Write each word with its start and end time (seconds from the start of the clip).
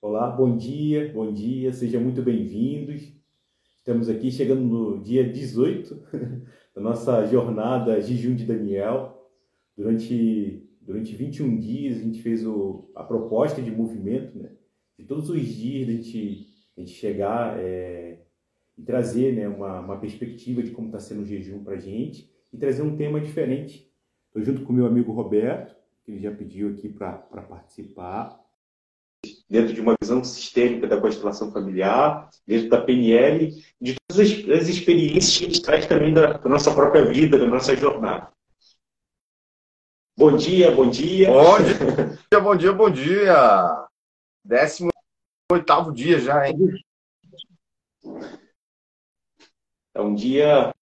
Olá, 0.00 0.30
bom 0.30 0.56
dia, 0.56 1.12
bom 1.12 1.32
dia, 1.32 1.72
sejam 1.72 2.00
muito 2.00 2.22
bem-vindos. 2.22 3.12
Estamos 3.78 4.08
aqui 4.08 4.30
chegando 4.30 4.60
no 4.60 5.02
dia 5.02 5.28
18 5.28 6.02
da 6.72 6.80
nossa 6.80 7.26
jornada 7.26 8.00
Jejum 8.00 8.36
de 8.36 8.44
Daniel. 8.44 9.28
Durante, 9.76 10.70
durante 10.80 11.16
21 11.16 11.58
dias 11.58 11.96
a 11.96 12.02
gente 12.04 12.22
fez 12.22 12.46
o, 12.46 12.88
a 12.94 13.02
proposta 13.02 13.60
de 13.60 13.72
movimento, 13.72 14.38
né? 14.38 14.52
De 14.96 15.04
todos 15.04 15.28
os 15.30 15.44
dias 15.44 15.88
a 15.88 15.90
gente, 15.90 16.46
a 16.76 16.80
gente 16.80 16.92
chegar 16.92 17.58
é, 17.58 18.22
e 18.76 18.82
trazer 18.84 19.34
né, 19.34 19.48
uma, 19.48 19.80
uma 19.80 19.98
perspectiva 19.98 20.62
de 20.62 20.70
como 20.70 20.86
está 20.86 21.00
sendo 21.00 21.22
o 21.22 21.26
jejum 21.26 21.64
para 21.64 21.74
a 21.74 21.80
gente 21.80 22.30
e 22.52 22.56
trazer 22.56 22.82
um 22.82 22.96
tema 22.96 23.20
diferente. 23.20 23.92
Estou 24.28 24.44
junto 24.44 24.62
com 24.62 24.72
meu 24.72 24.86
amigo 24.86 25.10
Roberto, 25.10 25.74
que 26.04 26.12
ele 26.12 26.20
já 26.20 26.30
pediu 26.30 26.68
aqui 26.68 26.88
para 26.88 27.18
participar 27.18 28.47
dentro 29.48 29.72
de 29.72 29.80
uma 29.80 29.94
visão 30.00 30.22
sistêmica 30.22 30.86
da 30.86 31.00
constelação 31.00 31.50
familiar, 31.50 32.28
dentro 32.46 32.68
da 32.68 32.80
PNL, 32.80 33.64
de 33.80 33.96
todas 34.06 34.26
as, 34.26 34.48
as 34.50 34.68
experiências 34.68 35.38
que 35.38 35.44
a 35.44 35.48
gente 35.48 35.62
traz 35.62 35.86
também 35.86 36.12
da, 36.12 36.34
da, 36.34 36.48
nossa 36.48 36.74
própria 36.74 37.04
vida, 37.06 37.38
da 37.38 37.46
nossa 37.46 37.74
jornada. 37.74 38.30
Bom 40.16 40.36
dia, 40.36 40.70
bom 40.70 40.90
dia. 40.90 41.28
Bom 41.30 41.58
dia, 41.62 42.40
bom 42.40 42.56
dia, 42.56 42.72
bom 42.72 42.90
dia. 42.90 43.88
18 44.44 44.92
oitavo 45.50 45.92
dia 45.92 46.18
já, 46.18 46.46
hein? 46.46 46.56
É 49.94 50.00
um 50.00 50.14
dia. 50.14 50.72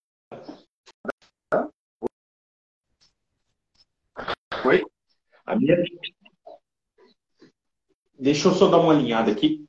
Oi? 4.65 4.85
A 5.45 5.55
minha, 5.55 5.77
Deixa 8.19 8.49
eu 8.49 8.55
só 8.55 8.69
dar 8.69 8.79
uma 8.79 8.93
alinhada 8.93 9.31
aqui. 9.31 9.67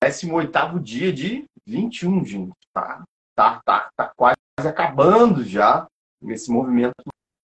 18 0.00 0.80
dia 0.80 1.12
de 1.12 1.44
21, 1.66 2.24
gente. 2.24 2.54
Tá, 2.72 3.04
tá, 3.34 3.60
tá, 3.64 3.90
tá 3.96 4.12
quase 4.16 4.36
acabando 4.58 5.42
já 5.42 5.86
esse 6.22 6.50
movimento 6.50 6.94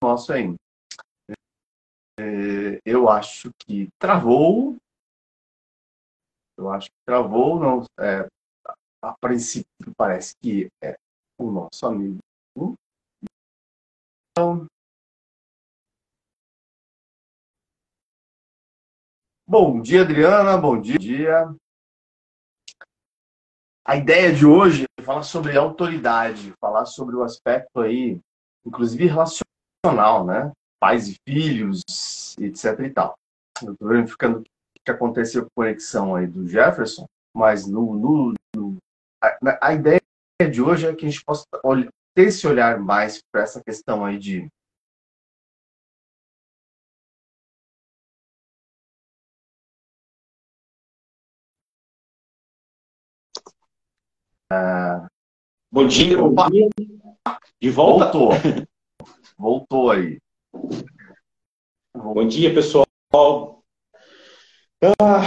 nosso 0.02 0.32
aí. 0.32 0.54
É, 2.18 2.80
eu 2.84 3.08
acho 3.08 3.50
que 3.58 3.88
travou. 3.98 4.76
Eu 6.56 6.70
acho 6.70 6.88
que 6.88 6.96
travou. 7.06 7.58
Não, 7.58 7.84
é, 7.98 8.28
a 9.02 9.14
princípio 9.20 9.92
parece 9.96 10.34
que 10.40 10.68
é 10.82 10.96
o 11.38 11.50
nosso 11.50 11.86
amigo. 11.86 12.18
Então, 14.30 14.66
Bom 19.52 19.82
dia, 19.82 20.00
Adriana. 20.00 20.56
Bom 20.56 20.80
dia. 20.80 21.54
A 23.84 23.96
ideia 23.96 24.32
de 24.32 24.46
hoje 24.46 24.86
é 24.98 25.02
falar 25.02 25.24
sobre 25.24 25.54
autoridade, 25.58 26.54
falar 26.58 26.86
sobre 26.86 27.16
o 27.16 27.22
aspecto 27.22 27.80
aí, 27.80 28.18
inclusive 28.64 29.04
relacional, 29.04 30.24
né? 30.24 30.50
Pais 30.80 31.06
e 31.06 31.16
filhos, 31.28 31.82
etc 32.38 32.80
e 32.80 32.88
tal. 32.88 33.14
Eu 33.62 33.74
estou 33.74 33.88
verificando 33.88 34.38
o 34.38 34.42
que 34.42 34.90
aconteceu 34.90 35.42
com 35.42 35.60
a 35.60 35.66
conexão 35.66 36.14
aí 36.14 36.26
do 36.26 36.48
Jefferson, 36.48 37.04
mas 37.36 37.66
no, 37.66 37.94
no, 37.94 38.34
no 38.56 38.76
a, 39.22 39.68
a, 39.68 39.74
ideia 39.74 40.00
de 40.50 40.62
hoje 40.62 40.86
é 40.86 40.94
que 40.94 41.04
a 41.04 41.10
gente 41.10 41.22
possa 41.22 41.44
ter 42.16 42.28
esse 42.28 42.46
olhar 42.46 42.80
mais 42.80 43.20
para 43.30 43.42
essa 43.42 43.62
questão 43.62 44.02
aí 44.02 44.18
de 44.18 44.48
Bom 55.70 55.86
dia, 55.86 56.18
bom 56.18 56.34
dia. 56.50 56.68
De 57.60 57.70
volta? 57.70 58.12
Voltou. 58.12 58.30
Voltou 59.38 59.90
aí. 59.90 60.20
Bom 61.96 62.26
dia, 62.26 62.52
pessoal. 62.52 62.86
Ah. 65.00 65.22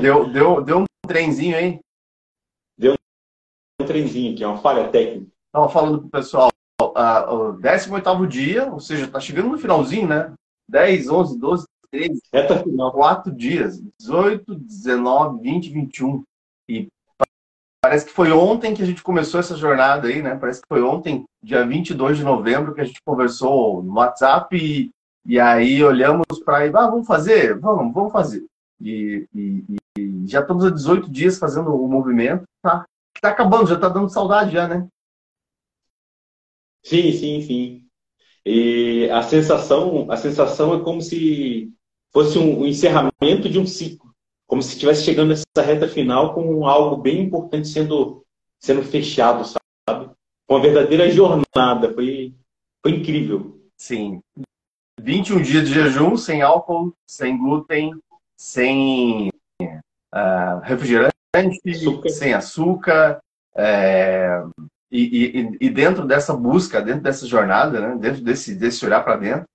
Deu, 0.00 0.30
deu, 0.30 0.62
deu 0.62 0.78
um 0.80 0.84
trenzinho, 1.06 1.56
hein? 1.56 1.80
Deu 2.76 2.94
um 3.80 3.86
trenzinho 3.86 4.34
aqui, 4.34 4.44
uma 4.44 4.58
falha 4.58 4.90
técnica. 4.90 5.30
Estava 5.46 5.68
falando 5.68 6.00
pro 6.00 6.10
pessoal, 6.10 6.50
uh, 6.80 7.34
o 7.34 7.52
18 7.60 8.26
dia, 8.26 8.70
ou 8.70 8.80
seja, 8.80 9.08
tá 9.08 9.20
chegando 9.20 9.50
no 9.50 9.58
finalzinho, 9.58 10.08
né? 10.08 10.34
10, 10.68 11.08
11, 11.08 11.38
12, 11.38 11.66
13. 11.90 12.20
Reta 12.32 12.62
final. 12.62 12.92
Quatro 12.92 13.32
dias. 13.32 13.80
18, 13.98 14.54
19, 14.54 15.40
20, 15.40 15.70
21. 15.70 16.24
E 16.68 16.88
Parece 17.84 18.06
que 18.06 18.12
foi 18.12 18.30
ontem 18.30 18.74
que 18.74 18.82
a 18.82 18.86
gente 18.86 19.02
começou 19.02 19.40
essa 19.40 19.56
jornada 19.56 20.06
aí, 20.06 20.22
né? 20.22 20.36
Parece 20.36 20.60
que 20.62 20.68
foi 20.68 20.80
ontem, 20.82 21.24
dia 21.42 21.66
22 21.66 22.16
de 22.16 22.22
novembro, 22.22 22.72
que 22.72 22.80
a 22.80 22.84
gente 22.84 23.02
conversou 23.04 23.82
no 23.82 23.94
WhatsApp 23.94 24.56
e, 24.56 24.90
e 25.26 25.40
aí 25.40 25.82
olhamos 25.82 26.24
para 26.44 26.58
aí, 26.58 26.68
ah, 26.68 26.86
vamos 26.86 27.08
fazer? 27.08 27.58
Vamos, 27.58 27.92
vamos 27.92 28.12
fazer. 28.12 28.46
E, 28.80 29.26
e, 29.34 29.64
e, 29.98 30.28
já 30.28 30.42
estamos 30.42 30.64
há 30.64 30.70
18 30.70 31.10
dias 31.10 31.38
fazendo 31.38 31.74
o 31.74 31.88
movimento, 31.88 32.44
tá? 32.62 32.84
Tá 33.20 33.30
acabando, 33.30 33.68
já 33.68 33.78
tá 33.78 33.88
dando 33.88 34.08
saudade 34.08 34.52
já, 34.52 34.68
né? 34.68 34.86
Sim, 36.84 37.10
sim, 37.12 37.42
sim. 37.42 37.86
E 38.46 39.10
a 39.10 39.22
sensação, 39.22 40.08
a 40.08 40.16
sensação 40.16 40.74
é 40.74 40.84
como 40.84 41.02
se 41.02 41.72
fosse 42.12 42.38
um, 42.38 42.60
um 42.60 42.66
encerramento 42.66 43.48
de 43.48 43.58
um 43.58 43.66
ciclo 43.66 44.11
como 44.52 44.62
se 44.62 44.74
estivesse 44.74 45.02
chegando 45.02 45.30
nessa 45.30 45.66
reta 45.66 45.88
final 45.88 46.34
com 46.34 46.66
algo 46.66 46.98
bem 46.98 47.22
importante 47.22 47.66
sendo, 47.68 48.22
sendo 48.60 48.82
fechado, 48.82 49.46
sabe? 49.46 50.10
Uma 50.46 50.60
verdadeira 50.60 51.10
jornada. 51.10 51.90
Foi, 51.94 52.34
foi 52.82 52.92
incrível. 52.92 53.58
Sim. 53.78 54.20
21 55.00 55.40
dias 55.40 55.66
de 55.66 55.72
jejum, 55.72 56.18
sem 56.18 56.42
álcool, 56.42 56.92
sem 57.06 57.38
glúten, 57.38 57.98
sem 58.36 59.30
uh, 59.58 60.60
refrigerante, 60.62 61.14
açúcar. 61.66 62.08
sem 62.10 62.34
açúcar. 62.34 63.20
É, 63.56 64.44
e, 64.90 65.00
e, 65.00 65.56
e, 65.62 65.70
dentro 65.70 66.06
dessa 66.06 66.36
busca, 66.36 66.82
dentro 66.82 67.04
dessa 67.04 67.26
jornada, 67.26 67.80
né, 67.80 67.96
dentro 67.98 68.22
desse, 68.22 68.54
desse 68.54 68.84
olhar 68.84 69.02
para 69.02 69.16
dentro, 69.16 69.46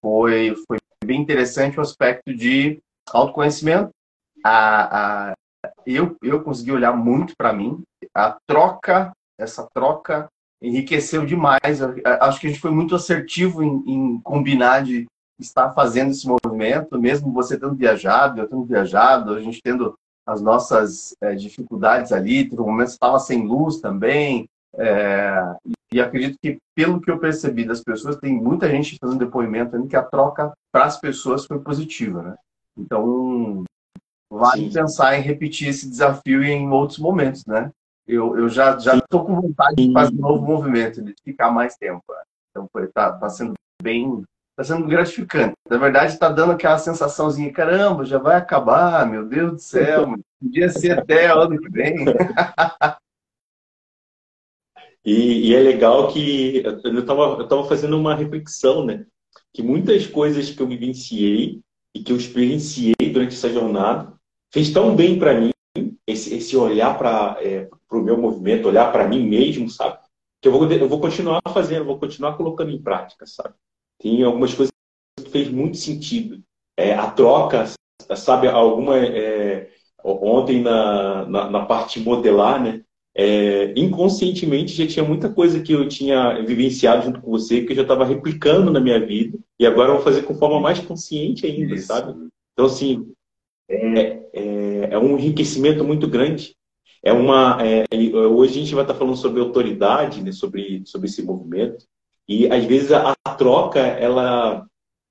foi, 0.00 0.54
foi 0.68 0.78
bem 1.04 1.20
interessante 1.20 1.76
o 1.76 1.82
aspecto 1.82 2.32
de 2.32 2.80
autoconhecimento, 3.12 3.90
a, 4.44 5.30
a, 5.30 5.34
eu, 5.86 6.16
eu 6.22 6.42
consegui 6.42 6.72
olhar 6.72 6.92
muito 6.92 7.34
para 7.36 7.52
mim. 7.52 7.82
A 8.14 8.36
troca, 8.46 9.12
essa 9.38 9.66
troca 9.74 10.28
enriqueceu 10.62 11.24
demais. 11.24 11.80
Acho 12.20 12.40
que 12.40 12.46
a 12.46 12.50
gente 12.50 12.60
foi 12.60 12.70
muito 12.70 12.94
assertivo 12.94 13.62
em, 13.62 13.82
em 13.86 14.20
combinar 14.20 14.84
de 14.84 15.06
estar 15.40 15.72
fazendo 15.72 16.10
esse 16.10 16.26
movimento, 16.26 17.00
mesmo 17.00 17.32
você 17.32 17.58
tendo 17.58 17.74
viajado, 17.74 18.40
eu 18.40 18.48
tendo 18.48 18.64
viajado, 18.64 19.34
a 19.34 19.40
gente 19.40 19.60
tendo 19.62 19.94
as 20.26 20.40
nossas 20.40 21.14
é, 21.20 21.34
dificuldades 21.34 22.12
ali, 22.12 22.48
por 22.48 22.64
momentos 22.64 22.94
estava 22.94 23.18
sem 23.18 23.46
luz 23.46 23.80
também, 23.80 24.48
é, 24.76 25.54
e 25.92 26.00
acredito 26.00 26.38
que, 26.40 26.58
pelo 26.74 27.00
que 27.00 27.10
eu 27.10 27.18
percebi 27.18 27.64
das 27.64 27.82
pessoas, 27.82 28.16
tem 28.16 28.34
muita 28.34 28.70
gente 28.70 28.96
fazendo 28.98 29.18
depoimento 29.18 29.76
ali 29.76 29.86
que 29.86 29.96
a 29.96 30.02
troca 30.02 30.52
para 30.72 30.84
as 30.84 30.98
pessoas 30.98 31.44
foi 31.46 31.58
positiva, 31.60 32.22
né? 32.22 32.36
Então, 32.76 33.64
vale 34.34 34.64
Sim. 34.64 34.72
pensar 34.72 35.18
em 35.18 35.22
repetir 35.22 35.68
esse 35.68 35.88
desafio 35.88 36.42
em 36.42 36.68
outros 36.70 36.98
momentos, 36.98 37.44
né? 37.46 37.70
Eu, 38.06 38.36
eu 38.36 38.48
já 38.48 38.78
já 38.78 38.96
estou 38.96 39.24
com 39.24 39.40
vontade 39.40 39.76
de 39.76 39.92
fazer 39.92 40.14
um 40.14 40.20
novo 40.20 40.44
movimento, 40.44 41.02
de 41.02 41.14
ficar 41.24 41.50
mais 41.50 41.76
tempo. 41.76 42.02
Né? 42.08 42.22
Então, 42.50 42.68
está 42.82 43.12
tá 43.12 43.28
sendo 43.30 43.54
bem, 43.82 44.22
está 44.50 44.74
sendo 44.74 44.86
gratificante. 44.86 45.54
Na 45.68 45.78
verdade, 45.78 46.12
está 46.12 46.28
dando 46.28 46.52
aquela 46.52 46.78
sensaçãozinha, 46.78 47.52
caramba, 47.52 48.04
já 48.04 48.18
vai 48.18 48.36
acabar, 48.36 49.06
meu 49.06 49.26
Deus 49.26 49.52
do 49.52 49.58
céu, 49.58 50.14
podia 50.40 50.68
ser 50.68 50.98
até 50.98 51.26
ano 51.26 51.58
que 51.58 51.70
vem. 51.70 52.04
E, 55.06 55.50
e, 55.50 55.54
é 55.54 55.60
legal 55.60 56.08
que 56.08 56.62
eu 56.64 56.98
estava 56.98 57.36
eu 57.38 57.46
tava 57.46 57.68
fazendo 57.68 57.98
uma 57.98 58.14
reflexão, 58.14 58.86
né? 58.86 59.04
Que 59.52 59.62
muitas 59.62 60.06
coisas 60.06 60.48
que 60.48 60.62
eu 60.62 60.66
vivenciei 60.66 61.60
e 61.94 62.02
que 62.02 62.10
eu 62.10 62.16
experienciei 62.16 62.94
durante 63.12 63.34
essa 63.34 63.52
jornada 63.52 64.13
fez 64.54 64.70
tão 64.70 64.94
bem 64.94 65.18
para 65.18 65.34
mim 65.34 65.50
esse, 66.06 66.32
esse 66.32 66.56
olhar 66.56 66.96
para 66.96 67.36
é, 67.40 67.68
o 67.90 67.98
meu 67.98 68.16
movimento, 68.16 68.68
olhar 68.68 68.92
para 68.92 69.08
mim 69.08 69.28
mesmo, 69.28 69.68
sabe? 69.68 69.98
Que 70.40 70.46
eu 70.46 70.52
vou, 70.52 70.70
eu 70.70 70.88
vou 70.88 71.00
continuar 71.00 71.42
fazendo, 71.52 71.84
vou 71.84 71.98
continuar 71.98 72.36
colocando 72.36 72.70
em 72.70 72.80
prática, 72.80 73.26
sabe? 73.26 73.52
Tem 74.00 74.22
algumas 74.22 74.54
coisas 74.54 74.72
que 75.18 75.28
fez 75.28 75.50
muito 75.50 75.76
sentido. 75.76 76.40
É, 76.76 76.94
a 76.94 77.10
troca, 77.10 77.64
sabe? 78.14 78.46
Alguma 78.46 78.96
é, 78.96 79.70
ontem 80.04 80.62
na, 80.62 81.26
na, 81.26 81.50
na, 81.50 81.66
parte 81.66 81.98
modelar, 81.98 82.62
né? 82.62 82.84
é, 83.12 83.72
inconscientemente 83.76 84.72
já 84.72 84.86
tinha 84.86 85.04
muita 85.04 85.32
coisa 85.32 85.60
que 85.60 85.72
eu 85.72 85.88
tinha 85.88 86.40
vivenciado 86.44 87.04
junto 87.04 87.20
com 87.20 87.30
você 87.30 87.62
que 87.62 87.72
eu 87.72 87.76
já 87.76 87.82
estava 87.82 88.04
replicando 88.04 88.70
na 88.70 88.80
minha 88.80 89.04
vida 89.04 89.36
e 89.58 89.66
agora 89.66 89.90
eu 89.90 89.94
vou 89.96 90.04
fazer 90.04 90.22
com 90.22 90.34
forma 90.34 90.60
mais 90.60 90.78
consciente 90.80 91.44
ainda, 91.44 91.74
Isso. 91.74 91.86
sabe? 91.86 92.12
Então, 92.52 92.66
assim, 92.66 93.12
é, 93.68 94.22
é, 94.32 94.88
é, 94.92 94.98
um 94.98 95.18
enriquecimento 95.18 95.84
muito 95.84 96.08
grande. 96.08 96.54
É 97.02 97.12
uma, 97.12 97.58
é, 97.62 97.84
hoje 97.94 98.52
a 98.52 98.62
gente 98.62 98.74
vai 98.74 98.84
estar 98.84 98.94
falando 98.94 99.16
sobre 99.16 99.40
autoridade, 99.40 100.22
né, 100.22 100.32
sobre, 100.32 100.82
sobre 100.86 101.08
esse 101.08 101.22
movimento, 101.22 101.84
e 102.26 102.50
às 102.50 102.64
vezes 102.64 102.92
a, 102.92 103.14
a 103.24 103.34
troca 103.34 103.80
ela, 103.80 104.66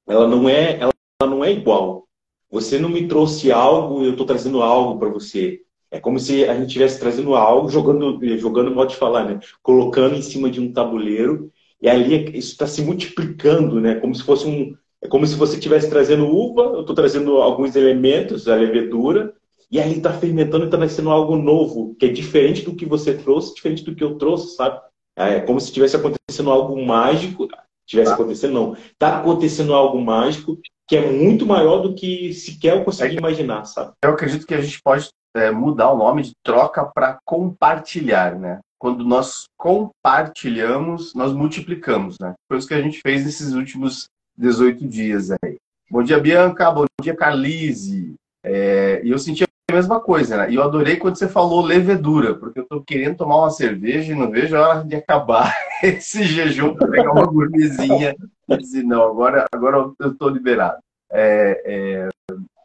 ela, 0.08 0.28
não 0.28 0.50
é, 0.50 0.80
ela 0.80 0.94
não 1.22 1.44
é 1.44 1.52
igual. 1.52 2.08
Você 2.50 2.80
não 2.80 2.90
me 2.90 3.08
trouxe 3.08 3.52
algo, 3.52 4.04
eu 4.04 4.12
estou 4.12 4.26
trazendo 4.26 4.62
algo 4.62 5.00
para 5.00 5.10
você. 5.10 5.62
É 5.92 6.00
como 6.00 6.20
se 6.20 6.46
a 6.46 6.56
gente 6.56 6.68
estivesse 6.68 7.00
trazendo 7.00 7.36
algo, 7.36 7.70
jogando, 7.70 8.20
jogando 8.38 8.74
modo 8.74 8.90
de 8.90 8.96
falar, 8.96 9.26
né? 9.26 9.40
Colocando 9.62 10.16
em 10.16 10.22
cima 10.24 10.50
de 10.50 10.60
um 10.60 10.74
tabuleiro 10.74 11.52
e 11.80 11.88
ali 11.88 12.36
isso 12.38 12.54
está 12.54 12.66
se 12.66 12.82
multiplicando, 12.82 13.80
né? 13.80 13.96
Como 13.96 14.16
se 14.16 14.24
fosse 14.24 14.48
um, 14.48 14.76
é 15.04 15.08
como 15.08 15.28
se 15.28 15.36
você 15.36 15.58
estivesse 15.58 15.90
trazendo 15.90 16.26
uva, 16.26 16.62
eu 16.62 16.82
estou 16.82 16.96
trazendo 16.96 17.38
alguns 17.38 17.76
elementos, 17.76 18.48
a 18.48 18.56
levedura, 18.56 19.34
e 19.70 19.80
ali 19.80 19.98
está 19.98 20.14
fermentando 20.14 20.64
e 20.64 20.68
está 20.68 20.78
nascendo 20.78 21.10
algo 21.10 21.36
novo, 21.36 21.94
que 22.00 22.06
é 22.06 22.10
diferente 22.10 22.62
do 22.62 22.76
que 22.76 22.86
você 22.86 23.14
trouxe, 23.14 23.54
diferente 23.54 23.84
do 23.84 23.94
que 23.94 24.04
eu 24.04 24.16
trouxe, 24.16 24.56
sabe? 24.56 24.80
É 25.16 25.42
como 25.42 25.60
se 25.60 25.68
estivesse 25.68 25.96
acontecendo 25.96 26.52
algo 26.52 26.84
mágico. 26.86 27.48
Tivesse 27.86 28.10
tá. 28.10 28.16
acontecendo, 28.16 28.54
não. 28.54 28.74
Está 28.74 29.20
acontecendo 29.20 29.74
algo 29.74 30.00
mágico 30.00 30.58
que 30.88 30.96
é 30.96 31.12
muito 31.12 31.46
maior 31.46 31.80
do 31.80 31.94
que 31.94 32.34
sequer 32.34 32.78
eu 32.78 32.84
consegui 32.84 33.16
é 33.16 33.20
imaginar, 33.20 33.66
sabe? 33.66 33.94
Eu 34.04 34.12
acredito 34.12 34.46
que 34.46 34.54
a 34.54 34.62
gente 34.62 34.82
pode 34.82 35.10
é, 35.36 35.52
mudar 35.52 35.92
o 35.92 35.98
nome 35.98 36.24
de 36.24 36.32
troca 36.44 36.86
para 36.86 37.18
compartilhar, 37.26 38.38
né? 38.38 38.60
Quando 38.78 39.04
nós 39.04 39.46
compartilhamos, 39.58 41.14
nós 41.14 41.34
multiplicamos, 41.34 42.18
né? 42.20 42.34
Foi 42.48 42.58
isso 42.58 42.68
que 42.68 42.74
a 42.74 42.82
gente 42.82 43.00
fez 43.02 43.26
nesses 43.26 43.54
últimos 43.54 44.08
18 44.38 44.88
dias 44.88 45.32
aí. 45.32 45.58
Bom 45.90 46.04
dia, 46.04 46.20
Bianca. 46.20 46.72
Bom 46.72 46.86
dia, 47.02 47.16
Carlise. 47.16 48.16
É, 48.44 49.02
e 49.04 49.12
eu 49.12 49.20
senti 49.20 49.44
a 49.44 49.74
mesma 49.74 50.00
coisa, 50.00 50.38
né? 50.38 50.52
E 50.52 50.56
eu 50.56 50.64
adorei 50.64 50.98
quando 50.98 51.18
você 51.18 51.28
falou 51.28 51.62
levedura, 51.62 52.36
porque 52.36 52.60
eu 52.60 52.66
tô 52.66 52.82
querendo 52.82 53.18
tomar 53.18 53.38
uma 53.38 53.50
cerveja 53.50 54.12
e 54.12 54.16
não 54.16 54.30
vejo 54.30 54.56
a 54.56 54.68
hora 54.68 54.84
de 54.84 54.96
acabar 54.96 55.54
esse 55.84 56.24
jejum 56.24 56.76
para 56.76 56.90
pegar 56.90 57.12
uma 57.12 57.26
gourmetzinha 57.26 58.16
e 58.50 58.58
dizer, 58.58 58.84
não, 58.84 59.04
agora, 59.04 59.46
agora 59.52 59.92
eu 60.00 60.14
tô 60.16 60.30
liberado. 60.30 60.80
É, 61.12 61.62
é, 61.66 62.10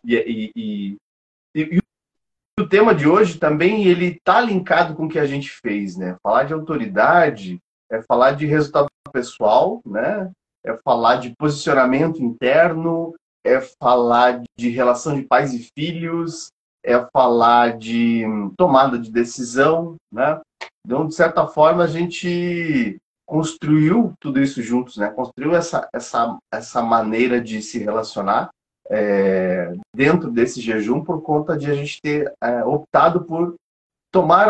e, 0.05 0.53
e, 0.57 0.97
e, 1.55 1.77
e, 1.77 1.79
o 2.59 2.67
tema 2.67 2.95
de 2.95 3.07
hoje 3.07 3.39
também 3.39 3.85
ele 3.85 4.19
tá 4.25 4.41
linkado 4.41 4.95
com 4.95 5.07
o 5.07 5.09
que 5.09 5.19
a 5.19 5.27
gente 5.27 5.51
fez, 5.51 5.97
né? 5.97 6.17
Falar 6.23 6.45
de 6.45 6.55
autoridade 6.55 7.61
é 7.91 8.03
falar 8.03 8.33
de 8.33 8.47
resultado 8.47 8.89
pessoal, 9.13 9.81
né? 9.87 10.31
É 10.69 10.77
falar 10.85 11.17
de 11.17 11.35
posicionamento 11.37 12.23
interno, 12.23 13.15
é 13.45 13.61
falar 13.83 14.43
de 14.59 14.69
relação 14.69 15.15
de 15.15 15.23
pais 15.23 15.55
e 15.55 15.71
filhos, 15.75 16.49
é 16.85 16.99
falar 17.13 17.79
de 17.79 18.25
tomada 18.57 18.99
de 18.99 19.11
decisão, 19.11 19.97
né? 20.13 20.41
Então, 20.85 21.07
de 21.07 21.15
certa 21.15 21.47
forma, 21.47 21.85
a 21.85 21.87
gente 21.87 22.97
construiu 23.27 24.13
tudo 24.21 24.41
isso 24.41 24.63
juntos, 24.63 24.97
né? 24.97 25.11
Construiu 25.11 25.55
essa, 25.55 25.89
essa, 25.93 26.39
essa 26.53 26.83
maneira 26.83 27.41
de 27.41 27.61
se 27.61 27.79
relacionar 27.79 28.51
é, 28.91 29.73
dentro 29.95 30.31
desse 30.31 30.61
jejum 30.61 31.05
por 31.05 31.23
conta 31.23 31.57
de 31.57 31.71
a 31.71 31.75
gente 31.75 32.01
ter 32.03 32.33
é, 32.43 32.65
optado 32.65 33.25
por 33.25 33.55
tomar 34.11 34.49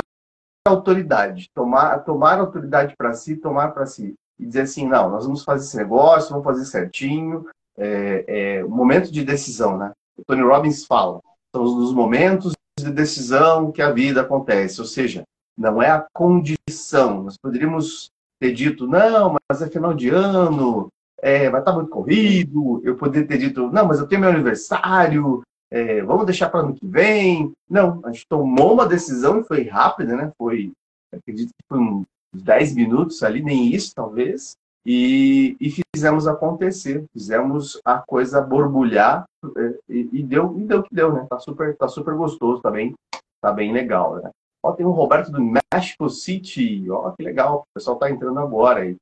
autoridade, 0.66 1.48
tomar, 1.54 2.04
tomar 2.04 2.38
autoridade 2.38 2.94
para 2.96 3.14
si, 3.14 3.36
tomar 3.36 3.72
para 3.72 3.86
si. 3.86 4.14
E 4.38 4.46
dizer 4.46 4.62
assim, 4.62 4.86
não, 4.86 5.10
nós 5.10 5.24
vamos 5.24 5.44
fazer 5.44 5.64
esse 5.64 5.76
negócio, 5.76 6.30
vamos 6.30 6.44
fazer 6.44 6.64
certinho. 6.64 7.46
É, 7.76 8.24
é 8.58 8.64
o 8.64 8.70
momento 8.70 9.10
de 9.10 9.24
decisão, 9.24 9.76
né? 9.76 9.92
O 10.16 10.24
Tony 10.24 10.42
Robbins 10.42 10.84
fala, 10.84 11.20
são 11.54 11.64
os 11.64 11.92
momentos 11.92 12.52
de 12.78 12.90
decisão 12.90 13.72
que 13.72 13.82
a 13.82 13.90
vida 13.90 14.20
acontece. 14.20 14.80
Ou 14.80 14.86
seja, 14.86 15.22
não 15.56 15.82
é 15.82 15.90
a 15.90 16.06
condição. 16.12 17.24
Nós 17.24 17.36
poderíamos 17.36 18.10
ter 18.40 18.52
dito, 18.52 18.86
não, 18.86 19.36
mas 19.48 19.62
é 19.62 19.68
final 19.68 19.92
de 19.92 20.08
ano, 20.08 20.88
é, 21.20 21.50
vai 21.50 21.60
estar 21.60 21.72
muito 21.72 21.90
corrido, 21.90 22.80
eu 22.84 22.96
poderia 22.96 23.26
ter 23.26 23.38
dito, 23.38 23.68
não, 23.70 23.86
mas 23.86 23.98
eu 23.98 24.06
tenho 24.06 24.20
meu 24.20 24.30
aniversário, 24.30 25.42
é, 25.70 26.00
vamos 26.02 26.24
deixar 26.24 26.48
para 26.48 26.60
ano 26.60 26.74
que 26.74 26.86
vem. 26.86 27.52
Não, 27.68 28.00
a 28.04 28.12
gente 28.12 28.26
tomou 28.28 28.74
uma 28.74 28.86
decisão 28.86 29.40
e 29.40 29.44
foi 29.44 29.64
rápida, 29.64 30.16
né? 30.16 30.32
Foi, 30.38 30.72
acredito 31.12 31.48
que 31.48 31.68
foi 31.68 31.78
uns 31.78 32.06
10 32.32 32.74
minutos 32.74 33.22
ali, 33.22 33.42
nem 33.42 33.72
isso 33.74 33.94
talvez, 33.94 34.56
e, 34.84 35.56
e 35.60 35.82
fizemos 35.94 36.26
acontecer, 36.26 37.04
fizemos 37.12 37.80
a 37.84 37.98
coisa 37.98 38.40
borbulhar 38.40 39.24
é, 39.56 39.78
e, 39.88 40.08
e, 40.12 40.22
deu, 40.22 40.58
e 40.58 40.64
deu 40.64 40.80
o 40.80 40.82
que 40.82 40.94
deu, 40.94 41.12
né? 41.12 41.26
Tá 41.28 41.38
super, 41.38 41.76
tá 41.76 41.88
super 41.88 42.14
gostoso, 42.14 42.62
tá 42.62 42.70
bem, 42.70 42.94
tá 43.40 43.52
bem 43.52 43.72
legal, 43.72 44.16
né? 44.16 44.30
Ó, 44.62 44.72
tem 44.72 44.84
um 44.86 44.90
Roberto 44.90 45.30
do 45.30 45.40
México 45.72 46.08
City, 46.10 46.90
ó, 46.90 47.10
que 47.12 47.22
legal, 47.22 47.60
o 47.60 47.74
pessoal 47.74 47.96
tá 47.96 48.10
entrando 48.10 48.40
agora 48.40 48.80
aí. 48.80 48.96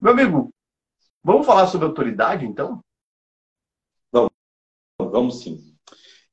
Meu 0.00 0.12
amigo, 0.12 0.50
Vamos 1.22 1.46
falar 1.46 1.66
sobre 1.66 1.86
autoridade, 1.86 2.46
então? 2.46 2.82
Vamos, 4.10 4.30
vamos 4.98 5.42
sim. 5.42 5.76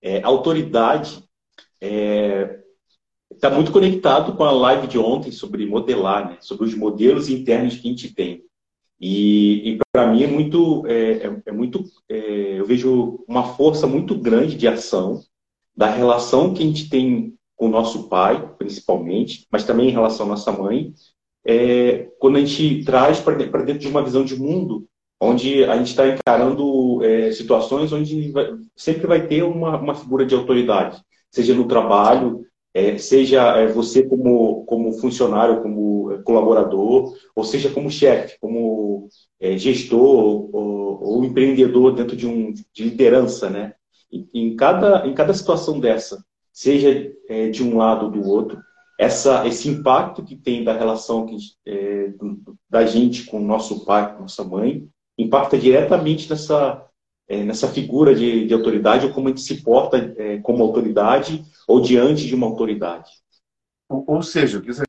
É, 0.01 0.21
autoridade 0.23 1.27
é, 1.81 2.63
tá 3.39 3.49
muito 3.49 3.71
conectado 3.71 4.33
com 4.33 4.43
a 4.43 4.51
live 4.51 4.87
de 4.87 4.97
ontem 4.97 5.31
sobre 5.31 5.65
modelar, 5.65 6.29
né? 6.29 6.37
sobre 6.39 6.65
os 6.65 6.75
modelos 6.75 7.29
internos 7.29 7.75
que 7.75 7.87
a 7.87 7.91
gente 7.91 8.13
tem. 8.13 8.43
E, 8.99 9.73
e 9.73 9.79
para 9.91 10.07
mim 10.07 10.23
é 10.23 10.27
muito, 10.27 10.85
é, 10.87 11.27
é, 11.27 11.41
é 11.45 11.51
muito 11.51 11.83
é, 12.09 12.59
eu 12.59 12.65
vejo 12.65 13.23
uma 13.27 13.53
força 13.53 13.85
muito 13.85 14.15
grande 14.15 14.55
de 14.55 14.67
ação 14.67 15.21
da 15.75 15.87
relação 15.87 16.53
que 16.53 16.63
a 16.63 16.65
gente 16.65 16.89
tem 16.89 17.35
com 17.55 17.67
o 17.67 17.69
nosso 17.69 18.07
pai, 18.07 18.55
principalmente, 18.57 19.47
mas 19.51 19.63
também 19.63 19.89
em 19.89 19.91
relação 19.91 20.25
à 20.25 20.29
nossa 20.29 20.51
mãe, 20.51 20.93
é, 21.45 22.09
quando 22.19 22.37
a 22.37 22.39
gente 22.39 22.83
traz 22.83 23.19
para 23.19 23.35
dentro 23.35 23.79
de 23.79 23.87
uma 23.87 24.03
visão 24.03 24.23
de 24.23 24.35
mundo, 24.35 24.87
onde 25.19 25.63
a 25.63 25.77
gente 25.77 25.87
está 25.87 26.07
encarando 26.07 27.03
é, 27.03 27.31
situações 27.31 27.91
onde 27.91 28.31
vai, 28.31 28.55
sempre 28.75 29.07
vai 29.07 29.27
ter 29.27 29.43
uma, 29.43 29.77
uma 29.77 29.95
figura 29.95 30.25
de 30.25 30.35
autoridade, 30.35 31.01
seja 31.31 31.53
no 31.53 31.67
trabalho, 31.67 32.46
é, 32.77 32.95
seja 32.99 33.57
é, 33.57 33.65
você 33.65 34.03
como, 34.03 34.63
como 34.65 34.93
funcionário, 34.93 35.63
como 35.63 36.11
é, 36.11 36.21
colaborador, 36.21 37.11
ou 37.35 37.43
seja 37.43 37.71
como 37.71 37.89
chefe, 37.89 38.37
como 38.39 39.09
é, 39.39 39.57
gestor 39.57 39.99
ou, 39.99 40.49
ou, 41.01 41.25
empreendedor 41.25 41.95
dentro 41.95 42.15
de, 42.15 42.27
um, 42.27 42.53
de 42.53 42.83
liderança, 42.83 43.49
né? 43.49 43.73
Em, 44.31 44.55
cada, 44.55 45.07
em 45.07 45.13
cada 45.15 45.33
situação 45.33 45.79
dessa, 45.79 46.23
seja 46.53 47.11
é, 47.27 47.49
de 47.49 47.63
um 47.63 47.77
lado 47.77 48.05
ou 48.05 48.11
do 48.11 48.29
outro, 48.29 48.59
essa, 48.99 49.47
esse 49.47 49.67
impacto 49.67 50.23
que 50.23 50.35
tem 50.35 50.63
da 50.63 50.73
relação 50.73 51.25
que, 51.25 51.35
é, 51.65 52.13
da 52.69 52.85
gente 52.85 53.25
com 53.25 53.39
o 53.39 53.45
nosso 53.45 53.85
pai, 53.85 54.13
com 54.13 54.21
nossa 54.21 54.43
mãe, 54.43 54.87
impacta 55.17 55.57
diretamente 55.57 56.29
nessa, 56.29 56.85
é, 57.27 57.43
nessa 57.43 57.67
figura 57.67 58.15
de, 58.15 58.47
de, 58.47 58.53
autoridade 58.53 59.05
ou 59.05 59.13
como 59.13 59.27
a 59.27 59.29
gente 59.29 59.41
se 59.41 59.61
porta 59.61 60.13
é, 60.17 60.37
como 60.39 60.63
autoridade 60.63 61.43
ou 61.67 61.81
diante 61.81 62.25
de 62.25 62.33
uma 62.33 62.47
autoridade. 62.47 63.11
Ou, 63.89 64.21
seja, 64.21 64.57
o 64.57 64.61
que, 64.61 64.73
você, 64.73 64.83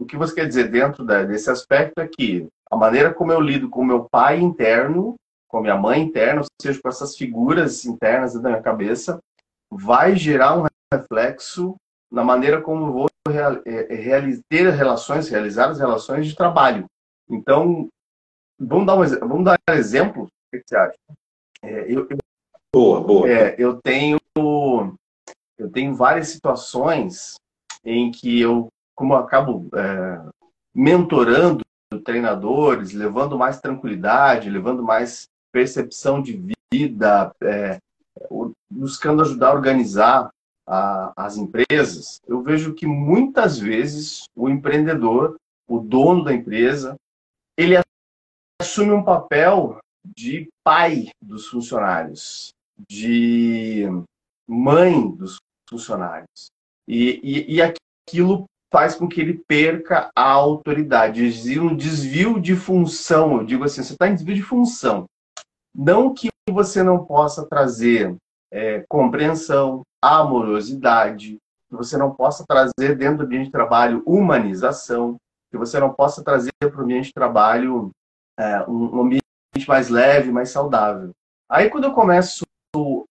o 0.00 0.06
que 0.06 0.16
você 0.16 0.34
quer 0.34 0.46
dizer 0.46 0.70
dentro 0.70 1.04
da, 1.04 1.22
desse 1.22 1.50
aspecto 1.50 2.00
é 2.00 2.08
que 2.08 2.46
a 2.70 2.76
maneira 2.76 3.12
como 3.12 3.32
eu 3.32 3.40
lido 3.40 3.68
com 3.68 3.84
meu 3.84 4.06
pai 4.10 4.40
interno, 4.40 5.16
com 5.46 5.60
minha 5.60 5.76
mãe 5.76 6.00
interna, 6.00 6.40
ou 6.40 6.46
seja, 6.60 6.80
com 6.82 6.88
essas 6.88 7.16
figuras 7.16 7.84
internas 7.84 8.34
da 8.34 8.50
minha 8.50 8.62
cabeça, 8.62 9.18
vai 9.70 10.16
gerar 10.16 10.58
um 10.58 10.66
reflexo 10.92 11.76
na 12.10 12.24
maneira 12.24 12.60
como 12.60 12.86
eu 12.86 12.92
vou 12.92 13.08
é, 13.66 13.94
é, 13.94 14.40
ter 14.48 14.70
relações, 14.70 15.28
realizar 15.28 15.70
as 15.70 15.78
relações 15.78 16.26
de 16.26 16.34
trabalho. 16.34 16.86
Então, 17.28 17.88
vamos 18.58 18.86
dar 18.86 18.94
um, 18.94 19.28
vamos 19.28 19.44
dar 19.44 19.58
um 19.70 19.74
exemplo. 19.74 20.24
O 20.24 20.28
que 20.50 20.62
você 20.66 20.76
acha? 20.76 20.96
É, 21.62 21.92
eu, 21.92 22.06
boa, 22.72 23.00
boa. 23.00 23.28
É, 23.28 23.54
eu 23.58 23.80
tenho 23.82 24.18
eu 25.58 25.68
tenho 25.70 25.94
várias 25.94 26.28
situações 26.28 27.34
em 27.84 28.10
que 28.10 28.40
eu, 28.40 28.68
como 28.94 29.14
eu 29.14 29.18
acabo 29.18 29.68
é, 29.74 30.20
mentorando 30.72 31.64
treinadores, 32.04 32.92
levando 32.92 33.36
mais 33.36 33.60
tranquilidade, 33.60 34.50
levando 34.50 34.82
mais 34.82 35.26
percepção 35.50 36.22
de 36.22 36.40
vida, 36.72 37.34
é, 37.42 37.78
buscando 38.70 39.22
ajudar 39.22 39.48
a 39.48 39.54
organizar 39.54 40.30
a, 40.66 41.12
as 41.16 41.36
empresas, 41.36 42.20
eu 42.26 42.42
vejo 42.42 42.74
que 42.74 42.86
muitas 42.86 43.58
vezes 43.58 44.24
o 44.36 44.48
empreendedor, 44.48 45.36
o 45.66 45.80
dono 45.80 46.24
da 46.24 46.34
empresa, 46.34 46.96
ele 47.56 47.74
assume 48.60 48.92
um 48.92 49.02
papel 49.02 49.78
de 50.16 50.48
pai 50.64 51.08
dos 51.20 51.46
funcionários, 51.48 52.52
de 52.88 53.84
mãe 54.48 55.10
dos 55.10 55.38
funcionários. 55.68 56.50
E, 56.86 57.20
e, 57.22 57.56
e 57.56 57.62
aquilo 57.62 58.44
faz 58.72 58.94
com 58.94 59.08
que 59.08 59.20
ele 59.20 59.42
perca 59.46 60.10
a 60.14 60.30
autoridade. 60.30 61.24
Existe 61.24 61.60
um 61.60 61.76
desvio 61.76 62.40
de 62.40 62.54
função. 62.54 63.38
Eu 63.38 63.44
digo 63.44 63.64
assim, 63.64 63.82
você 63.82 63.92
está 63.92 64.08
em 64.08 64.14
desvio 64.14 64.34
de 64.34 64.42
função. 64.42 65.06
Não 65.74 66.12
que 66.12 66.28
você 66.50 66.82
não 66.82 67.04
possa 67.04 67.46
trazer 67.46 68.16
é, 68.50 68.84
compreensão, 68.88 69.82
amorosidade, 70.02 71.38
que 71.68 71.76
você 71.76 71.96
não 71.96 72.14
possa 72.14 72.44
trazer 72.46 72.96
dentro 72.96 73.18
do 73.18 73.24
ambiente 73.24 73.46
de 73.46 73.52
trabalho 73.52 74.02
humanização, 74.06 75.16
que 75.50 75.58
você 75.58 75.78
não 75.78 75.92
possa 75.92 76.22
trazer 76.22 76.52
para 76.58 76.80
o 76.80 76.82
ambiente 76.82 77.06
de 77.06 77.14
trabalho 77.14 77.90
é, 78.38 78.64
um 78.68 79.02
ambiente 79.02 79.27
mais 79.66 79.88
leve, 79.88 80.30
mais 80.30 80.50
saudável. 80.50 81.10
Aí 81.50 81.70
quando 81.70 81.84
eu 81.84 81.92
começo 81.92 82.44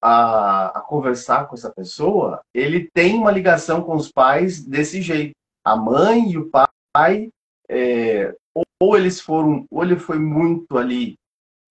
a, 0.01 0.77
a, 0.77 0.81
conversar 0.81 1.47
com 1.47 1.55
essa 1.55 1.71
pessoa, 1.71 2.41
ele 2.53 2.89
tem 2.93 3.15
uma 3.15 3.31
ligação 3.31 3.81
com 3.81 3.95
os 3.95 4.11
pais 4.11 4.63
desse 4.63 5.01
jeito. 5.01 5.33
A 5.65 5.75
mãe 5.75 6.31
e 6.31 6.37
o 6.37 6.49
pai, 6.93 7.29
é, 7.67 8.33
ou 8.79 8.95
eles 8.95 9.19
foram, 9.19 9.65
ou 9.71 9.83
ele 9.83 9.97
foi 9.97 10.19
muito 10.19 10.77
ali 10.77 11.15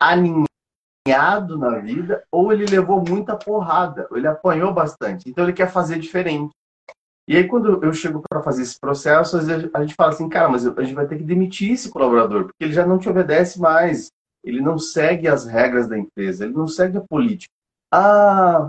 aninhado 0.00 1.56
na 1.56 1.78
vida, 1.78 2.24
ou 2.30 2.52
ele 2.52 2.66
levou 2.66 3.02
muita 3.06 3.36
porrada, 3.36 4.06
ou 4.10 4.16
ele 4.16 4.26
apanhou 4.26 4.72
bastante. 4.74 5.28
Então 5.28 5.44
ele 5.44 5.52
quer 5.52 5.70
fazer 5.70 5.98
diferente. 5.98 6.50
E 7.28 7.36
aí, 7.36 7.48
quando 7.48 7.82
eu 7.82 7.92
chego 7.92 8.22
para 8.28 8.42
fazer 8.42 8.62
esse 8.62 8.78
processo, 8.78 9.36
a 9.36 9.80
gente 9.80 9.94
fala 9.94 10.10
assim, 10.10 10.28
cara, 10.28 10.48
mas 10.48 10.64
a 10.64 10.82
gente 10.82 10.94
vai 10.94 11.08
ter 11.08 11.16
que 11.16 11.24
demitir 11.24 11.72
esse 11.72 11.90
colaborador, 11.90 12.44
porque 12.44 12.64
ele 12.64 12.72
já 12.72 12.86
não 12.86 12.98
te 12.98 13.08
obedece 13.08 13.60
mais, 13.60 14.12
ele 14.46 14.60
não 14.60 14.78
segue 14.78 15.26
as 15.26 15.44
regras 15.44 15.88
da 15.88 15.98
empresa, 15.98 16.44
ele 16.44 16.54
não 16.54 16.68
segue 16.68 16.96
a 16.96 17.00
política. 17.00 17.52
Ah, 17.92 18.68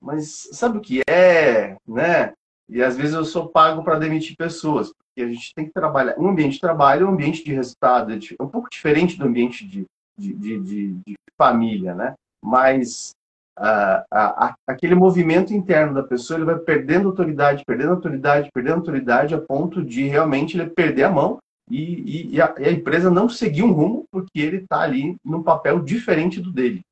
mas 0.00 0.48
sabe 0.52 0.78
o 0.78 0.80
que 0.80 1.02
é, 1.06 1.76
né? 1.86 2.32
E 2.68 2.82
às 2.82 2.96
vezes 2.96 3.14
eu 3.14 3.24
sou 3.24 3.48
pago 3.48 3.84
para 3.84 3.98
demitir 3.98 4.34
pessoas, 4.34 4.88
porque 4.88 5.20
a 5.20 5.28
gente 5.28 5.52
tem 5.54 5.66
que 5.66 5.72
trabalhar. 5.72 6.18
Um 6.18 6.28
ambiente 6.28 6.54
de 6.54 6.60
trabalho 6.60 7.06
é 7.06 7.10
um 7.10 7.12
ambiente 7.12 7.44
de 7.44 7.52
resultado, 7.52 8.12
é 8.12 8.42
um 8.42 8.48
pouco 8.48 8.70
diferente 8.70 9.18
do 9.18 9.26
ambiente 9.26 9.66
de, 9.66 9.84
de, 10.18 10.32
de, 10.32 10.60
de, 10.60 10.94
de 11.06 11.14
família, 11.36 11.94
né? 11.94 12.14
Mas 12.42 13.12
a, 13.56 14.04
a, 14.10 14.54
aquele 14.66 14.94
movimento 14.94 15.52
interno 15.52 15.92
da 15.92 16.02
pessoa, 16.02 16.38
ele 16.38 16.46
vai 16.46 16.58
perdendo 16.58 17.08
autoridade, 17.08 17.62
perdendo 17.66 17.92
autoridade, 17.92 18.50
perdendo 18.54 18.76
autoridade, 18.76 19.34
a 19.34 19.40
ponto 19.40 19.84
de 19.84 20.06
realmente 20.06 20.56
ele 20.56 20.70
perder 20.70 21.04
a 21.04 21.10
mão 21.10 21.38
e, 21.70 21.82
e, 21.82 22.34
e, 22.34 22.40
a, 22.40 22.54
e 22.58 22.64
a, 22.64 22.72
empresa 22.72 23.10
não 23.10 23.28
seguir 23.28 23.62
um 23.62 23.72
rumo, 23.72 24.06
porque 24.10 24.38
ele 24.40 24.58
está 24.58 24.80
ali 24.80 25.16
num 25.24 25.42
papel 25.42 25.82
diferente 25.82 26.40
do 26.40 26.52
dele. 26.52 26.84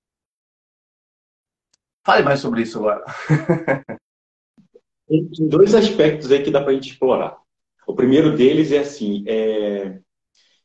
Fale 2.05 2.23
mais 2.23 2.41
sobre 2.41 2.63
isso 2.63 2.79
agora. 2.79 3.05
Tem 5.09 5.29
dois 5.49 5.75
aspectos 5.75 6.31
aí 6.31 6.43
que 6.43 6.51
dá 6.51 6.61
para 6.61 6.71
a 6.71 6.75
gente 6.75 6.91
explorar. 6.91 7.39
O 7.87 7.95
primeiro 7.95 8.35
deles 8.37 8.73
é 8.73 8.79
assim: 8.79 9.25
é... 9.27 10.01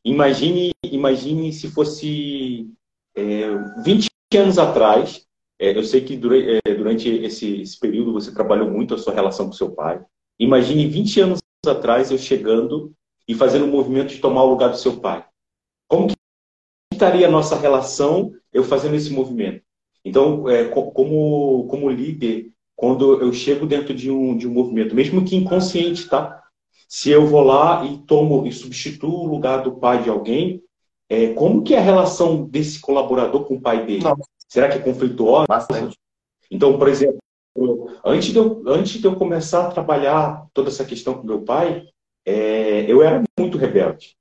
imagine, 0.04 0.72
imagine 0.82 1.52
se 1.52 1.70
fosse 1.70 2.68
é, 3.14 3.54
20 3.84 4.08
anos 4.36 4.58
atrás 4.58 5.28
é, 5.58 5.76
eu 5.76 5.82
sei 5.82 6.02
que 6.02 6.16
durante, 6.16 6.60
é, 6.64 6.74
durante 6.74 7.08
esse, 7.08 7.62
esse, 7.62 7.78
período 7.80 8.12
você 8.12 8.32
trabalhou 8.32 8.70
muito 8.70 8.94
a 8.94 8.98
sua 8.98 9.12
relação 9.12 9.46
com 9.46 9.52
seu 9.52 9.72
pai. 9.72 10.00
Imagine 10.38 10.86
20 10.86 11.20
anos 11.20 11.40
atrás 11.66 12.12
eu 12.12 12.18
chegando 12.18 12.92
e 13.28 13.34
fazendo 13.34 13.66
um 13.66 13.70
movimento 13.70 14.08
de 14.08 14.18
tomar 14.18 14.42
o 14.42 14.50
lugar 14.50 14.70
do 14.70 14.78
seu 14.78 14.98
pai. 14.98 15.24
Como 15.86 16.08
que 16.08 16.14
estaria 16.92 17.28
a 17.28 17.30
nossa 17.30 17.56
relação 17.56 18.32
eu 18.52 18.64
fazendo 18.64 18.96
esse 18.96 19.12
movimento? 19.12 19.62
Então, 20.04 20.48
é, 20.48 20.64
como, 20.64 21.66
como 21.68 21.90
líder, 21.90 22.50
quando 22.74 23.20
eu 23.20 23.32
chego 23.32 23.66
dentro 23.66 23.92
de 23.92 24.10
um, 24.10 24.36
de 24.36 24.48
um 24.48 24.52
movimento, 24.52 24.94
mesmo 24.94 25.24
que 25.24 25.36
inconsciente, 25.36 26.08
tá? 26.08 26.42
Se 26.88 27.10
eu 27.10 27.26
vou 27.26 27.42
lá 27.42 27.84
e 27.84 27.98
tomo 27.98 28.46
e 28.46 28.52
substituo 28.52 29.24
o 29.24 29.26
lugar 29.26 29.62
do 29.62 29.72
pai 29.72 30.02
de 30.02 30.08
alguém, 30.08 30.62
é, 31.10 31.34
como 31.34 31.62
que 31.62 31.74
é 31.74 31.78
a 31.78 31.82
relação 31.82 32.44
desse 32.44 32.80
colaborador 32.80 33.44
com 33.44 33.56
o 33.56 33.60
pai 33.60 33.84
dele? 33.84 34.04
Nossa. 34.04 34.22
Será 34.48 34.68
que 34.68 34.78
é 34.78 34.80
conflituosa? 34.80 35.46
Bastante. 35.46 35.98
Então, 36.50 36.78
por 36.78 36.88
exemplo, 36.88 37.18
antes 38.04 38.32
de 38.32 38.38
eu, 38.38 38.62
antes 38.66 39.00
de 39.00 39.06
eu 39.06 39.16
começar 39.16 39.66
a 39.66 39.70
trabalhar 39.70 40.46
toda 40.54 40.68
essa 40.70 40.84
questão 40.84 41.14
com 41.14 41.26
meu 41.26 41.42
pai, 41.42 41.84
é, 42.28 42.84
eu 42.86 43.02
era 43.02 43.22
muito 43.38 43.56
rebelde. 43.56 44.14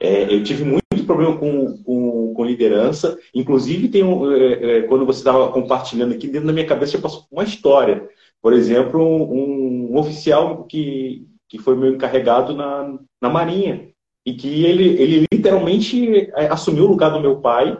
É, 0.00 0.32
eu 0.34 0.42
tive 0.42 0.64
muito 0.64 1.04
problema 1.06 1.36
com, 1.36 1.76
com, 1.82 2.32
com 2.34 2.44
liderança. 2.44 3.18
Inclusive, 3.34 3.88
tem 3.88 4.02
um, 4.02 4.32
é, 4.32 4.78
é 4.78 4.82
quando 4.82 5.04
você 5.04 5.18
estava 5.18 5.52
compartilhando 5.52 6.14
aqui, 6.14 6.26
dentro 6.26 6.46
da 6.46 6.54
minha 6.54 6.66
cabeça 6.66 6.92
já 6.92 7.02
passou 7.02 7.26
uma 7.30 7.44
história. 7.44 8.08
Por 8.40 8.54
exemplo, 8.54 8.98
um, 9.02 9.92
um, 9.92 9.98
oficial 9.98 10.64
que, 10.64 11.26
que 11.46 11.58
foi 11.58 11.76
meu 11.76 11.92
encarregado 11.92 12.54
na, 12.54 12.98
na 13.20 13.28
Marinha. 13.28 13.90
E 14.24 14.32
que 14.34 14.64
ele, 14.64 15.00
ele 15.00 15.26
literalmente 15.30 16.30
é, 16.34 16.46
assumiu 16.46 16.84
o 16.84 16.88
lugar 16.88 17.10
do 17.10 17.20
meu 17.20 17.40
pai 17.40 17.76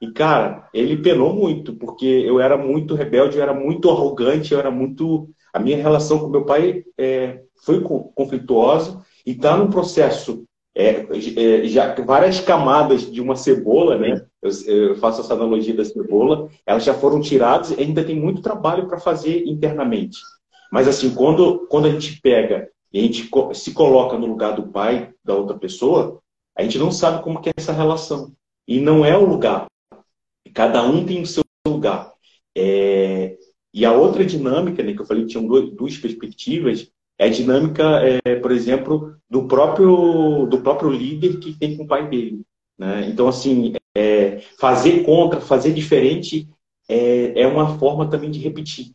e, 0.00 0.10
cara, 0.10 0.68
ele 0.74 0.96
penou 0.96 1.32
muito, 1.32 1.74
porque 1.74 2.04
eu 2.04 2.40
era 2.40 2.56
muito 2.58 2.94
rebelde, 2.94 3.36
eu 3.36 3.42
era 3.42 3.54
muito 3.54 3.88
arrogante, 3.88 4.52
eu 4.52 4.58
era 4.58 4.70
muito. 4.70 5.30
A 5.54 5.58
minha 5.58 5.76
relação 5.76 6.18
com 6.18 6.28
meu 6.28 6.44
pai 6.44 6.84
é, 6.98 7.42
foi 7.64 7.80
conflituosa 8.14 9.02
e 9.26 9.32
está 9.32 9.56
num 9.56 9.70
processo. 9.70 10.44
É, 10.74 11.06
é, 11.36 11.68
já 11.68 11.94
várias 11.96 12.40
camadas 12.40 13.10
de 13.10 13.20
uma 13.20 13.36
cebola, 13.36 13.98
né? 13.98 14.24
Eu, 14.40 14.50
eu, 14.66 14.96
faço 14.96 15.20
essa 15.20 15.34
analogia 15.34 15.74
da 15.74 15.84
cebola, 15.84 16.48
elas 16.64 16.82
já 16.82 16.94
foram 16.94 17.20
tiradas 17.20 17.70
e 17.70 17.80
ainda 17.80 18.02
tem 18.02 18.18
muito 18.18 18.40
trabalho 18.40 18.88
para 18.88 18.98
fazer 18.98 19.44
internamente. 19.46 20.18
Mas 20.72 20.88
assim, 20.88 21.14
quando, 21.14 21.66
quando 21.68 21.86
a 21.86 21.90
gente 21.90 22.18
pega 22.22 22.70
e 22.90 23.00
a 23.00 23.02
gente 23.02 23.28
se 23.54 23.72
coloca 23.72 24.16
no 24.16 24.26
lugar 24.26 24.56
do 24.56 24.68
pai 24.68 25.12
da 25.22 25.34
outra 25.34 25.58
pessoa, 25.58 26.20
a 26.56 26.62
gente 26.62 26.78
não 26.78 26.90
sabe 26.90 27.22
como 27.22 27.38
é 27.44 27.52
essa 27.54 27.72
relação. 27.72 28.32
E 28.66 28.80
não 28.80 29.04
é 29.04 29.16
o 29.16 29.26
lugar. 29.26 29.66
Cada 30.54 30.82
um 30.82 31.04
tem 31.04 31.20
o 31.20 31.26
seu 31.26 31.42
lugar. 31.66 32.12
É, 32.56 33.36
e 33.72 33.84
a 33.84 33.92
outra 33.92 34.24
dinâmica, 34.24 34.82
né, 34.82 34.92
que 34.92 35.00
eu 35.00 35.06
falei 35.06 35.24
que 35.24 35.30
tinham 35.30 35.46
duas 35.46 35.96
perspectivas, 35.96 36.90
é 37.18 37.26
a 37.26 37.30
dinâmica, 37.30 38.00
é, 38.24 38.36
por 38.36 38.50
exemplo, 38.50 39.16
do 39.28 39.46
próprio, 39.46 40.46
do 40.46 40.60
próprio 40.60 40.90
líder 40.90 41.38
que 41.38 41.56
tem 41.58 41.76
com 41.76 41.84
o 41.84 41.86
pai 41.86 42.08
dele. 42.08 42.42
Né? 42.78 43.08
Então, 43.08 43.28
assim, 43.28 43.74
é, 43.96 44.40
fazer 44.58 45.04
contra, 45.04 45.40
fazer 45.40 45.72
diferente 45.72 46.48
é, 46.88 47.42
é 47.42 47.46
uma 47.46 47.78
forma 47.78 48.08
também 48.08 48.30
de 48.30 48.38
repetir. 48.38 48.92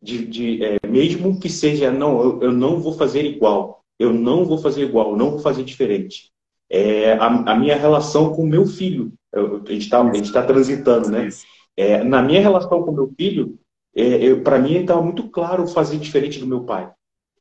De, 0.00 0.26
de 0.26 0.64
é, 0.64 0.76
mesmo 0.86 1.40
que 1.40 1.48
seja, 1.48 1.90
não, 1.90 2.22
eu, 2.22 2.42
eu, 2.42 2.52
não 2.52 2.78
vou 2.78 2.92
fazer 2.92 3.24
igual, 3.24 3.82
eu 3.98 4.12
não 4.12 4.44
vou 4.44 4.58
fazer 4.58 4.82
igual, 4.82 5.10
eu 5.10 5.16
não 5.16 5.30
vou 5.30 5.40
fazer 5.40 5.64
diferente. 5.64 6.30
É, 6.70 7.12
a, 7.14 7.26
a 7.26 7.56
minha 7.56 7.76
relação 7.76 8.34
com 8.34 8.42
o 8.42 8.46
meu 8.46 8.66
filho, 8.66 9.12
a 9.32 9.72
gente 9.72 9.86
está 9.86 10.02
tá 10.32 10.46
transitando, 10.46 11.08
né? 11.08 11.28
É, 11.76 12.04
na 12.04 12.22
minha 12.22 12.40
relação 12.40 12.82
com 12.82 12.92
meu 12.92 13.12
filho, 13.18 13.58
é, 13.96 14.34
para 14.36 14.58
mim 14.58 14.76
estava 14.76 15.02
muito 15.02 15.28
claro 15.28 15.66
fazer 15.66 15.98
diferente 15.98 16.38
do 16.38 16.46
meu 16.46 16.64
pai. 16.64 16.90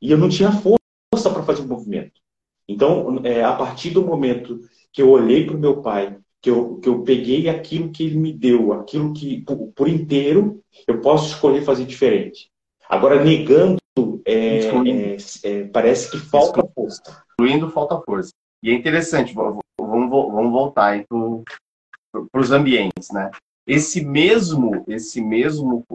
E 0.04 0.12
eu 0.12 0.18
não 0.18 0.28
tinha 0.28 0.52
força 0.52 1.30
para 1.34 1.44
fazer 1.44 1.62
o 1.62 1.68
movimento. 1.68 2.20
Então, 2.68 3.22
é, 3.24 3.42
a 3.42 3.54
partir 3.54 3.92
do 3.92 4.06
momento 4.06 4.60
que 4.92 5.02
eu 5.02 5.10
olhei 5.10 5.46
para 5.46 5.56
o 5.56 5.60
meu 5.60 5.82
pai, 5.82 6.18
que 6.42 6.50
eu, 6.50 6.76
que 6.80 6.90
eu 6.90 7.04
peguei 7.04 7.48
aquilo 7.48 7.90
que 7.90 8.04
ele 8.04 8.18
me 8.18 8.34
deu, 8.34 8.74
aquilo 8.74 9.14
que, 9.14 9.40
por, 9.44 9.72
por 9.74 9.88
inteiro, 9.88 10.62
eu 10.86 11.00
posso 11.00 11.30
escolher 11.30 11.64
fazer 11.64 11.86
diferente. 11.86 12.50
Agora, 12.90 13.24
negando, 13.24 13.80
é, 14.26 14.60
é, 14.60 15.18
é 15.44 15.64
parece 15.68 16.12
que 16.12 16.18
falta 16.18 16.68
força. 16.76 17.24
Excluindo, 17.30 17.72
falta 17.72 17.98
força. 18.02 18.32
E 18.62 18.72
é 18.72 18.74
interessante, 18.74 19.34
vamos, 19.34 19.62
vamos 19.80 20.52
voltar 20.52 21.02
para 21.08 22.42
os 22.42 22.52
ambientes, 22.52 23.10
né? 23.10 23.32
Esse 23.66 24.04
mesmo, 24.04 24.84
esse 24.86 25.22
mesmo, 25.22 25.86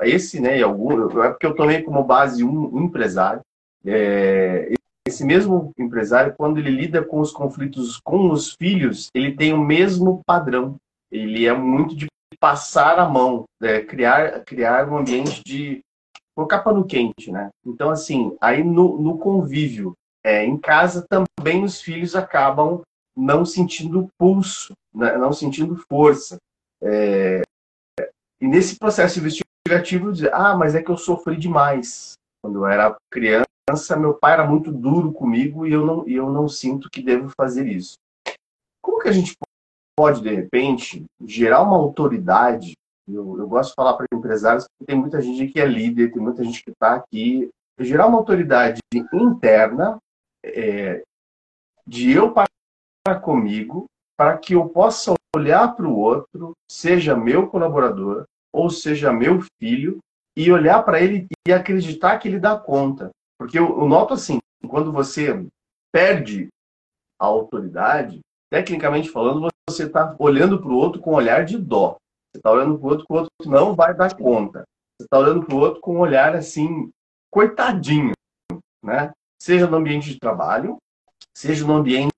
é, 0.00 0.08
esse, 0.08 0.38
né, 0.40 0.62
algum, 0.62 1.20
é 1.20 1.30
porque 1.30 1.46
eu 1.46 1.56
tomei 1.56 1.82
como 1.82 2.04
base 2.04 2.44
um 2.44 2.84
empresário, 2.84 3.42
é, 3.86 4.74
esse 5.06 5.24
mesmo 5.24 5.72
empresário, 5.78 6.34
quando 6.36 6.58
ele 6.58 6.70
lida 6.70 7.02
com 7.02 7.20
os 7.20 7.30
conflitos 7.30 8.00
com 8.00 8.30
os 8.30 8.54
filhos, 8.54 9.08
ele 9.14 9.36
tem 9.36 9.52
o 9.52 9.64
mesmo 9.64 10.20
padrão. 10.26 10.76
Ele 11.10 11.46
é 11.46 11.54
muito 11.54 11.94
de 11.94 12.06
passar 12.40 12.98
a 12.98 13.08
mão, 13.08 13.44
é, 13.62 13.80
criar, 13.80 14.44
criar 14.44 14.88
um 14.88 14.98
ambiente 14.98 15.42
de 15.44 15.80
colocar 16.34 16.58
pano 16.58 16.84
quente, 16.84 17.30
né? 17.30 17.48
Então, 17.64 17.88
assim, 17.88 18.36
aí 18.40 18.62
no, 18.62 19.00
no 19.00 19.16
convívio, 19.16 19.94
é, 20.24 20.44
em 20.44 20.58
casa 20.58 21.06
também 21.08 21.64
os 21.64 21.80
filhos 21.80 22.14
acabam 22.16 22.82
não 23.16 23.44
sentindo 23.44 24.08
pulso, 24.18 24.74
né? 24.94 25.16
não 25.16 25.32
sentindo 25.32 25.76
força. 25.88 26.36
É... 26.82 27.42
E 28.40 28.46
nesse 28.46 28.78
processo 28.78 29.18
investigativo, 29.18 30.12
dizer, 30.12 30.34
ah, 30.34 30.54
mas 30.54 30.74
é 30.74 30.82
que 30.82 30.90
eu 30.90 30.98
sofri 30.98 31.36
demais. 31.36 32.12
Quando 32.42 32.58
eu 32.58 32.66
era 32.66 32.94
criança, 33.10 33.46
meu 33.98 34.14
pai 34.14 34.34
era 34.34 34.46
muito 34.46 34.70
duro 34.70 35.12
comigo 35.12 35.66
e 35.66 35.72
eu 35.72 35.84
não, 35.84 36.08
eu 36.08 36.30
não 36.30 36.48
sinto 36.48 36.88
que 36.88 37.02
devo 37.02 37.30
fazer 37.36 37.66
isso. 37.66 37.94
Como 38.80 39.00
que 39.00 39.08
a 39.08 39.12
gente 39.12 39.36
pode, 39.98 40.22
de 40.22 40.32
repente, 40.32 41.04
gerar 41.24 41.62
uma 41.62 41.76
autoridade? 41.76 42.74
Eu, 43.08 43.38
eu 43.38 43.48
gosto 43.48 43.70
de 43.70 43.74
falar 43.74 43.94
para 43.94 44.06
empresários 44.12 44.64
que 44.64 44.86
tem 44.86 44.96
muita 44.96 45.20
gente 45.20 45.52
que 45.52 45.60
é 45.60 45.66
líder, 45.66 46.12
tem 46.12 46.22
muita 46.22 46.44
gente 46.44 46.62
que 46.62 46.70
está 46.70 46.94
aqui. 46.94 47.50
Gerar 47.80 48.06
uma 48.06 48.18
autoridade 48.18 48.78
interna 49.12 49.98
é, 50.44 51.02
de 51.86 52.12
eu 52.12 52.32
para 52.32 53.20
comigo, 53.20 53.86
para 54.16 54.38
que 54.38 54.54
eu 54.54 54.68
possa 54.68 55.14
olhar 55.34 55.74
para 55.74 55.86
o 55.86 55.98
outro, 55.98 56.52
seja 56.70 57.16
meu 57.16 57.48
colaborador 57.48 58.24
ou 58.52 58.70
seja 58.70 59.12
meu 59.12 59.40
filho, 59.60 59.98
e 60.36 60.50
olhar 60.52 60.82
para 60.82 61.00
ele 61.00 61.26
e 61.46 61.52
acreditar 61.52 62.18
que 62.18 62.28
ele 62.28 62.38
dá 62.38 62.56
conta. 62.58 63.10
Porque 63.38 63.58
eu, 63.58 63.80
eu 63.80 63.88
noto 63.88 64.14
assim, 64.14 64.38
quando 64.68 64.92
você 64.92 65.46
perde 65.92 66.48
a 67.18 67.26
autoridade, 67.26 68.20
tecnicamente 68.50 69.08
falando, 69.08 69.48
você 69.68 69.84
está 69.84 70.14
olhando 70.18 70.60
para 70.60 70.70
o 70.70 70.76
outro 70.76 71.00
com 71.00 71.12
um 71.12 71.16
olhar 71.16 71.44
de 71.44 71.58
dó. 71.58 71.96
Você 72.32 72.38
está 72.38 72.50
olhando 72.50 72.78
para 72.78 72.86
o 72.86 72.90
outro 72.90 73.06
com 73.06 73.14
o 73.14 73.16
outro 73.18 73.30
não 73.46 73.74
vai 73.74 73.94
dar 73.94 74.14
conta. 74.14 74.64
Você 74.98 75.04
está 75.04 75.18
olhando 75.18 75.44
para 75.44 75.54
o 75.54 75.58
outro 75.58 75.80
com 75.80 75.96
um 75.96 76.00
olhar 76.00 76.34
assim, 76.34 76.90
coitadinho, 77.30 78.12
né? 78.82 79.12
Seja 79.40 79.66
no 79.66 79.76
ambiente 79.76 80.12
de 80.12 80.18
trabalho, 80.18 80.78
seja 81.36 81.66
no 81.66 81.74
ambiente 81.74 82.12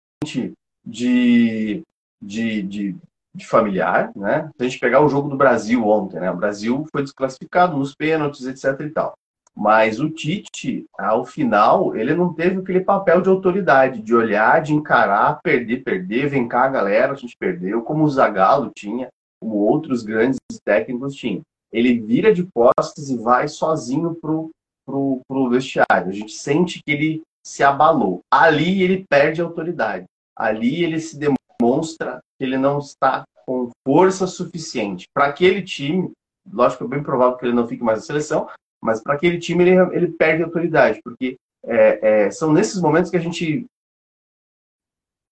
de, 0.87 1.83
de, 2.21 2.63
de, 2.63 2.97
de 3.35 3.47
familiar, 3.47 4.13
né? 4.15 4.51
Se 4.57 4.63
a 4.63 4.69
gente 4.69 4.79
pegar 4.79 5.01
o 5.01 5.09
jogo 5.09 5.29
do 5.29 5.37
Brasil 5.37 5.87
ontem, 5.87 6.21
né? 6.21 6.31
O 6.31 6.37
Brasil 6.37 6.87
foi 6.93 7.03
desclassificado 7.03 7.77
nos 7.77 7.95
pênaltis, 7.95 8.47
etc 8.47 8.81
e 8.81 8.91
tal. 8.91 9.15
Mas 9.59 9.99
o 9.99 10.09
Tite, 10.09 10.85
ao 10.97 11.25
final, 11.25 11.97
ele 11.97 12.15
não 12.15 12.33
teve 12.33 12.61
aquele 12.61 12.79
papel 12.79 13.21
de 13.21 13.29
autoridade, 13.29 14.01
de 14.01 14.15
olhar, 14.15 14.63
de 14.63 14.73
encarar, 14.73 15.41
perder, 15.43 15.83
perder, 15.83 16.29
vem 16.29 16.47
cá, 16.47 16.69
galera, 16.69 17.13
a 17.13 17.17
gente 17.17 17.37
perdeu, 17.37 17.83
como 17.83 18.05
o 18.05 18.09
Zagallo 18.09 18.71
tinha, 18.73 19.09
como 19.43 19.57
outros 19.57 20.05
grandes 20.05 20.39
técnicos 20.65 21.13
tinham. 21.17 21.41
Ele 21.73 21.99
vira 21.99 22.33
de 22.33 22.47
costas 22.55 23.11
e 23.11 23.19
vai 23.19 23.49
sozinho 23.49 24.15
pro, 24.15 24.49
pro, 24.87 25.23
pro 25.27 25.51
vestiário. 25.51 26.09
A 26.09 26.13
gente 26.13 26.35
sente 26.35 26.81
que 26.81 26.93
ele 26.93 27.23
se 27.45 27.65
abalou. 27.65 28.21
Ali 28.33 28.85
ele 28.85 29.05
perde 29.11 29.41
autoridade. 29.41 30.05
Ali 30.37 30.85
ele 30.85 31.01
se 31.01 31.19
demonstra 31.19 32.21
que 32.39 32.45
ele 32.45 32.57
não 32.57 32.79
está 32.79 33.25
com 33.45 33.71
força 33.85 34.25
suficiente 34.29 35.07
para 35.13 35.27
aquele 35.27 35.63
time. 35.63 36.13
Lógico 36.49 36.85
é 36.85 36.87
bem 36.87 37.03
provável 37.03 37.37
que 37.37 37.45
ele 37.45 37.57
não 37.57 37.67
fique 37.67 37.83
mais 37.83 37.99
na 37.99 38.05
seleção, 38.05 38.49
mas 38.83 39.03
para 39.03 39.15
aquele 39.15 39.39
time 39.39 39.65
ele, 39.65 39.97
ele 39.97 40.09
perde 40.09 40.43
autoridade, 40.43 41.01
porque 41.03 41.37
é, 41.65 42.27
é, 42.27 42.31
são 42.31 42.53
nesses 42.53 42.81
momentos 42.81 43.11
que 43.11 43.17
a 43.17 43.21
gente 43.21 43.67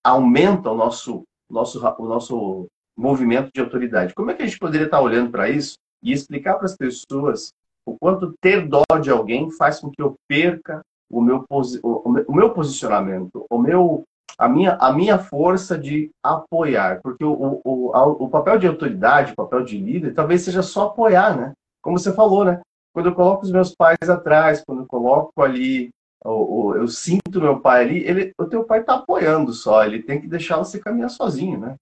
aumenta 0.05 0.71
o 0.71 0.77
nosso, 0.77 1.25
nosso, 1.51 1.85
o 1.99 2.07
nosso 2.07 2.67
movimento 2.97 3.51
de 3.55 3.61
autoridade. 3.61 4.15
Como 4.15 4.31
é 4.31 4.35
que 4.35 4.43
a 4.43 4.47
gente 4.47 4.59
poderia 4.59 4.87
estar 4.87 5.01
olhando 5.01 5.31
para 5.31 5.49
isso 5.49 5.77
e 6.03 6.13
explicar 6.13 6.55
para 6.55 6.67
as 6.67 6.77
pessoas 6.77 7.51
o 7.85 7.97
quanto 7.99 8.35
ter 8.41 8.67
dó 8.67 8.85
de 9.01 9.11
alguém 9.11 9.51
faz 9.51 9.81
com 9.81 9.91
que 9.91 10.03
eu 10.03 10.15
perca 10.29 10.81
o 11.11 11.21
meu, 11.21 11.45
o 11.49 12.33
meu 12.35 12.51
posicionamento, 12.51 13.47
o 13.49 13.59
meu, 13.59 14.03
a, 14.37 14.49
minha, 14.49 14.75
a 14.75 14.93
minha 14.93 15.19
força 15.19 15.79
de 15.79 16.11
apoiar. 16.23 17.01
Porque 17.01 17.25
o, 17.25 17.61
o, 17.65 18.25
o 18.25 18.29
papel 18.29 18.59
de 18.59 18.67
autoridade, 18.67 19.33
o 19.33 19.37
papel 19.37 19.65
de 19.65 19.79
líder, 19.79 20.15
talvez 20.15 20.43
seja 20.43 20.63
só 20.63 20.87
apoiar, 20.87 21.37
né? 21.37 21.53
Como 21.81 21.99
você 21.99 22.13
falou, 22.13 22.45
né? 22.45 22.61
Quando 22.97 23.11
eu 23.11 23.15
coloco 23.15 23.45
os 23.45 23.53
meus 23.53 23.75
pais 23.75 24.09
atrás, 24.09 24.65
quando 24.65 24.81
eu 24.81 24.87
coloco 24.87 25.43
ali, 25.43 25.91
eu, 26.25 26.73
eu 26.79 26.89
sinto 26.89 27.43
meu 27.43 27.61
pai 27.61 27.83
ali, 27.85 27.99
ele, 27.99 28.33
o 28.39 28.47
teu 28.47 28.65
pai 28.65 28.81
está 28.81 28.95
apoiando 28.95 29.53
só, 29.53 29.85
ele 29.85 30.03
tem 30.03 30.19
que 30.19 30.27
deixar 30.27 30.57
você 30.57 30.81
caminhar 30.81 31.11
sozinho, 31.11 31.61
né? 31.61 31.77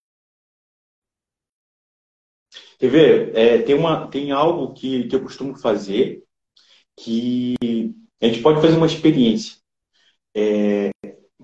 Quer 2.81 2.91
ver? 2.91 3.37
É, 3.37 3.63
tem, 3.63 3.77
uma, 3.77 4.09
tem 4.11 4.33
algo 4.33 4.75
que, 4.75 5.07
que 5.07 5.15
eu 5.15 5.23
costumo 5.23 5.55
fazer 5.57 6.25
que 6.99 7.55
a 8.21 8.27
gente 8.27 8.43
pode 8.43 8.61
fazer 8.61 8.77
uma 8.77 8.87
experiência. 8.87 9.59
É, 10.37 10.91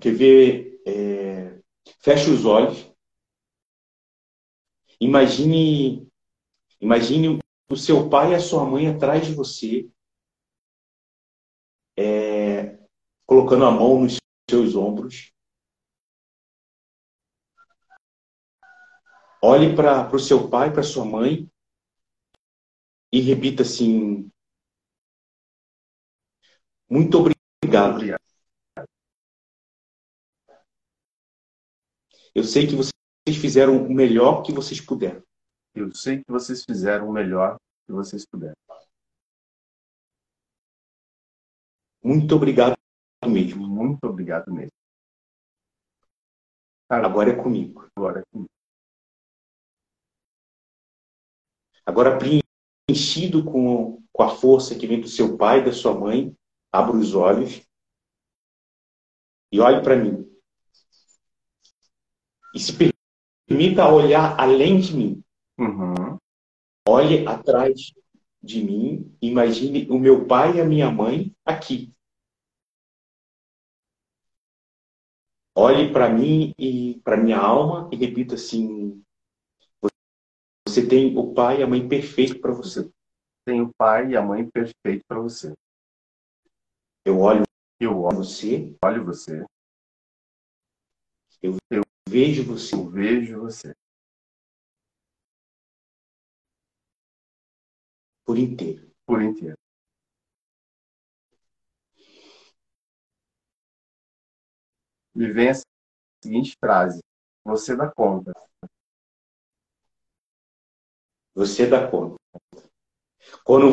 quer 0.01 0.13
ver? 0.13 0.81
É, 0.85 1.59
feche 2.01 2.29
os 2.31 2.45
olhos. 2.45 2.91
Imagine, 4.99 6.07
imagine 6.81 7.40
o 7.71 7.77
seu 7.77 8.09
pai 8.09 8.31
e 8.31 8.35
a 8.35 8.39
sua 8.39 8.65
mãe 8.65 8.87
atrás 8.87 9.25
de 9.25 9.33
você, 9.33 9.89
é, 11.97 12.77
colocando 13.25 13.65
a 13.65 13.71
mão 13.71 14.01
nos 14.01 14.17
seus 14.49 14.75
ombros. 14.75 15.31
Olhe 19.43 19.75
para 19.75 20.13
o 20.13 20.19
seu 20.19 20.49
pai, 20.49 20.71
para 20.71 20.83
sua 20.83 21.05
mãe 21.05 21.49
e 23.11 23.19
repita 23.21 23.63
assim: 23.63 24.29
Muito 26.89 27.17
obrigado. 27.17 28.01
Eu 32.33 32.43
sei 32.43 32.67
que 32.67 32.75
vocês 32.75 32.93
fizeram 33.41 33.85
o 33.85 33.93
melhor 33.93 34.43
que 34.43 34.53
vocês 34.53 34.79
puderam. 34.79 35.23
Eu 35.73 35.93
sei 35.93 36.23
que 36.23 36.31
vocês 36.31 36.65
fizeram 36.65 37.09
o 37.09 37.13
melhor 37.13 37.57
que 37.85 37.93
vocês 37.93 38.25
puderam. 38.25 38.55
Muito 42.03 42.35
obrigado 42.35 42.75
mesmo. 43.25 43.67
Muito 43.67 44.03
obrigado 44.05 44.51
mesmo. 44.51 44.71
Agora 46.89 47.31
é 47.31 47.35
comigo. 47.35 47.87
Agora 47.95 48.19
é 48.19 48.23
comigo. 48.31 48.49
Agora 51.85 52.17
preenchido 52.17 53.43
com, 53.43 54.03
com 54.11 54.23
a 54.23 54.35
força 54.35 54.77
que 54.77 54.87
vem 54.87 54.99
do 54.99 55.07
seu 55.07 55.37
pai 55.37 55.59
e 55.59 55.65
da 55.65 55.73
sua 55.73 55.97
mãe, 55.97 56.35
abra 56.71 56.95
os 56.95 57.15
olhos 57.15 57.61
e 59.51 59.59
olhe 59.59 59.81
para 59.81 59.95
mim. 59.95 60.27
E 62.53 62.59
se 62.59 62.73
permita 63.47 63.89
olhar 63.89 64.39
além 64.39 64.79
de 64.79 64.93
mim. 64.93 65.23
Uhum. 65.61 66.17
Olhe 66.87 67.27
atrás 67.27 67.93
de 68.41 68.63
mim, 68.63 69.15
imagine 69.21 69.87
o 69.91 69.99
meu 69.99 70.25
pai 70.25 70.57
e 70.57 70.61
a 70.61 70.65
minha 70.65 70.89
mãe 70.89 71.31
aqui. 71.45 71.93
Olhe 75.55 75.93
para 75.93 76.09
mim 76.09 76.51
e 76.57 76.99
para 77.03 77.15
minha 77.15 77.37
alma 77.37 77.87
e 77.93 77.95
repita 77.95 78.33
assim: 78.33 79.03
Você 80.67 80.87
tem 80.87 81.15
o 81.15 81.31
pai 81.31 81.59
e 81.59 81.63
a 81.63 81.67
mãe 81.67 81.87
perfeito 81.87 82.41
para 82.41 82.53
você. 82.53 82.89
Tem 83.45 83.61
o 83.61 83.71
pai 83.77 84.09
e 84.09 84.17
a 84.17 84.21
mãe 84.23 84.49
perfeito 84.49 85.05
para 85.07 85.19
você. 85.19 85.53
Eu 87.05 87.19
olho, 87.19 87.43
eu 87.79 88.01
olho 88.01 88.17
você, 88.17 88.75
olho 88.83 89.05
você. 89.05 89.45
Eu, 91.39 91.57
eu 91.69 91.83
vejo 92.09 92.43
você. 92.45 92.73
Eu 92.73 92.89
vejo 92.89 93.41
você. 93.41 93.75
Por 98.31 98.39
inteiro. 98.39 98.89
Por 99.05 99.21
inteiro. 99.21 99.57
Me 105.13 105.33
vem 105.33 105.49
a 105.49 105.53
seguinte 106.23 106.55
frase: 106.57 107.01
Você 107.43 107.75
dá 107.75 107.91
conta. 107.91 108.31
Você 111.35 111.67
dá 111.67 111.85
conta. 111.91 112.15
Quando 113.43 113.71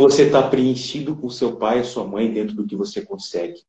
você 0.00 0.26
está 0.26 0.48
preenchido 0.48 1.16
com 1.16 1.28
seu 1.28 1.58
pai 1.58 1.80
e 1.80 1.84
sua 1.84 2.06
mãe 2.06 2.32
dentro 2.32 2.54
do 2.54 2.68
que 2.68 2.76
você 2.76 3.04
consegue, 3.04 3.64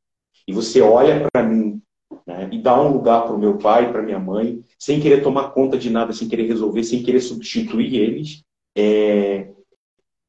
e 0.48 0.54
você 0.54 0.80
olha 0.80 1.28
para 1.34 1.42
mim 1.42 1.82
né, 2.28 2.48
e 2.52 2.62
dá 2.62 2.80
um 2.80 2.94
lugar 2.94 3.24
para 3.24 3.34
o 3.34 3.40
meu 3.40 3.58
pai, 3.58 3.92
para 3.92 4.04
minha 4.04 4.20
mãe, 4.20 4.64
sem 4.78 5.02
querer 5.02 5.24
tomar 5.24 5.54
conta 5.54 5.76
de 5.76 5.90
nada, 5.90 6.14
sem 6.14 6.30
querer 6.30 6.46
resolver, 6.46 6.84
sem 6.84 7.02
querer 7.02 7.20
substituir 7.20 7.96
eles, 7.96 8.44
é, 8.78 9.56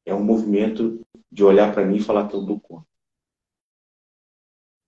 é 0.05 0.13
um 0.13 0.23
movimento 0.23 1.01
de 1.31 1.43
olhar 1.43 1.73
para 1.73 1.85
mim 1.85 1.97
e 1.97 2.01
falar 2.01 2.27
que 2.27 2.35
eu 2.35 2.41
dou 2.41 2.59
conta. 2.59 2.85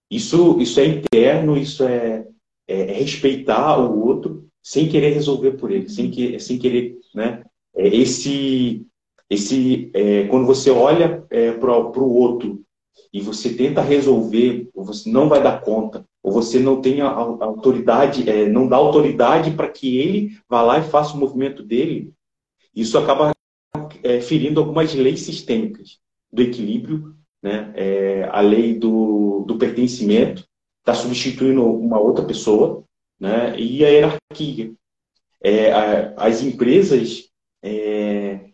Isso, 0.09 0.59
isso 0.59 0.79
é 0.79 0.85
interno, 0.85 1.57
isso 1.57 1.83
é, 1.83 2.27
é, 2.67 2.81
é, 2.81 2.93
respeitar 2.93 3.79
o 3.79 4.05
outro 4.05 4.47
sem 4.61 4.87
querer 4.87 5.11
resolver 5.11 5.53
por 5.53 5.71
ele, 5.71 5.89
sem, 5.89 6.11
que, 6.11 6.39
sem 6.39 6.57
querer, 6.59 6.99
né? 7.15 7.43
É 7.75 7.87
esse, 7.87 8.85
esse, 9.29 9.89
é, 9.93 10.27
quando 10.27 10.45
você 10.45 10.69
olha 10.69 11.25
é, 11.29 11.51
para 11.53 11.71
o 11.71 12.13
outro 12.13 12.61
e 13.11 13.19
você 13.19 13.53
tenta 13.53 13.81
resolver, 13.81 14.69
você 14.75 15.09
não 15.09 15.27
vai 15.27 15.41
dar 15.41 15.61
conta, 15.61 16.05
ou 16.21 16.31
você 16.31 16.59
não 16.59 16.79
tem 16.79 17.01
a, 17.01 17.07
a 17.07 17.45
autoridade, 17.45 18.23
não 18.47 18.67
dá 18.67 18.77
autoridade 18.77 19.51
para 19.51 19.69
que 19.69 19.97
ele 19.97 20.37
vá 20.47 20.61
lá 20.61 20.79
e 20.79 20.83
faça 20.83 21.15
o 21.15 21.19
movimento 21.19 21.63
dele, 21.63 22.13
isso 22.75 22.97
acaba 22.97 23.31
é, 24.03 24.21
ferindo 24.21 24.59
algumas 24.59 24.93
leis 24.93 25.21
sistêmicas 25.21 25.99
do 26.31 26.41
equilíbrio, 26.41 27.15
né? 27.41 27.73
É, 27.75 28.23
a 28.31 28.41
lei 28.41 28.77
do, 28.77 29.43
do 29.47 29.57
pertencimento 29.57 30.45
está 30.79 30.93
substituindo 30.93 31.65
uma 31.65 31.99
outra 31.99 32.25
pessoa, 32.25 32.83
né? 33.19 33.57
E 33.59 33.83
a 33.85 33.89
hierarquia. 33.89 34.73
É, 35.41 35.71
a, 35.71 36.13
as 36.17 36.41
empresas 36.41 37.29
é, 37.61 38.51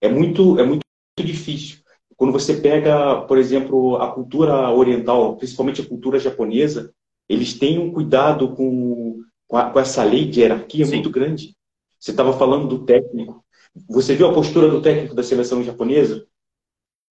é 0.00 0.08
muito 0.08 0.58
é 0.58 0.64
muito 0.64 0.82
difícil 1.18 1.82
quando 2.22 2.34
você 2.34 2.54
pega, 2.54 3.22
por 3.22 3.36
exemplo, 3.36 3.96
a 3.96 4.12
cultura 4.12 4.70
oriental, 4.70 5.36
principalmente 5.36 5.80
a 5.80 5.88
cultura 5.88 6.20
japonesa, 6.20 6.94
eles 7.28 7.58
têm 7.58 7.80
um 7.80 7.92
cuidado 7.92 8.54
com, 8.54 9.22
com, 9.48 9.56
a, 9.56 9.68
com 9.68 9.80
essa 9.80 10.04
lei 10.04 10.26
de 10.26 10.38
hierarquia 10.38 10.84
Sim. 10.84 10.94
muito 10.94 11.10
grande. 11.10 11.56
Você 11.98 12.12
estava 12.12 12.32
falando 12.32 12.68
do 12.68 12.84
técnico. 12.84 13.41
Você 13.88 14.14
viu 14.14 14.28
a 14.28 14.34
postura 14.34 14.68
do 14.68 14.82
técnico 14.82 15.14
da 15.14 15.22
seleção 15.22 15.62
japonesa? 15.62 16.26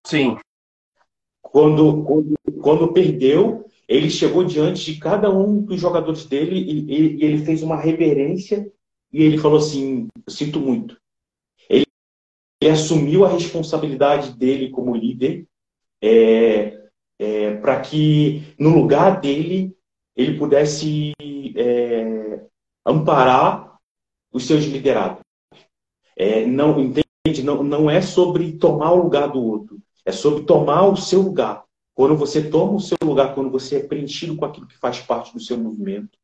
Sim. 0.06 0.36
Quando, 1.42 2.04
quando, 2.04 2.34
quando 2.60 2.92
perdeu, 2.92 3.66
ele 3.88 4.10
chegou 4.10 4.44
diante 4.44 4.92
de 4.92 5.00
cada 5.00 5.30
um 5.30 5.62
dos 5.62 5.80
jogadores 5.80 6.24
dele 6.24 6.56
e, 6.56 7.18
e, 7.18 7.24
ele 7.24 7.44
fez 7.44 7.62
uma 7.62 7.76
reverência 7.76 8.70
e 9.12 9.22
ele 9.22 9.38
falou 9.38 9.58
assim: 9.58 10.06
sinto 10.28 10.60
muito. 10.60 10.96
Ele, 11.68 11.86
ele, 12.60 12.70
assumiu 12.70 13.24
a 13.24 13.28
responsabilidade 13.28 14.32
dele 14.36 14.70
como 14.70 14.94
líder 14.94 15.46
é, 16.02 16.88
é, 17.18 17.56
para 17.56 17.80
que, 17.80 18.54
no 18.58 18.70
lugar 18.70 19.20
dele, 19.20 19.76
ele 20.14 20.38
pudesse 20.38 21.12
é, 21.56 22.44
amparar 22.86 23.78
os 24.32 24.46
seus 24.46 24.64
liderados. 24.64 25.20
É, 26.20 26.44
não 26.44 26.78
entende? 26.78 27.42
Não, 27.42 27.62
não 27.62 27.90
é 27.90 28.02
sobre 28.02 28.52
tomar 28.52 28.92
o 28.92 29.02
lugar 29.02 29.28
do 29.28 29.42
outro, 29.42 29.78
é 30.04 30.12
sobre 30.12 30.44
tomar 30.44 30.86
o 30.86 30.94
seu 30.94 31.22
lugar. 31.22 31.64
Quando 31.94 32.14
você 32.14 32.50
toma 32.50 32.74
o 32.74 32.80
seu 32.80 32.98
lugar, 33.02 33.34
quando 33.34 33.50
você 33.50 33.76
é 33.76 33.82
preenchido 33.82 34.36
com 34.36 34.44
aquilo 34.44 34.66
que 34.66 34.76
faz 34.76 35.00
parte 35.00 35.32
do 35.32 35.40
seu 35.40 35.56
movimento, 35.56 36.18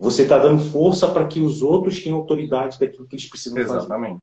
você 0.00 0.24
está 0.24 0.36
dando 0.36 0.64
força 0.64 1.08
para 1.08 1.28
que 1.28 1.40
os 1.40 1.62
outros 1.62 2.02
tenham 2.02 2.18
autoridade 2.18 2.76
daquilo 2.80 3.06
que 3.06 3.14
eles 3.14 3.28
precisam 3.28 3.58
Exatamente. 3.58 3.88
fazer. 3.88 3.94
Exatamente. 3.94 4.20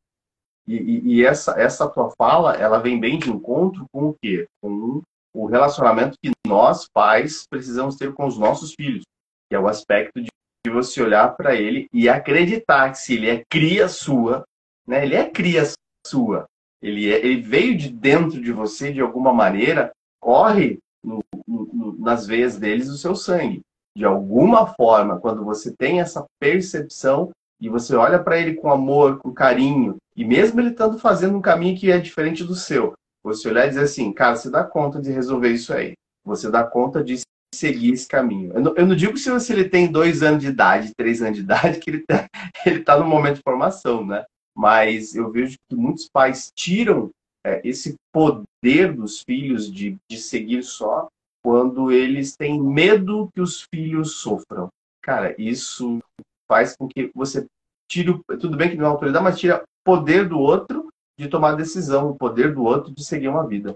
E, 0.67 1.15
e, 1.15 1.25
essa, 1.25 1.57
essa 1.57 1.87
tua 1.87 2.11
fala, 2.17 2.55
ela 2.55 2.79
vem 2.79 2.99
bem 2.99 3.17
de 3.17 3.29
encontro 3.29 3.85
com 3.93 4.09
o 4.09 4.15
quê? 4.21 4.45
Com 4.61 5.01
o 5.33 5.45
relacionamento 5.45 6.17
que 6.21 6.31
nós, 6.45 6.85
pais, 6.93 7.47
precisamos 7.49 7.95
ter 7.95 8.13
com 8.13 8.25
os 8.25 8.37
nossos 8.37 8.73
filhos, 8.73 9.03
que 9.49 9.55
é 9.55 9.59
o 9.59 9.67
aspecto 9.67 10.21
de 10.21 10.29
você 10.69 11.01
olhar 11.01 11.35
para 11.35 11.55
ele 11.55 11.87
e 11.93 12.09
acreditar 12.09 12.91
que 12.91 12.97
se 12.97 13.13
ele 13.13 13.29
é 13.29 13.43
cria 13.49 13.87
sua, 13.87 14.43
né? 14.87 15.03
Ele 15.03 15.15
é 15.15 15.29
cria 15.29 15.63
sua. 16.05 16.45
Ele, 16.81 17.11
é, 17.11 17.25
ele 17.25 17.41
veio 17.41 17.77
de 17.77 17.89
dentro 17.89 18.41
de 18.41 18.51
você 18.51 18.91
de 18.91 19.01
alguma 19.01 19.33
maneira, 19.33 19.91
corre 20.19 20.79
no, 21.03 21.23
no, 21.47 21.97
nas 21.99 22.27
veias 22.27 22.57
deles 22.57 22.89
o 22.89 22.97
seu 22.97 23.15
sangue. 23.15 23.61
De 23.95 24.05
alguma 24.05 24.67
forma, 24.67 25.19
quando 25.19 25.43
você 25.43 25.73
tem 25.75 26.01
essa 26.01 26.25
percepção 26.39 27.31
e 27.61 27.69
você 27.69 27.95
olha 27.95 28.21
para 28.21 28.37
ele 28.37 28.55
com 28.55 28.71
amor, 28.71 29.19
com 29.19 29.31
carinho, 29.31 29.97
e 30.15 30.25
mesmo 30.25 30.59
ele 30.59 30.69
estando 30.69 30.99
fazendo 30.99 31.37
um 31.37 31.41
caminho 31.41 31.77
que 31.77 31.91
é 31.91 31.97
diferente 31.97 32.43
do 32.43 32.55
seu, 32.55 32.93
você 33.23 33.47
olhar 33.47 33.65
e 33.65 33.69
dizer 33.69 33.83
assim, 33.83 34.11
cara, 34.11 34.35
você 34.35 34.49
dá 34.49 34.63
conta 34.63 34.99
de 34.99 35.11
resolver 35.11 35.49
isso 35.49 35.73
aí. 35.73 35.93
Você 36.25 36.49
dá 36.51 36.63
conta 36.63 37.03
de 37.03 37.19
seguir 37.55 37.93
esse 37.93 38.07
caminho. 38.07 38.51
Eu 38.53 38.61
não, 38.61 38.75
eu 38.75 38.85
não 38.85 38.95
digo 38.95 39.17
se 39.17 39.53
ele 39.53 39.69
tem 39.69 39.91
dois 39.91 40.21
anos 40.21 40.41
de 40.41 40.49
idade, 40.49 40.91
três 40.97 41.21
anos 41.21 41.37
de 41.37 41.43
idade, 41.43 41.79
que 41.79 41.89
ele 41.89 41.97
está 41.99 42.27
ele 42.65 42.79
tá 42.81 42.97
no 42.97 43.05
momento 43.05 43.35
de 43.35 43.41
formação, 43.43 44.05
né? 44.05 44.25
Mas 44.55 45.15
eu 45.15 45.31
vejo 45.31 45.57
que 45.69 45.75
muitos 45.75 46.07
pais 46.07 46.51
tiram 46.55 47.09
é, 47.45 47.61
esse 47.67 47.95
poder 48.11 48.93
dos 48.93 49.21
filhos 49.21 49.71
de, 49.71 49.97
de 50.09 50.17
seguir 50.17 50.63
só 50.63 51.07
quando 51.43 51.91
eles 51.91 52.35
têm 52.37 52.61
medo 52.61 53.29
que 53.33 53.41
os 53.41 53.67
filhos 53.73 54.15
sofram. 54.15 54.69
Cara, 55.01 55.35
isso 55.37 55.99
faz 56.47 56.75
com 56.75 56.87
que 56.87 57.11
você 57.13 57.45
tire, 57.89 58.17
tudo 58.39 58.55
bem 58.55 58.69
que 58.69 58.77
não 58.77 58.85
é 58.85 58.89
autoridade, 58.89 59.23
mas 59.23 59.39
tira 59.39 59.63
poder 59.83 60.27
do 60.27 60.39
outro 60.39 60.87
de 61.19 61.27
tomar 61.27 61.55
decisão, 61.55 62.11
o 62.11 62.15
poder 62.15 62.53
do 62.53 62.63
outro 62.63 62.93
de 62.93 63.03
seguir 63.03 63.27
uma 63.27 63.45
vida. 63.45 63.75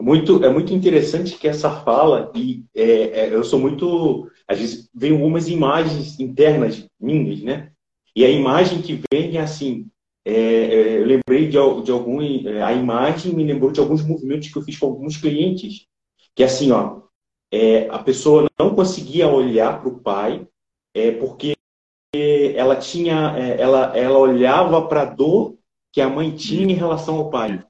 Muito, 0.00 0.44
é 0.44 0.48
muito 0.48 0.72
interessante 0.72 1.36
que 1.36 1.48
essa 1.48 1.82
fala, 1.82 2.30
e 2.34 2.64
é, 2.74 2.82
é, 3.26 3.34
eu 3.34 3.42
sou 3.42 3.58
muito. 3.58 4.30
Às 4.46 4.58
vezes 4.58 4.88
vem 4.94 5.12
algumas 5.12 5.48
imagens 5.48 6.20
internas 6.20 6.86
minhas, 7.00 7.42
né? 7.42 7.72
E 8.18 8.24
a 8.24 8.28
imagem 8.28 8.82
que 8.82 9.00
vem 9.12 9.36
é 9.36 9.40
assim. 9.40 9.86
É, 10.24 10.32
é 10.32 10.98
eu 10.98 11.06
lembrei 11.06 11.44
de, 11.44 11.52
de 11.84 11.92
algum. 11.92 12.20
É, 12.20 12.60
a 12.60 12.72
imagem 12.72 13.32
me 13.32 13.44
lembrou 13.44 13.70
de 13.70 13.78
alguns 13.78 14.04
movimentos 14.04 14.48
que 14.48 14.58
eu 14.58 14.62
fiz 14.62 14.76
com 14.76 14.86
alguns 14.86 15.16
clientes, 15.16 15.86
que 16.34 16.42
é 16.42 16.46
assim, 16.46 16.72
ó. 16.72 17.02
É, 17.48 17.88
a 17.88 18.00
pessoa 18.00 18.48
não 18.58 18.74
conseguia 18.74 19.28
olhar 19.28 19.80
para 19.80 19.88
o 19.88 20.00
pai 20.00 20.44
é, 20.92 21.12
porque 21.12 21.54
ela 22.56 22.74
tinha, 22.74 23.36
ela, 23.56 23.96
ela 23.96 24.18
olhava 24.18 24.88
para 24.88 25.02
a 25.02 25.04
dor 25.04 25.56
que 25.92 26.00
a 26.00 26.08
mãe 26.08 26.34
tinha 26.34 26.72
em 26.72 26.76
relação 26.76 27.18
ao 27.18 27.30
pai. 27.30 27.62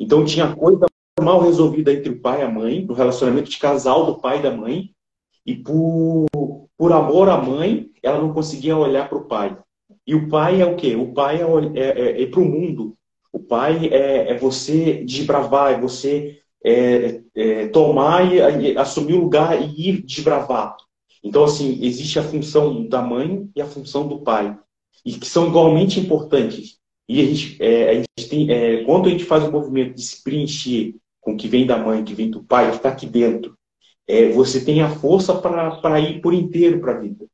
Então 0.00 0.24
tinha 0.24 0.52
coisa 0.52 0.84
mal 1.20 1.40
resolvida 1.40 1.92
entre 1.92 2.10
o 2.10 2.20
pai 2.20 2.40
e 2.40 2.42
a 2.42 2.50
mãe, 2.50 2.84
no 2.84 2.92
relacionamento 2.92 3.48
de 3.48 3.58
casal 3.58 4.04
do 4.04 4.18
pai 4.18 4.40
e 4.40 4.42
da 4.42 4.50
mãe, 4.50 4.90
e 5.46 5.54
por, 5.54 6.26
por 6.76 6.92
amor 6.92 7.28
à 7.28 7.40
mãe, 7.40 7.88
ela 8.02 8.20
não 8.20 8.32
conseguia 8.32 8.76
olhar 8.76 9.08
para 9.08 9.18
o 9.18 9.26
pai. 9.26 9.56
E 10.06 10.14
o 10.14 10.28
pai 10.28 10.60
é 10.60 10.66
o 10.66 10.76
quê? 10.76 10.96
O 10.96 11.12
pai 11.12 11.40
é, 11.40 11.44
é, 11.78 12.00
é, 12.00 12.22
é 12.22 12.26
para 12.26 12.40
o 12.40 12.44
mundo. 12.44 12.96
O 13.32 13.38
pai 13.38 13.88
é, 13.88 14.32
é, 14.32 14.38
você 14.38 15.04
desbravar, 15.04 15.72
é 15.72 15.80
você 15.80 16.38
é, 16.64 17.20
é, 17.34 17.68
tomar 17.68 18.32
e, 18.32 18.76
assumir 18.76 19.14
o 19.14 19.22
lugar 19.22 19.60
e 19.60 19.88
ir 19.88 20.02
desbravar. 20.02 20.76
Então, 21.22 21.44
assim, 21.44 21.78
existe 21.82 22.18
a 22.18 22.22
função 22.22 22.86
da 22.86 23.00
mãe 23.00 23.48
e 23.54 23.62
a 23.62 23.66
função 23.66 24.08
do 24.08 24.20
pai, 24.20 24.56
e 25.04 25.12
que 25.12 25.26
são 25.26 25.46
igualmente 25.46 26.00
importantes. 26.00 26.78
E 27.08 27.20
a 27.20 27.24
gente, 27.24 27.62
é, 27.62 27.90
a 27.90 27.94
gente 27.94 28.28
tem, 28.28 28.50
é, 28.50 28.84
quando 28.84 29.06
a 29.06 29.10
gente 29.10 29.24
faz 29.24 29.44
o 29.44 29.52
movimento 29.52 29.94
de 29.94 30.02
se 30.02 30.22
preencher 30.22 30.96
com 31.20 31.34
o 31.34 31.36
que 31.36 31.48
vem 31.48 31.66
da 31.66 31.78
mãe, 31.78 32.04
que 32.04 32.14
vem 32.14 32.30
do 32.30 32.42
pai, 32.42 32.70
que 32.70 32.76
está 32.76 32.88
aqui 32.88 33.06
dentro, 33.06 33.56
é, 34.06 34.30
você 34.30 34.64
tem 34.64 34.82
a 34.82 34.90
força 34.90 35.34
para 35.34 36.00
ir 36.00 36.20
por 36.20 36.34
inteiro 36.34 36.80
para 36.80 36.96
a 36.96 36.98
vida. 36.98 37.26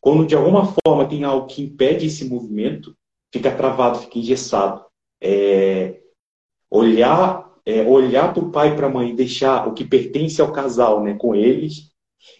Quando 0.00 0.26
de 0.26 0.34
alguma 0.34 0.74
forma 0.84 1.08
tem 1.08 1.24
algo 1.24 1.46
que 1.46 1.62
impede 1.62 2.06
esse 2.06 2.24
movimento, 2.28 2.94
fica 3.32 3.54
travado, 3.54 4.00
fica 4.00 4.18
engessado. 4.18 4.84
É, 5.22 6.00
olhar 6.70 7.50
é, 7.70 7.82
olhar 7.82 8.32
para 8.32 8.42
o 8.42 8.50
pai 8.50 8.72
e 8.72 8.76
para 8.76 8.86
a 8.86 8.90
mãe, 8.90 9.14
deixar 9.14 9.68
o 9.68 9.74
que 9.74 9.84
pertence 9.84 10.40
ao 10.40 10.52
casal 10.52 11.02
né, 11.02 11.14
com 11.14 11.34
eles, 11.34 11.90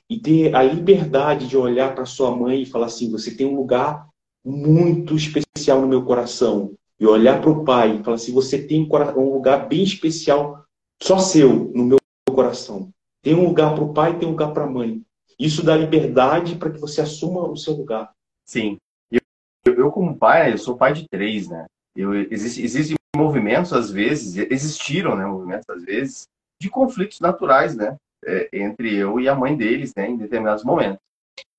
e 0.08 0.18
ter 0.18 0.54
a 0.54 0.62
liberdade 0.62 1.46
de 1.46 1.56
olhar 1.56 1.94
para 1.94 2.04
sua 2.04 2.34
mãe 2.34 2.62
e 2.62 2.66
falar 2.66 2.86
assim: 2.86 3.10
você 3.10 3.34
tem 3.34 3.46
um 3.46 3.56
lugar 3.56 4.06
muito 4.44 5.14
especial 5.14 5.80
no 5.80 5.88
meu 5.88 6.04
coração. 6.04 6.74
E 6.98 7.06
olhar 7.06 7.40
para 7.40 7.50
o 7.50 7.64
pai 7.64 7.96
e 7.96 8.04
falar 8.04 8.16
assim: 8.16 8.32
você 8.32 8.60
tem 8.66 8.86
um 9.16 9.32
lugar 9.32 9.68
bem 9.68 9.82
especial 9.82 10.64
só 11.02 11.18
seu 11.18 11.70
no 11.74 11.84
meu 11.84 11.98
coração. 12.28 12.90
Tem 13.22 13.34
um 13.34 13.46
lugar 13.46 13.74
para 13.74 13.84
o 13.84 13.92
pai, 13.92 14.18
tem 14.18 14.28
um 14.28 14.32
lugar 14.32 14.52
para 14.52 14.64
a 14.64 14.70
mãe. 14.70 15.02
Isso 15.40 15.64
dá 15.64 15.74
liberdade 15.74 16.56
para 16.56 16.70
que 16.70 16.78
você 16.78 17.00
assuma 17.00 17.48
o 17.48 17.56
seu 17.56 17.72
lugar. 17.72 18.12
Sim. 18.44 18.76
Eu, 19.10 19.74
eu, 19.74 19.90
como 19.90 20.14
pai, 20.14 20.52
eu 20.52 20.58
sou 20.58 20.76
pai 20.76 20.92
de 20.92 21.08
três, 21.08 21.48
né? 21.48 21.64
Eu, 21.96 22.14
existe, 22.14 22.62
existem 22.62 22.96
movimentos, 23.16 23.72
às 23.72 23.90
vezes, 23.90 24.36
existiram, 24.50 25.16
né? 25.16 25.24
Movimentos, 25.24 25.64
às 25.70 25.82
vezes, 25.82 26.24
de 26.60 26.68
conflitos 26.68 27.20
naturais, 27.20 27.74
né? 27.74 27.96
É, 28.22 28.50
entre 28.52 28.94
eu 28.94 29.18
e 29.18 29.30
a 29.30 29.34
mãe 29.34 29.56
deles, 29.56 29.94
né? 29.96 30.10
Em 30.10 30.18
determinados 30.18 30.62
momentos. 30.62 31.00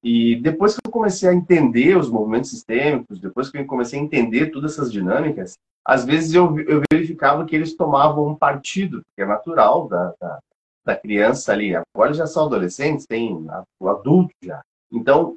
E 0.03 0.35
depois 0.35 0.75
que 0.75 0.81
eu 0.85 0.91
comecei 0.91 1.27
a 1.27 1.33
entender 1.33 1.97
os 1.97 2.09
movimentos 2.09 2.51
sistêmicos, 2.51 3.19
depois 3.19 3.49
que 3.49 3.57
eu 3.57 3.65
comecei 3.65 3.99
a 3.99 4.03
entender 4.03 4.51
todas 4.51 4.73
essas 4.73 4.91
dinâmicas, 4.91 5.57
às 5.83 6.05
vezes 6.05 6.35
eu, 6.35 6.59
eu 6.61 6.83
verificava 6.91 7.45
que 7.45 7.55
eles 7.55 7.75
tomavam 7.75 8.27
um 8.27 8.35
partido, 8.35 9.01
que 9.15 9.23
é 9.23 9.25
natural 9.25 9.87
da, 9.87 10.13
da, 10.19 10.39
da 10.85 10.95
criança 10.95 11.51
ali. 11.51 11.73
Agora 11.75 12.13
já 12.13 12.25
são 12.25 12.45
adolescentes, 12.45 13.05
tem 13.05 13.33
o 13.79 13.89
adulto 13.89 14.33
já. 14.43 14.61
Então, 14.91 15.35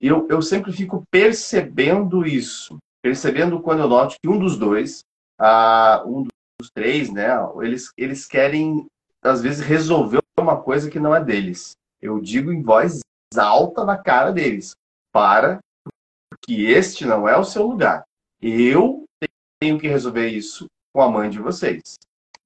eu, 0.00 0.26
eu 0.28 0.42
sempre 0.42 0.72
fico 0.72 1.04
percebendo 1.10 2.26
isso, 2.26 2.78
percebendo 3.02 3.60
quando 3.60 3.80
eu 3.80 3.88
noto 3.88 4.16
que 4.20 4.28
um 4.28 4.38
dos 4.38 4.58
dois, 4.58 5.00
ah, 5.38 6.02
um 6.06 6.22
dos 6.22 6.70
três, 6.74 7.10
né, 7.10 7.28
eles, 7.60 7.92
eles 7.96 8.26
querem, 8.26 8.86
às 9.22 9.40
vezes, 9.40 9.64
resolver 9.64 10.20
uma 10.38 10.60
coisa 10.60 10.90
que 10.90 10.98
não 10.98 11.14
é 11.14 11.22
deles. 11.22 11.72
Eu 12.00 12.20
digo 12.20 12.52
em 12.52 12.62
voz 12.62 13.00
alta 13.36 13.84
na 13.84 13.96
cara 13.96 14.32
deles. 14.32 14.74
Para, 15.12 15.60
que 16.44 16.64
este 16.66 17.04
não 17.04 17.28
é 17.28 17.36
o 17.36 17.44
seu 17.44 17.66
lugar. 17.66 18.04
Eu 18.40 19.04
tenho 19.60 19.78
que 19.78 19.86
resolver 19.86 20.28
isso 20.28 20.66
com 20.92 21.00
a 21.00 21.08
mãe 21.08 21.30
de 21.30 21.38
vocês. 21.38 21.96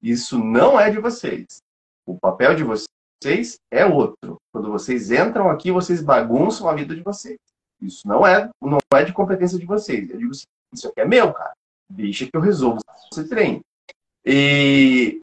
Isso 0.02 0.38
não 0.38 0.78
é 0.78 0.90
de 0.90 0.98
vocês. 0.98 1.58
O 2.06 2.18
papel 2.18 2.54
de 2.54 2.62
vocês 2.62 3.58
é 3.70 3.84
outro. 3.84 4.36
Quando 4.52 4.70
vocês 4.70 5.10
entram 5.10 5.50
aqui, 5.50 5.72
vocês 5.72 6.00
bagunçam 6.00 6.68
a 6.68 6.74
vida 6.74 6.94
de 6.94 7.02
vocês. 7.02 7.36
Isso 7.82 8.06
não 8.06 8.26
é, 8.26 8.48
não 8.62 8.78
é 8.94 9.04
de 9.04 9.12
competência 9.12 9.58
de 9.58 9.66
vocês. 9.66 10.08
Eu 10.08 10.18
digo 10.18 10.30
assim, 10.30 10.44
isso 10.72 10.88
aqui 10.88 11.00
é 11.00 11.04
meu, 11.04 11.32
cara. 11.32 11.52
Deixa 11.90 12.24
que 12.24 12.30
eu 12.34 12.40
resolvo 12.40 12.80
esse 13.12 13.28
trem. 13.28 13.60
E, 14.24 15.20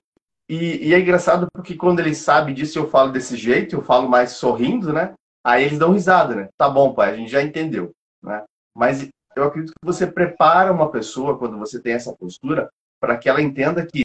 e, 0.47 0.89
e, 0.89 0.93
é 0.93 0.99
engraçado 0.99 1.47
porque 1.53 1.75
quando 1.75 1.99
ele 1.99 2.13
sabe 2.13 2.53
disso, 2.53 2.77
eu 2.77 2.89
falo 2.89 3.11
desse 3.11 3.35
jeito, 3.35 3.75
eu 3.75 3.81
falo 3.81 4.07
mais 4.07 4.31
sorrindo, 4.31 4.93
né? 4.93 5.13
Aí 5.43 5.63
eles 5.63 5.79
dão 5.79 5.91
risada, 5.91 6.35
né? 6.35 6.49
Tá 6.57 6.69
bom, 6.69 6.93
pai, 6.93 7.11
a 7.11 7.15
gente 7.17 7.31
já 7.31 7.41
entendeu, 7.41 7.91
né? 8.21 8.43
Mas 8.75 9.09
eu 9.35 9.43
acredito 9.43 9.73
que 9.73 9.85
você 9.85 10.07
prepara 10.07 10.71
uma 10.71 10.89
pessoa 10.89 11.37
quando 11.37 11.57
você 11.57 11.81
tem 11.81 11.93
essa 11.93 12.13
postura 12.13 12.69
para 12.99 13.17
que 13.17 13.27
ela 13.27 13.41
entenda 13.41 13.85
que, 13.85 14.03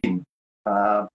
ah, 0.67 1.07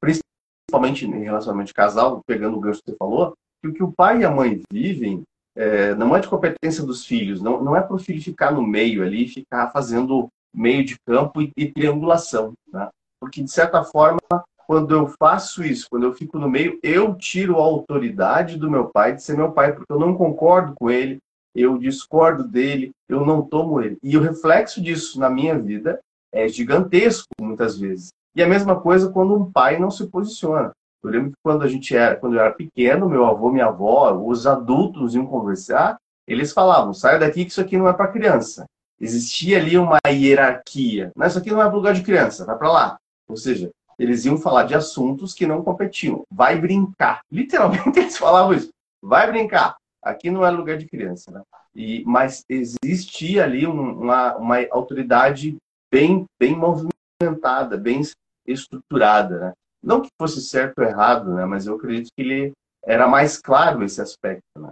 principalmente 0.74 1.06
em 1.06 1.24
relacionamento 1.24 1.68
de 1.68 1.74
casal, 1.74 2.22
pegando 2.26 2.58
o 2.58 2.60
gancho 2.60 2.82
que 2.82 2.92
você 2.92 2.98
falou, 2.98 3.34
que 3.62 3.68
o 3.68 3.74
que 3.74 3.84
o 3.84 3.92
pai 3.92 4.22
e 4.22 4.26
a 4.26 4.32
mãe 4.32 4.62
vivem 4.72 5.24
é, 5.56 5.94
não 5.94 6.16
é 6.16 6.20
de 6.20 6.28
competência 6.28 6.84
dos 6.84 7.06
filhos, 7.06 7.42
não, 7.42 7.64
não 7.64 7.76
é 7.76 7.82
para 7.82 7.96
o 7.96 8.00
filho 8.00 8.22
ficar 8.22 8.52
no 8.52 8.66
meio 8.66 9.04
ali, 9.04 9.28
ficar 9.28 9.70
fazendo 9.70 10.28
meio 10.54 10.84
de 10.84 10.96
campo 11.06 11.42
e, 11.42 11.52
e 11.56 11.72
triangulação. 11.72 12.54
Né? 12.72 12.90
Porque, 13.20 13.44
de 13.44 13.52
certa 13.52 13.84
forma, 13.84 14.20
quando 14.66 14.96
eu 14.96 15.08
faço 15.20 15.64
isso, 15.64 15.88
quando 15.90 16.06
eu 16.06 16.14
fico 16.14 16.40
no 16.40 16.50
meio, 16.50 16.80
eu 16.82 17.14
tiro 17.16 17.58
a 17.58 17.64
autoridade 17.64 18.58
do 18.58 18.72
meu 18.72 18.86
pai 18.86 19.16
de 19.16 19.22
ser 19.22 19.38
meu 19.38 19.52
pai, 19.52 19.74
porque 19.74 19.92
eu 19.92 20.00
não 20.00 20.16
concordo 20.16 20.74
com 20.80 20.90
ele, 20.90 21.20
eu 21.56 21.78
discordo 21.78 22.44
dele, 22.44 22.92
eu 23.08 23.24
não 23.24 23.44
tomo 23.44 23.80
ele. 23.80 23.98
E 24.02 24.18
o 24.18 24.22
reflexo 24.22 24.82
disso 24.82 25.20
na 25.20 25.30
minha 25.30 25.58
vida 25.58 26.00
é 26.32 26.48
gigantesco, 26.48 27.28
muitas 27.40 27.78
vezes. 27.78 28.10
E 28.36 28.42
a 28.42 28.48
mesma 28.48 28.80
coisa 28.80 29.12
quando 29.12 29.36
um 29.36 29.52
pai 29.52 29.80
não 29.80 29.92
se 29.92 30.08
posiciona. 30.08 30.72
Eu 31.04 31.10
lembro 31.10 31.32
que 31.32 31.38
quando 31.44 31.64
a 31.64 31.68
gente 31.68 31.96
era, 31.96 32.16
quando 32.16 32.36
eu 32.36 32.40
era 32.40 32.52
pequeno, 32.52 33.10
meu 33.10 33.26
avô, 33.26 33.52
minha 33.52 33.66
avó, 33.66 34.14
os 34.14 34.48
adultos 34.48 35.14
iam 35.14 35.26
conversar, 35.26 35.98
eles 36.26 36.54
falavam: 36.54 36.94
saia 36.94 37.20
daqui 37.20 37.44
que 37.44 37.52
isso 37.52 37.62
aqui 37.62 37.78
não 37.78 37.88
é 37.88 37.94
para 37.94 38.08
criança. 38.08 38.66
Existia 39.00 39.58
ali 39.58 39.78
uma 39.78 40.00
hierarquia. 40.08 41.12
Não, 41.16 41.28
isso 41.28 41.38
aqui 41.38 41.52
não 41.52 41.62
é 41.62 41.66
para 41.66 41.76
lugar 41.76 41.94
de 41.94 42.04
criança, 42.04 42.46
vai 42.46 42.58
para 42.58 42.72
lá. 42.72 42.98
Ou 43.28 43.36
seja, 43.36 43.70
eles 44.00 44.24
iam 44.26 44.38
falar 44.38 44.64
de 44.64 44.76
assuntos 44.76 45.34
que 45.34 45.46
não 45.46 45.62
competiam. 45.62 46.24
Vai 46.32 46.60
brincar. 46.60 47.22
Literalmente 47.30 48.00
eles 48.00 48.18
falavam 48.18 48.54
isso. 48.54 48.70
Vai 49.02 49.30
brincar. 49.30 49.76
Aqui 50.02 50.30
não 50.32 50.46
é 50.46 50.50
lugar 50.50 50.78
de 50.78 50.86
criança, 50.86 51.32
né? 51.32 51.42
E, 51.76 52.04
mas 52.06 52.44
existia 52.50 53.44
ali 53.44 53.66
uma, 53.66 54.36
uma 54.36 54.58
autoridade 54.72 55.58
bem, 55.92 56.26
bem 56.40 56.56
movimentada, 56.56 57.78
bem 57.78 58.02
estruturada, 58.46 59.40
né? 59.40 59.54
Não 59.82 60.02
que 60.02 60.10
fosse 60.20 60.42
certo 60.42 60.80
ou 60.80 60.86
errado, 60.86 61.34
né? 61.34 61.46
Mas 61.46 61.68
eu 61.68 61.76
acredito 61.76 62.10
que 62.16 62.22
ele 62.22 62.54
era 62.86 63.08
mais 63.08 63.38
claro 63.40 63.84
esse 63.84 64.02
aspecto, 64.02 64.44
né? 64.58 64.72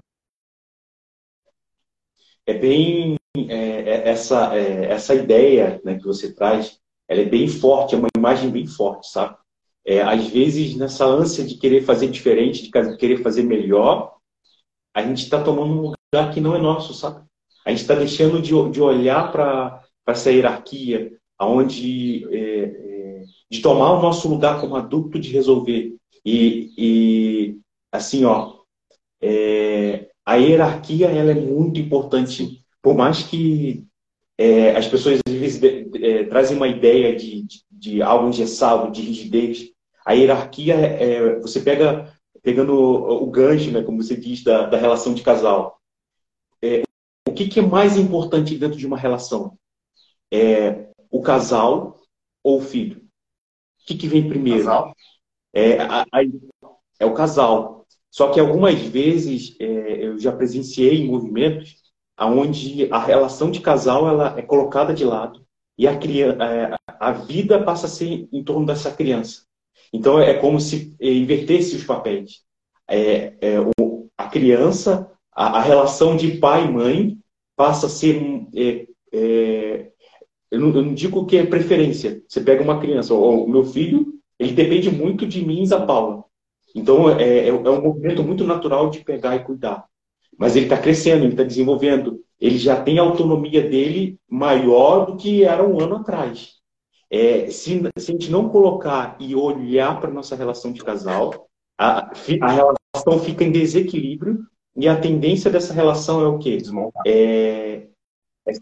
É 2.46 2.54
bem 2.54 3.18
é, 3.36 3.56
é, 3.56 4.10
essa 4.10 4.56
é, 4.56 4.92
essa 4.92 5.16
ideia 5.16 5.82
né, 5.86 5.98
que 5.98 6.04
você 6.04 6.34
traz, 6.34 6.80
ela 7.08 7.22
é 7.22 7.26
bem 7.26 7.48
forte, 7.48 7.96
é 7.96 7.98
uma 7.98 8.10
imagem 8.18 8.50
bem 8.50 8.68
forte, 8.68 9.08
sabe? 9.10 9.38
É, 9.86 10.02
às 10.02 10.28
vezes 10.28 10.76
nessa 10.76 11.06
ânsia 11.06 11.46
de 11.46 11.56
querer 11.56 11.84
fazer 11.84 12.08
diferente, 12.10 12.64
de 12.64 12.98
querer 12.98 13.24
fazer 13.24 13.44
melhor, 13.44 14.18
a 14.94 15.02
gente 15.02 15.24
está 15.24 15.42
tomando 15.42 15.74
um 15.74 15.94
lugar 16.14 16.34
que 16.34 16.42
não 16.42 16.56
é 16.56 16.60
nosso, 16.60 16.94
sabe? 16.94 17.26
A 17.66 17.70
gente 17.70 17.82
está 17.82 17.96
deixando 17.96 18.42
de, 18.42 18.52
de 18.70 18.82
olhar 18.82 19.32
para 19.32 19.84
essa 20.08 20.32
hierarquia, 20.32 21.18
aonde 21.38 22.28
é, 22.36 22.91
de 23.52 23.62
tomar 23.62 23.92
o 23.92 24.02
nosso 24.02 24.30
lugar 24.30 24.62
como 24.62 24.78
adulto 24.78 25.20
de 25.20 25.30
resolver. 25.30 25.94
E, 26.26 26.72
e 26.78 27.58
assim 27.92 28.24
ó 28.24 28.62
é, 29.22 30.10
a 30.26 30.36
hierarquia 30.36 31.08
ela 31.08 31.32
é 31.32 31.36
muito 31.36 31.80
importante. 31.80 32.64
Por 32.82 32.96
mais 32.96 33.24
que 33.24 33.86
é, 34.38 34.76
as 34.76 34.88
pessoas 34.88 35.20
às 35.28 35.34
vezes 35.34 35.62
é, 35.96 36.24
trazem 36.24 36.56
uma 36.56 36.68
ideia 36.68 37.14
de, 37.16 37.44
de, 37.44 37.62
de, 37.70 38.02
algo 38.02 38.30
engessado 38.30 38.92
de 38.92 39.02
rigidez 39.02 39.70
a 40.06 40.14
hierarquia 40.14 40.74
é, 40.76 41.40
você 41.40 41.60
pega 41.60 42.12
pegando 42.42 42.74
o, 42.74 43.24
o 43.24 43.30
gancho 43.30 43.70
né 43.70 43.84
como 43.84 44.02
você 44.02 44.16
diz 44.16 44.44
da, 44.44 44.66
da 44.66 44.78
relação 44.78 45.14
de 45.14 45.22
casal. 45.22 45.80
É, 46.64 46.84
o 47.28 47.34
que, 47.34 47.48
que 47.48 47.60
é 47.60 47.64
mais 47.64 47.98
importante 47.98 48.58
dentro 48.58 48.78
de 48.78 48.88
uma 48.88 48.98
relação? 48.98 49.58
É 50.32 50.88
o 51.10 51.22
casal 51.22 51.98
ou 52.42 52.60
o 52.60 52.62
filho? 52.62 53.11
O 53.82 53.86
que, 53.88 53.96
que 53.96 54.08
vem 54.08 54.28
primeiro? 54.28 54.60
Casal. 54.60 54.96
É, 55.54 55.82
a, 55.82 56.02
a, 56.04 56.22
é 57.00 57.06
o 57.06 57.14
casal. 57.14 57.86
Só 58.10 58.30
que 58.30 58.40
algumas 58.40 58.80
vezes 58.80 59.56
é, 59.60 60.06
eu 60.06 60.20
já 60.20 60.32
presenciei 60.32 61.06
movimentos 61.06 61.82
onde 62.20 62.88
a 62.92 63.00
relação 63.00 63.50
de 63.50 63.60
casal 63.60 64.08
ela 64.08 64.38
é 64.38 64.42
colocada 64.42 64.94
de 64.94 65.04
lado 65.04 65.44
e 65.78 65.88
a, 65.88 65.98
criança, 65.98 66.44
é, 66.44 66.78
a 66.86 67.12
vida 67.12 67.64
passa 67.64 67.88
a 67.88 67.90
ser 67.90 68.28
em 68.32 68.44
torno 68.44 68.66
dessa 68.66 68.92
criança. 68.92 69.44
Então 69.92 70.20
é 70.20 70.34
como 70.36 70.60
se 70.60 70.96
invertesse 71.02 71.76
os 71.76 71.84
papéis. 71.84 72.44
É, 72.88 73.34
é, 73.42 73.60
o, 73.60 74.08
a 74.18 74.28
criança, 74.28 75.10
a, 75.32 75.60
a, 75.60 75.62
relação 75.62 76.16
de 76.16 76.38
pai 76.38 76.66
e 76.66 76.72
mãe 76.72 77.18
passa 77.56 77.88
a 77.88 77.90
ser 77.90 78.22
é, 78.56 78.88
é 79.14 79.91
eu 80.52 80.60
não, 80.60 80.68
eu 80.76 80.84
não 80.84 80.94
digo 80.94 81.26
que 81.26 81.38
é 81.38 81.46
preferência. 81.46 82.22
Você 82.28 82.42
pega 82.42 82.62
uma 82.62 82.80
criança, 82.80 83.14
o 83.14 83.48
meu 83.48 83.64
filho, 83.64 84.14
ele 84.38 84.52
depende 84.52 84.92
muito 84.92 85.26
de 85.26 85.44
mim 85.46 85.64
e 85.64 85.70
da 85.70 85.86
Paula. 85.86 86.26
Então, 86.76 87.10
é, 87.10 87.24
é, 87.24 87.48
é 87.48 87.54
um 87.54 87.82
movimento 87.82 88.22
muito 88.22 88.44
natural 88.44 88.90
de 88.90 89.00
pegar 89.00 89.36
e 89.36 89.44
cuidar. 89.44 89.86
Mas 90.38 90.56
ele 90.56 90.66
está 90.66 90.78
crescendo, 90.78 91.24
ele 91.24 91.34
está 91.34 91.44
desenvolvendo. 91.44 92.20
Ele 92.40 92.58
já 92.58 92.82
tem 92.82 93.00
a 93.00 93.04
autonomia 93.04 93.62
dele 93.62 94.18
maior 94.30 95.06
do 95.06 95.16
que 95.16 95.44
era 95.44 95.66
um 95.66 95.80
ano 95.80 95.98
atrás. 95.98 96.56
É, 97.10 97.48
se, 97.48 97.82
se, 97.98 98.12
a 98.12 98.14
gente 98.14 98.32
não 98.32 98.50
colocar 98.50 99.16
e 99.20 99.36
olhar 99.36 100.00
para 100.00 100.12
nossa 100.12 100.36
relação 100.36 100.72
de 100.72 100.82
casal, 100.82 101.48
a, 101.78 102.10
a, 102.42 102.52
relação 102.52 103.20
fica 103.24 103.44
em 103.44 103.52
desequilíbrio 103.52 104.46
e 104.76 104.88
a 104.88 105.00
tendência 105.00 105.52
dessa 105.52 105.74
relação 105.74 106.22
é 106.22 106.28
o 106.28 106.40
quê? 106.40 106.58
É, 107.06 107.12
é 107.12 107.92
é, 108.48 108.54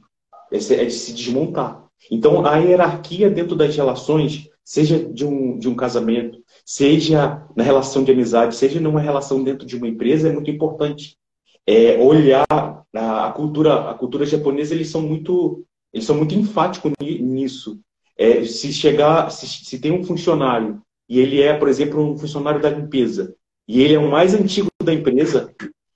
é 0.51 0.85
de 0.85 0.91
se 0.91 1.13
desmontar. 1.13 1.85
Então, 2.11 2.45
a 2.45 2.57
hierarquia 2.57 3.29
dentro 3.29 3.55
das 3.55 3.75
relações, 3.75 4.49
seja 4.63 4.99
de 4.99 5.25
um, 5.25 5.57
de 5.57 5.67
um 5.67 5.75
casamento, 5.75 6.39
seja 6.65 7.45
na 7.55 7.63
relação 7.63 8.03
de 8.03 8.11
amizade, 8.11 8.55
seja 8.55 8.79
numa 8.79 8.99
relação 8.99 9.43
dentro 9.43 9.65
de 9.65 9.75
uma 9.75 9.87
empresa, 9.87 10.29
é 10.29 10.31
muito 10.33 10.49
importante. 10.49 11.17
É, 11.65 11.97
olhar 11.99 12.45
a, 12.49 13.27
a, 13.27 13.31
cultura, 13.31 13.89
a 13.89 13.93
cultura 13.93 14.25
japonesa, 14.25 14.73
eles 14.73 14.89
são 14.89 15.01
muito, 15.01 15.63
eles 15.93 16.05
são 16.05 16.15
muito 16.15 16.33
enfáticos 16.35 16.91
nisso. 16.99 17.79
É, 18.17 18.43
se 18.43 18.73
chegar, 18.73 19.29
se, 19.29 19.47
se 19.47 19.79
tem 19.79 19.91
um 19.91 20.03
funcionário 20.03 20.81
e 21.07 21.19
ele 21.19 21.41
é, 21.41 21.53
por 21.53 21.69
exemplo, 21.69 22.03
um 22.03 22.17
funcionário 22.17 22.61
da 22.61 22.69
limpeza 22.69 23.35
e 23.67 23.81
ele 23.81 23.93
é 23.93 23.99
o 23.99 24.09
mais 24.09 24.33
antigo 24.33 24.67
da 24.83 24.93
empresa, 24.93 25.53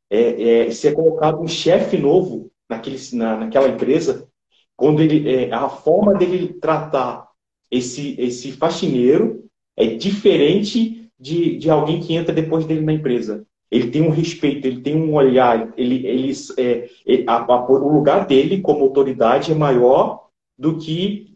é, 0.10 0.68
é, 0.68 0.72
se 0.72 0.88
é 0.88 0.92
colocado 0.92 1.42
um 1.42 1.48
chefe 1.48 1.98
novo 1.98 2.52
naquele, 2.70 2.98
na, 3.14 3.38
naquela 3.38 3.68
empresa, 3.68 4.28
quando 4.76 5.02
ele 5.02 5.30
é, 5.30 5.54
a 5.54 5.70
forma 5.70 6.14
dele 6.14 6.54
tratar 6.54 7.28
esse 7.70 8.16
esse 8.20 8.52
faxineiro 8.52 9.46
é 9.76 9.88
diferente 9.88 11.10
de, 11.20 11.58
de 11.58 11.70
alguém 11.70 12.00
que 12.00 12.14
entra 12.14 12.34
depois 12.34 12.66
dele 12.66 12.82
na 12.82 12.94
empresa. 12.94 13.46
Ele 13.72 13.90
tem 13.90 14.04
um 14.04 14.12
respeito, 14.12 14.68
ele 14.68 14.82
tem 14.82 14.96
um 14.96 15.16
olhar, 15.16 15.74
ele, 15.76 16.06
ele, 16.06 16.32
é, 16.60 16.90
a, 17.26 17.38
a, 17.38 17.72
o 17.72 17.92
lugar 17.92 18.28
dele 18.28 18.62
como 18.62 18.84
autoridade 18.84 19.52
é 19.52 19.56
maior 19.56 20.28
do 20.58 20.78
que 20.78 21.34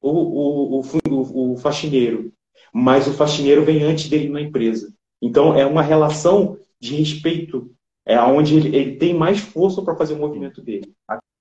o, 0.00 0.10
o, 0.10 0.82
o, 1.08 1.52
o 1.52 1.56
faxineiro. 1.56 2.30
Mas 2.72 3.06
o 3.06 3.14
faxineiro 3.14 3.64
vem 3.64 3.82
antes 3.82 4.10
dele 4.10 4.28
na 4.28 4.40
empresa. 4.40 4.92
Então 5.22 5.54
é 5.54 5.64
uma 5.64 5.80
relação 5.80 6.58
de 6.80 6.94
respeito, 6.96 7.70
é 8.04 8.20
onde 8.20 8.56
ele, 8.56 8.76
ele 8.76 8.96
tem 8.96 9.14
mais 9.14 9.38
força 9.38 9.80
para 9.80 9.96
fazer 9.96 10.14
o 10.14 10.18
movimento 10.18 10.60
dele. 10.60 10.92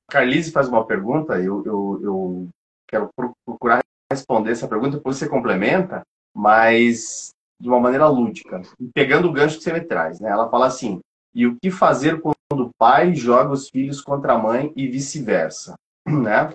Carlise 0.10 0.52
faz 0.52 0.68
uma 0.68 0.86
pergunta, 0.86 1.40
eu, 1.40 1.66
eu, 1.66 2.00
eu 2.02 2.50
quero 2.88 3.10
procurar 3.46 3.82
responder 4.12 4.52
essa 4.52 4.68
pergunta, 4.68 4.98
depois 4.98 5.18
você 5.18 5.28
complementa, 5.28 6.02
mas 6.34 7.32
de 7.60 7.68
uma 7.68 7.80
maneira 7.80 8.08
lúdica, 8.08 8.62
pegando 8.94 9.28
o 9.28 9.34
gancho 9.34 9.58
que 9.58 9.64
você 9.64 9.74
me 9.74 9.82
traz. 9.82 10.20
Né? 10.20 10.30
Ela 10.30 10.50
fala 10.50 10.68
assim: 10.68 11.00
e 11.34 11.46
o 11.46 11.58
que 11.62 11.70
fazer 11.70 12.22
quando 12.22 12.68
o 12.68 12.72
pai 12.78 13.14
joga 13.16 13.52
os 13.52 13.70
filhos 13.70 14.02
contra 14.02 14.34
a 14.34 14.38
mãe 14.38 14.72
e 14.76 14.88
vice-versa? 14.88 15.76
Né? 16.08 16.50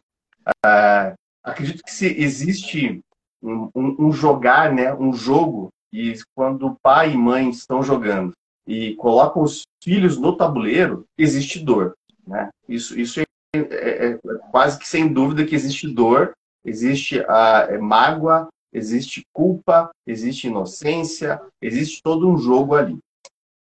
Uh, 0.67 1.15
acredito 1.45 1.83
que 1.85 1.93
se 1.93 2.07
existe 2.07 3.01
um, 3.43 3.69
um, 3.75 4.07
um, 4.07 4.12
jogar, 4.12 4.73
né? 4.73 4.95
um 4.95 5.12
jogo, 5.12 5.69
e 5.93 6.15
quando 6.35 6.77
pai 6.83 7.12
e 7.12 7.17
mãe 7.19 7.51
estão 7.51 7.83
jogando 7.83 8.33
e 8.67 8.95
colocam 8.97 9.43
os 9.43 9.62
filhos 9.85 10.17
no 10.17 10.37
tabuleiro, 10.37 11.05
existe 11.19 11.61
dor. 11.61 11.95
Né? 12.27 12.49
Isso, 12.67 12.99
isso 12.99 13.21
é 13.21 13.25
é, 13.55 13.59
é, 13.59 14.12
é, 14.12 14.19
quase 14.51 14.79
que 14.79 14.88
sem 14.88 15.12
dúvida 15.12 15.45
que 15.45 15.55
existe 15.55 15.87
dor, 15.87 16.33
existe 16.65 17.21
a 17.29 17.67
é, 17.69 17.77
mágoa, 17.77 18.49
existe 18.73 19.27
culpa, 19.31 19.91
existe 20.07 20.47
inocência, 20.47 21.38
existe 21.61 22.03
todo 22.03 22.29
um 22.29 22.38
jogo 22.38 22.75
ali. 22.75 22.99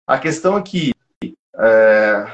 A 0.05 0.19
questão 0.19 0.57
aqui, 0.57 0.93
é, 1.23 2.27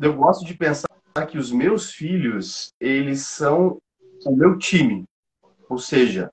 eu 0.00 0.14
gosto 0.14 0.44
de 0.44 0.54
pensar 0.54 0.88
que 1.28 1.38
os 1.38 1.52
meus 1.52 1.92
filhos, 1.92 2.70
eles 2.80 3.26
são 3.26 3.78
o 4.26 4.34
meu 4.34 4.58
time. 4.58 5.04
Ou 5.68 5.78
seja, 5.78 6.30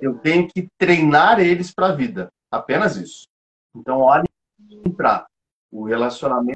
eu 0.00 0.18
tenho 0.18 0.46
que 0.48 0.68
treinar 0.78 1.40
eles 1.40 1.72
para 1.72 1.88
a 1.88 1.94
vida. 1.94 2.28
Apenas 2.50 2.96
isso. 2.96 3.24
Então, 3.74 4.00
olhem 4.00 4.28
para 4.96 5.26
o 5.70 5.84
relacionamento 5.84 6.55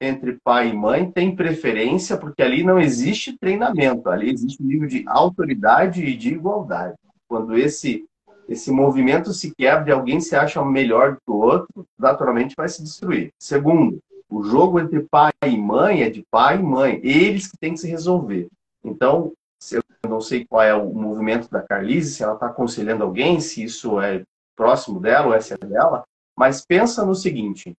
entre 0.00 0.38
pai 0.44 0.68
e 0.68 0.72
mãe 0.72 1.10
tem 1.10 1.34
preferência, 1.34 2.16
porque 2.16 2.42
ali 2.42 2.62
não 2.62 2.78
existe 2.78 3.36
treinamento, 3.38 4.08
ali 4.08 4.30
existe 4.30 4.62
um 4.62 4.66
nível 4.66 4.88
de 4.88 5.04
autoridade 5.06 6.04
e 6.04 6.16
de 6.16 6.34
igualdade. 6.34 6.96
Quando 7.28 7.56
esse, 7.56 8.04
esse 8.48 8.70
movimento 8.70 9.32
se 9.32 9.54
quebra 9.54 9.90
e 9.90 9.92
alguém 9.92 10.20
se 10.20 10.36
acha 10.36 10.64
melhor 10.64 11.12
do 11.12 11.16
que 11.16 11.30
o 11.30 11.36
outro, 11.36 11.86
naturalmente 11.98 12.54
vai 12.56 12.68
se 12.68 12.82
destruir. 12.82 13.30
Segundo, 13.38 13.98
o 14.28 14.42
jogo 14.42 14.80
entre 14.80 15.06
pai 15.10 15.32
e 15.44 15.56
mãe 15.56 16.02
é 16.02 16.10
de 16.10 16.24
pai 16.30 16.56
e 16.56 16.62
mãe. 16.62 17.00
Eles 17.02 17.46
que 17.46 17.56
têm 17.58 17.74
que 17.74 17.80
se 17.80 17.88
resolver. 17.88 18.48
Então, 18.84 19.32
eu 19.70 20.10
não 20.10 20.20
sei 20.20 20.44
qual 20.44 20.62
é 20.62 20.74
o 20.74 20.92
movimento 20.92 21.48
da 21.50 21.62
Carlise, 21.62 22.14
se 22.14 22.22
ela 22.22 22.34
está 22.34 22.46
aconselhando 22.46 23.04
alguém, 23.04 23.40
se 23.40 23.62
isso 23.62 24.00
é 24.00 24.22
próximo 24.56 25.00
dela 25.00 25.28
ou 25.28 25.34
é 25.34 25.38
dela, 25.66 26.04
mas 26.36 26.64
pensa 26.64 27.04
no 27.04 27.14
seguinte: 27.14 27.72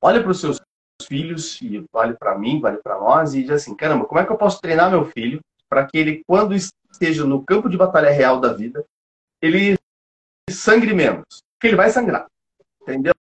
olha 0.00 0.22
para 0.22 0.30
os 0.30 0.40
seus 0.40 0.60
filhos, 1.06 1.60
e 1.62 1.84
vale 1.92 2.14
para 2.14 2.36
mim, 2.36 2.60
vale 2.60 2.78
para 2.78 2.98
nós, 2.98 3.34
e 3.34 3.42
diz 3.42 3.50
assim: 3.50 3.74
caramba, 3.74 4.04
como 4.04 4.20
é 4.20 4.24
que 4.24 4.32
eu 4.32 4.36
posso 4.36 4.60
treinar 4.60 4.90
meu 4.90 5.04
filho 5.04 5.40
para 5.68 5.86
que 5.86 5.96
ele, 5.98 6.22
quando 6.26 6.54
esteja 6.54 7.24
no 7.24 7.44
campo 7.44 7.68
de 7.68 7.76
batalha 7.76 8.10
real 8.10 8.40
da 8.40 8.52
vida, 8.52 8.84
ele 9.40 9.76
sangre 10.50 10.92
menos? 10.92 11.42
Porque 11.54 11.68
ele 11.68 11.76
vai 11.76 11.90
sangrar, 11.90 12.26
entendeu? 12.82 13.14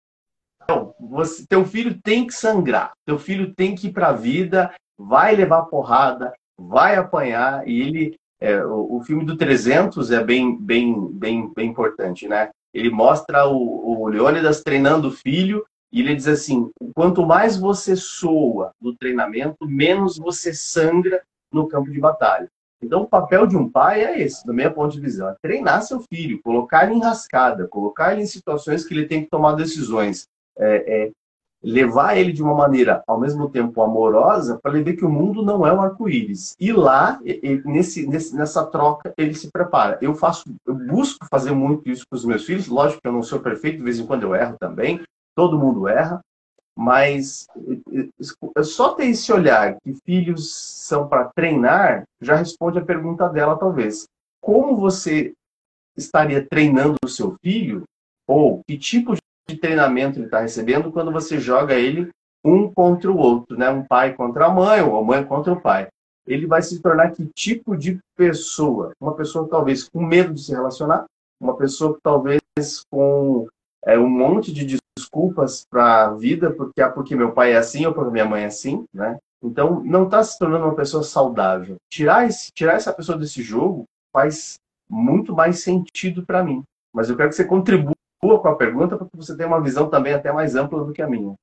Então, 0.64 0.94
você, 1.00 1.46
teu 1.48 1.66
filho 1.66 2.00
tem 2.02 2.28
que 2.28 2.34
sangrar, 2.34 2.92
teu 3.06 3.18
filho 3.18 3.54
tem 3.54 3.76
que 3.76 3.88
ir 3.88 3.94
para 3.94 4.10
a 4.10 4.14
vida, 4.14 4.74
vai 4.98 5.36
levar 5.36 5.64
porrada, 5.64 6.34
vai 6.58 6.96
apanhar, 6.96 7.68
e 7.68 7.82
ele. 7.82 8.16
É, 8.40 8.64
o, 8.64 8.98
o, 8.98 9.02
filme 9.02 9.26
do 9.26 9.36
300 9.36 10.12
é 10.12 10.24
bem, 10.24 10.56
bem, 10.56 11.12
bem, 11.12 11.52
bem 11.56 11.70
importante, 11.72 12.28
né? 12.28 12.52
Ele 12.72 12.92
mostra 12.92 13.48
o, 13.48 14.04
o 14.04 14.08
Leônidas 14.08 14.62
treinando 14.62 15.08
o 15.08 15.12
filho 15.12 15.66
e 15.92 16.02
ele 16.02 16.16
diz 16.16 16.28
assim: 16.28 16.70
quanto 16.94 17.26
mais 17.26 17.58
você 17.58 17.96
soa 17.96 18.72
no 18.82 18.96
treinamento, 18.96 19.66
menos 19.66 20.18
você 20.18 20.54
sangra 20.54 21.22
no 21.52 21.68
campo 21.68 21.92
de 21.92 22.00
batalha. 22.00 22.50
Então, 22.82 23.02
o 23.02 23.08
papel 23.08 23.48
de 23.48 23.58
um 23.58 23.68
pai 23.68 24.04
é 24.04 24.22
esse, 24.22 24.46
do 24.46 24.54
meu 24.54 24.72
ponto 24.72 24.94
de 24.94 25.02
visão: 25.02 25.30
é 25.30 25.36
treinar 25.42 25.82
seu 25.82 26.02
filho, 26.12 26.42
colocar 26.44 26.86
ele 26.86 26.96
em 26.96 27.02
rascada, 27.02 27.68
colocar 27.68 28.14
ele 28.14 28.24
em 28.24 28.28
situações 28.28 28.86
que 28.86 28.94
ele 28.94 29.08
tem 29.08 29.24
que 29.24 29.30
tomar 29.30 29.54
decisões, 29.54 30.28
é, 30.58 31.06
é, 31.06 31.12
levar 31.64 32.16
ele 32.16 32.32
de 32.32 32.44
uma 32.44 32.54
maneira, 32.54 33.04
ao 33.08 33.20
mesmo 33.20 33.50
tempo, 33.50 33.82
amorosa, 33.82 34.60
para 34.62 34.74
ele 34.74 34.84
ver 34.84 34.96
que 34.96 35.06
o 35.06 35.10
mundo 35.10 35.44
não 35.44 35.66
é 35.66 35.74
um 35.74 35.82
arco-íris. 35.82 36.56
E 36.60 36.72
lá, 36.72 37.20
nesse, 37.66 38.06
nesse, 38.06 38.36
nessa 38.36 38.64
troca, 38.66 39.12
ele 39.18 39.34
se 39.34 39.50
prepara. 39.52 39.98
Eu 40.00 40.14
faço, 40.14 40.44
eu 40.66 40.76
busco 40.76 41.26
fazer 41.30 41.52
muito 41.52 41.90
isso 41.90 42.06
com 42.10 42.16
os 42.16 42.26
meus 42.26 42.46
filhos. 42.46 42.68
Lógico 42.68 43.02
que 43.02 43.08
eu 43.08 43.14
não 43.14 43.24
sou 43.24 43.40
perfeito, 43.40 43.78
de 43.78 43.84
vez 43.84 44.00
em 44.00 44.06
quando 44.06 44.24
eu 44.24 44.36
erro 44.36 44.56
também. 44.60 45.02
Todo 45.38 45.60
mundo 45.60 45.88
erra. 45.88 46.20
Mas 46.76 47.48
só 48.64 48.96
ter 48.96 49.06
esse 49.06 49.32
olhar 49.32 49.78
que 49.84 49.94
filhos 50.04 50.52
são 50.54 51.08
para 51.08 51.26
treinar, 51.26 52.04
já 52.20 52.36
responde 52.36 52.80
a 52.80 52.86
pergunta 52.86 53.30
dela, 53.30 53.56
talvez. 53.56 54.06
Como 54.42 54.76
você 54.76 55.34
estaria 55.96 56.44
treinando 56.44 56.96
o 57.04 57.08
seu 57.08 57.36
filho? 57.40 57.84
Ou 58.28 58.64
que 58.68 58.78
tipo 58.80 59.14
de 59.48 59.58
treinamento 59.58 60.18
ele 60.18 60.26
está 60.26 60.40
recebendo 60.40 60.92
quando 60.92 61.12
você 61.12 61.40
joga 61.40 61.76
ele 61.76 62.10
um 62.44 62.72
contra 62.72 63.12
o 63.12 63.18
outro, 63.18 63.58
né? 63.58 63.70
Um 63.70 63.84
pai 63.84 64.16
contra 64.16 64.46
a 64.46 64.50
mãe 64.50 64.82
ou 64.82 64.98
a 64.98 65.04
mãe 65.04 65.24
contra 65.24 65.54
o 65.54 65.62
pai. 65.62 65.88
Ele 66.26 66.48
vai 66.48 66.62
se 66.62 66.82
tornar 66.82 67.12
que 67.12 67.26
tipo 67.36 67.78
de 67.78 68.00
pessoa? 68.16 68.92
Uma 69.00 69.16
pessoa 69.16 69.48
talvez 69.48 69.88
com 69.88 70.02
medo 70.04 70.34
de 70.34 70.44
se 70.44 70.52
relacionar, 70.52 71.06
uma 71.40 71.56
pessoa 71.56 71.98
talvez 72.04 72.42
com 72.92 73.48
é, 73.86 73.98
um 73.98 74.10
monte 74.10 74.52
de 74.54 74.78
desculpas 74.98 75.66
para 75.70 76.06
a 76.06 76.14
vida, 76.14 76.52
porque 76.52 76.82
ah, 76.82 76.90
porque 76.90 77.16
meu 77.16 77.32
pai 77.32 77.54
é 77.54 77.58
assim 77.58 77.86
ou 77.86 77.94
porque 77.94 78.12
minha 78.12 78.26
mãe 78.26 78.44
é 78.44 78.48
assim, 78.48 78.86
né? 78.94 79.18
Então 79.42 79.84
não 79.84 80.06
está 80.06 80.24
se 80.24 80.38
tornando 80.38 80.66
uma 80.66 80.76
pessoa 80.76 81.04
saudável. 81.04 81.78
Tirar 81.90 82.28
esse, 82.28 82.52
tirar 82.52 82.74
essa 82.74 82.92
pessoa 82.94 83.18
desse 83.18 83.42
jogo 83.42 83.86
faz 84.12 84.60
muito 84.90 85.36
mais 85.36 85.60
sentido 85.60 86.26
para 86.26 86.44
mim. 86.44 86.64
Mas 86.94 87.10
eu 87.10 87.16
quero 87.16 87.30
que 87.30 87.36
você 87.36 87.46
contribua 87.46 87.94
com 88.20 88.48
a 88.48 88.56
pergunta, 88.56 88.98
porque 88.98 89.16
você 89.16 89.36
tem 89.38 89.46
uma 89.46 89.62
visão 89.62 89.90
também 89.90 90.14
até 90.14 90.32
mais 90.32 90.56
ampla 90.56 90.84
do 90.84 90.92
que 90.92 91.02
a 91.02 91.08
minha. 91.08 91.36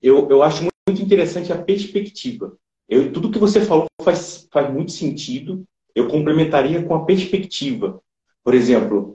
Eu, 0.00 0.28
eu 0.30 0.42
acho 0.42 0.62
muito 0.88 1.02
interessante 1.02 1.52
a 1.52 1.60
perspectiva. 1.60 2.56
Eu, 2.88 3.12
tudo 3.12 3.30
que 3.30 3.38
você 3.38 3.64
falou 3.64 3.86
faz, 4.02 4.46
faz 4.52 4.72
muito 4.72 4.92
sentido. 4.92 5.64
Eu 5.94 6.08
complementaria 6.08 6.84
com 6.84 6.94
a 6.94 7.04
perspectiva. 7.04 8.00
Por 8.42 8.54
exemplo, 8.54 9.13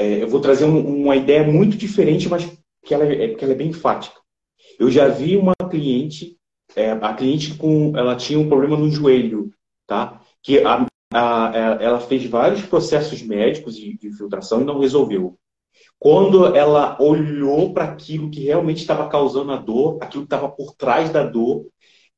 é, 0.00 0.22
eu 0.22 0.28
vou 0.28 0.40
trazer 0.40 0.64
um, 0.64 1.02
uma 1.02 1.14
ideia 1.14 1.44
muito 1.44 1.76
diferente, 1.76 2.26
mas 2.26 2.50
que 2.82 2.94
ela, 2.94 3.04
é, 3.04 3.34
que 3.34 3.44
ela 3.44 3.52
é 3.52 3.56
bem 3.56 3.68
enfática. 3.68 4.18
Eu 4.78 4.90
já 4.90 5.06
vi 5.08 5.36
uma 5.36 5.52
cliente, 5.68 6.38
é, 6.74 6.92
a 6.92 7.12
cliente 7.12 7.54
com, 7.54 7.92
ela 7.94 8.16
tinha 8.16 8.38
um 8.38 8.48
problema 8.48 8.78
no 8.78 8.90
joelho, 8.90 9.52
tá? 9.86 10.22
Que 10.42 10.60
a, 10.60 10.86
a, 11.12 11.52
é, 11.54 11.84
ela 11.84 12.00
fez 12.00 12.24
vários 12.24 12.62
processos 12.62 13.20
médicos 13.20 13.76
de, 13.76 13.98
de 13.98 14.10
filtração 14.16 14.62
e 14.62 14.64
não 14.64 14.78
resolveu. 14.78 15.36
Quando 15.98 16.56
ela 16.56 16.96
olhou 16.98 17.74
para 17.74 17.84
aquilo 17.84 18.30
que 18.30 18.44
realmente 18.44 18.78
estava 18.78 19.06
causando 19.06 19.52
a 19.52 19.56
dor, 19.56 19.98
aquilo 20.00 20.22
que 20.22 20.34
estava 20.34 20.48
por 20.48 20.74
trás 20.74 21.10
da 21.10 21.24
dor, 21.24 21.66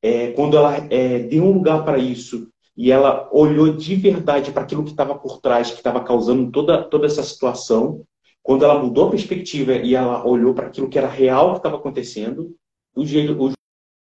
é, 0.01 0.31
quando 0.31 0.55
ela 0.55 0.77
é, 0.89 1.19
deu 1.19 1.43
um 1.43 1.51
lugar 1.51 1.83
para 1.83 1.97
isso 1.97 2.47
e 2.75 2.91
ela 2.91 3.29
olhou 3.31 3.75
de 3.75 3.95
verdade 3.95 4.51
para 4.51 4.63
aquilo 4.63 4.83
que 4.83 4.91
estava 4.91 5.15
por 5.15 5.39
trás, 5.39 5.69
que 5.69 5.77
estava 5.77 6.03
causando 6.03 6.51
toda, 6.51 6.83
toda 6.83 7.05
essa 7.05 7.21
situação, 7.21 8.03
quando 8.41 8.65
ela 8.65 8.81
mudou 8.81 9.07
a 9.07 9.11
perspectiva 9.11 9.73
e 9.73 9.95
ela 9.95 10.25
olhou 10.25 10.53
para 10.53 10.67
aquilo 10.67 10.89
que 10.89 10.97
era 10.97 11.07
real 11.07 11.51
que 11.51 11.57
estava 11.57 11.77
acontecendo, 11.77 12.55
o 12.95 13.05
joelho, 13.05 13.41
o 13.41 13.51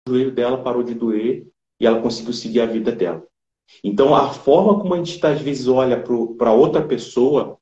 joelho 0.07 0.31
dela 0.31 0.61
parou 0.61 0.83
de 0.83 0.93
doer 0.93 1.47
e 1.79 1.85
ela 1.85 2.01
conseguiu 2.01 2.33
seguir 2.33 2.61
a 2.61 2.65
vida 2.65 2.91
dela. 2.91 3.23
Então, 3.83 4.13
a 4.13 4.29
forma 4.29 4.79
como 4.79 4.93
a 4.93 4.97
gente 4.97 5.25
às 5.25 5.41
vezes 5.41 5.67
olha 5.67 6.01
para 6.37 6.51
outra 6.51 6.81
pessoa 6.81 7.57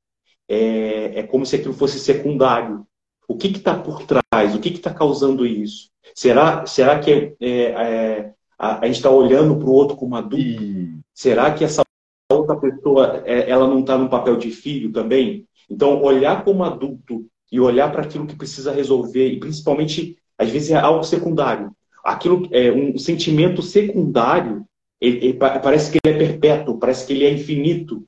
é, 0.48 1.20
é, 1.20 1.24
como 1.24 1.46
se 1.46 1.56
aquilo 1.56 1.74
fosse 1.74 2.00
secundário. 2.00 2.86
O 3.28 3.38
que 3.38 3.48
está 3.48 3.78
por 3.78 4.04
trás? 4.06 4.56
O 4.56 4.60
que 4.60 4.70
está 4.70 4.94
causando 4.94 5.46
isso? 5.46 5.90
Será, 6.14 6.66
será 6.66 7.00
que 7.00 7.36
é, 7.40 7.50
é, 7.50 8.34
a, 8.58 8.80
a, 8.80 8.86
gente 8.86 8.96
está 8.98 9.10
olhando 9.10 9.56
para 9.58 9.68
o 9.68 9.74
outro 9.74 9.96
como 9.96 10.16
adulto? 10.16 10.38
E... 10.38 11.00
Será 11.14 11.54
que 11.54 11.64
essa 11.64 11.84
outra 12.32 12.56
pessoa 12.56 13.22
é, 13.26 13.50
ela 13.50 13.68
não 13.68 13.82
está 13.82 13.98
no 13.98 14.10
papel 14.10 14.38
de 14.38 14.52
filho 14.52 14.92
também? 14.92 15.48
Então, 15.70 16.02
olhar 16.02 16.44
como 16.44 16.64
adulto 16.64 17.26
e 17.52 17.60
olhar 17.60 17.92
para 17.92 18.02
aquilo 18.02 18.26
que 18.26 18.36
precisa 18.36 18.72
resolver, 18.72 19.30
e 19.30 19.40
principalmente, 19.40 20.18
às 20.38 20.50
vezes, 20.50 20.72
é 20.72 20.76
algo 20.76 21.04
secundário. 21.04 21.72
Aquilo, 22.04 22.48
é, 22.52 22.72
um 22.72 22.98
sentimento 22.98 23.62
secundário 23.62 24.66
ele, 25.04 25.18
ele, 25.18 25.34
parece 25.34 25.92
que 25.92 26.00
ele 26.02 26.16
é 26.16 26.18
perpétuo, 26.18 26.80
parece 26.80 27.06
que 27.06 27.12
ele 27.12 27.26
é 27.26 27.32
infinito. 27.32 28.08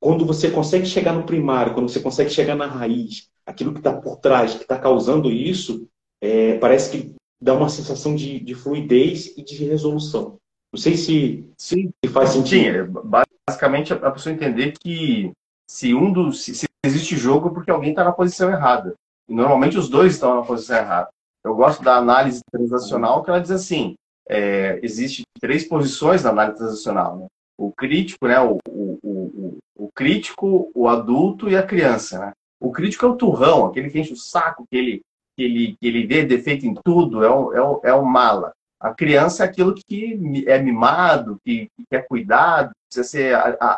Quando 0.00 0.24
você 0.24 0.50
consegue 0.50 0.86
chegar 0.86 1.12
no 1.12 1.24
primário, 1.24 1.74
quando 1.74 1.90
você 1.90 2.00
consegue 2.00 2.30
chegar 2.30 2.56
na 2.56 2.66
raiz, 2.66 3.28
aquilo 3.44 3.72
que 3.72 3.80
está 3.80 3.92
por 3.92 4.16
trás, 4.16 4.54
que 4.54 4.62
está 4.62 4.78
causando 4.78 5.30
isso, 5.30 5.86
é, 6.22 6.56
parece 6.56 6.90
que 6.90 7.14
dá 7.42 7.54
uma 7.54 7.68
sensação 7.68 8.14
de, 8.14 8.38
de, 8.38 8.54
fluidez 8.54 9.36
e 9.36 9.42
de 9.42 9.64
resolução. 9.64 10.36
Não 10.72 10.80
sei 10.80 10.96
se, 10.96 11.50
Sim. 11.58 11.90
se 12.04 12.10
faz 12.10 12.30
sentido. 12.30 12.62
Sim, 12.62 12.68
é, 12.68 12.84
basicamente 12.84 13.92
a 13.92 14.10
pessoa 14.10 14.32
entender 14.32 14.72
que 14.78 15.32
se 15.68 15.92
um 15.94 16.12
dos. 16.12 16.44
Se, 16.44 16.54
se 16.54 16.66
existe 16.84 17.16
jogo 17.16 17.48
é 17.48 17.52
porque 17.52 17.70
alguém 17.70 17.90
está 17.90 18.04
na 18.04 18.12
posição 18.12 18.50
errada. 18.50 18.94
E 19.28 19.34
normalmente 19.34 19.76
os 19.76 19.88
dois 19.88 20.14
estão 20.14 20.36
na 20.36 20.42
posição 20.42 20.76
errada. 20.76 21.08
Eu 21.44 21.54
gosto 21.54 21.82
da 21.82 21.96
análise 21.96 22.40
transacional 22.50 23.22
que 23.22 23.30
ela 23.30 23.40
diz 23.40 23.50
assim: 23.50 23.94
é, 24.28 24.78
existe 24.82 25.22
três 25.40 25.64
posições 25.64 26.22
na 26.22 26.30
análise 26.30 26.58
transacional. 26.58 27.16
Né? 27.16 27.26
O 27.58 27.72
crítico, 27.72 28.26
né? 28.26 28.40
O, 28.40 28.58
o, 28.68 28.98
o, 29.02 29.58
o, 29.76 29.88
crítico, 29.92 30.70
o 30.74 30.88
adulto 30.88 31.48
e 31.48 31.56
a 31.56 31.62
criança. 31.62 32.18
Né? 32.18 32.32
O 32.60 32.70
crítico 32.70 33.04
é 33.04 33.08
o 33.08 33.16
turrão, 33.16 33.66
aquele 33.66 33.90
que 33.90 33.98
enche 33.98 34.12
o 34.12 34.16
saco, 34.16 34.64
que 34.70 34.76
ele, 34.76 35.02
que 35.36 35.42
ele, 35.42 35.76
que 35.80 35.86
ele 35.86 36.06
vê 36.06 36.24
defeito 36.24 36.66
em 36.66 36.74
tudo, 36.74 37.24
é 37.24 37.30
o, 37.30 37.52
é 37.52 37.62
o, 37.62 37.80
é 37.84 37.94
o 37.94 38.04
mala. 38.04 38.52
A 38.80 38.92
criança 38.92 39.44
é 39.44 39.46
aquilo 39.46 39.74
que 39.74 40.44
é 40.46 40.58
mimado, 40.58 41.38
que, 41.44 41.68
que 41.76 41.84
quer 41.88 42.06
cuidado, 42.08 42.72
precisa 42.88 43.08
ser 43.08 43.34
a, 43.34 43.56
a, 43.60 43.76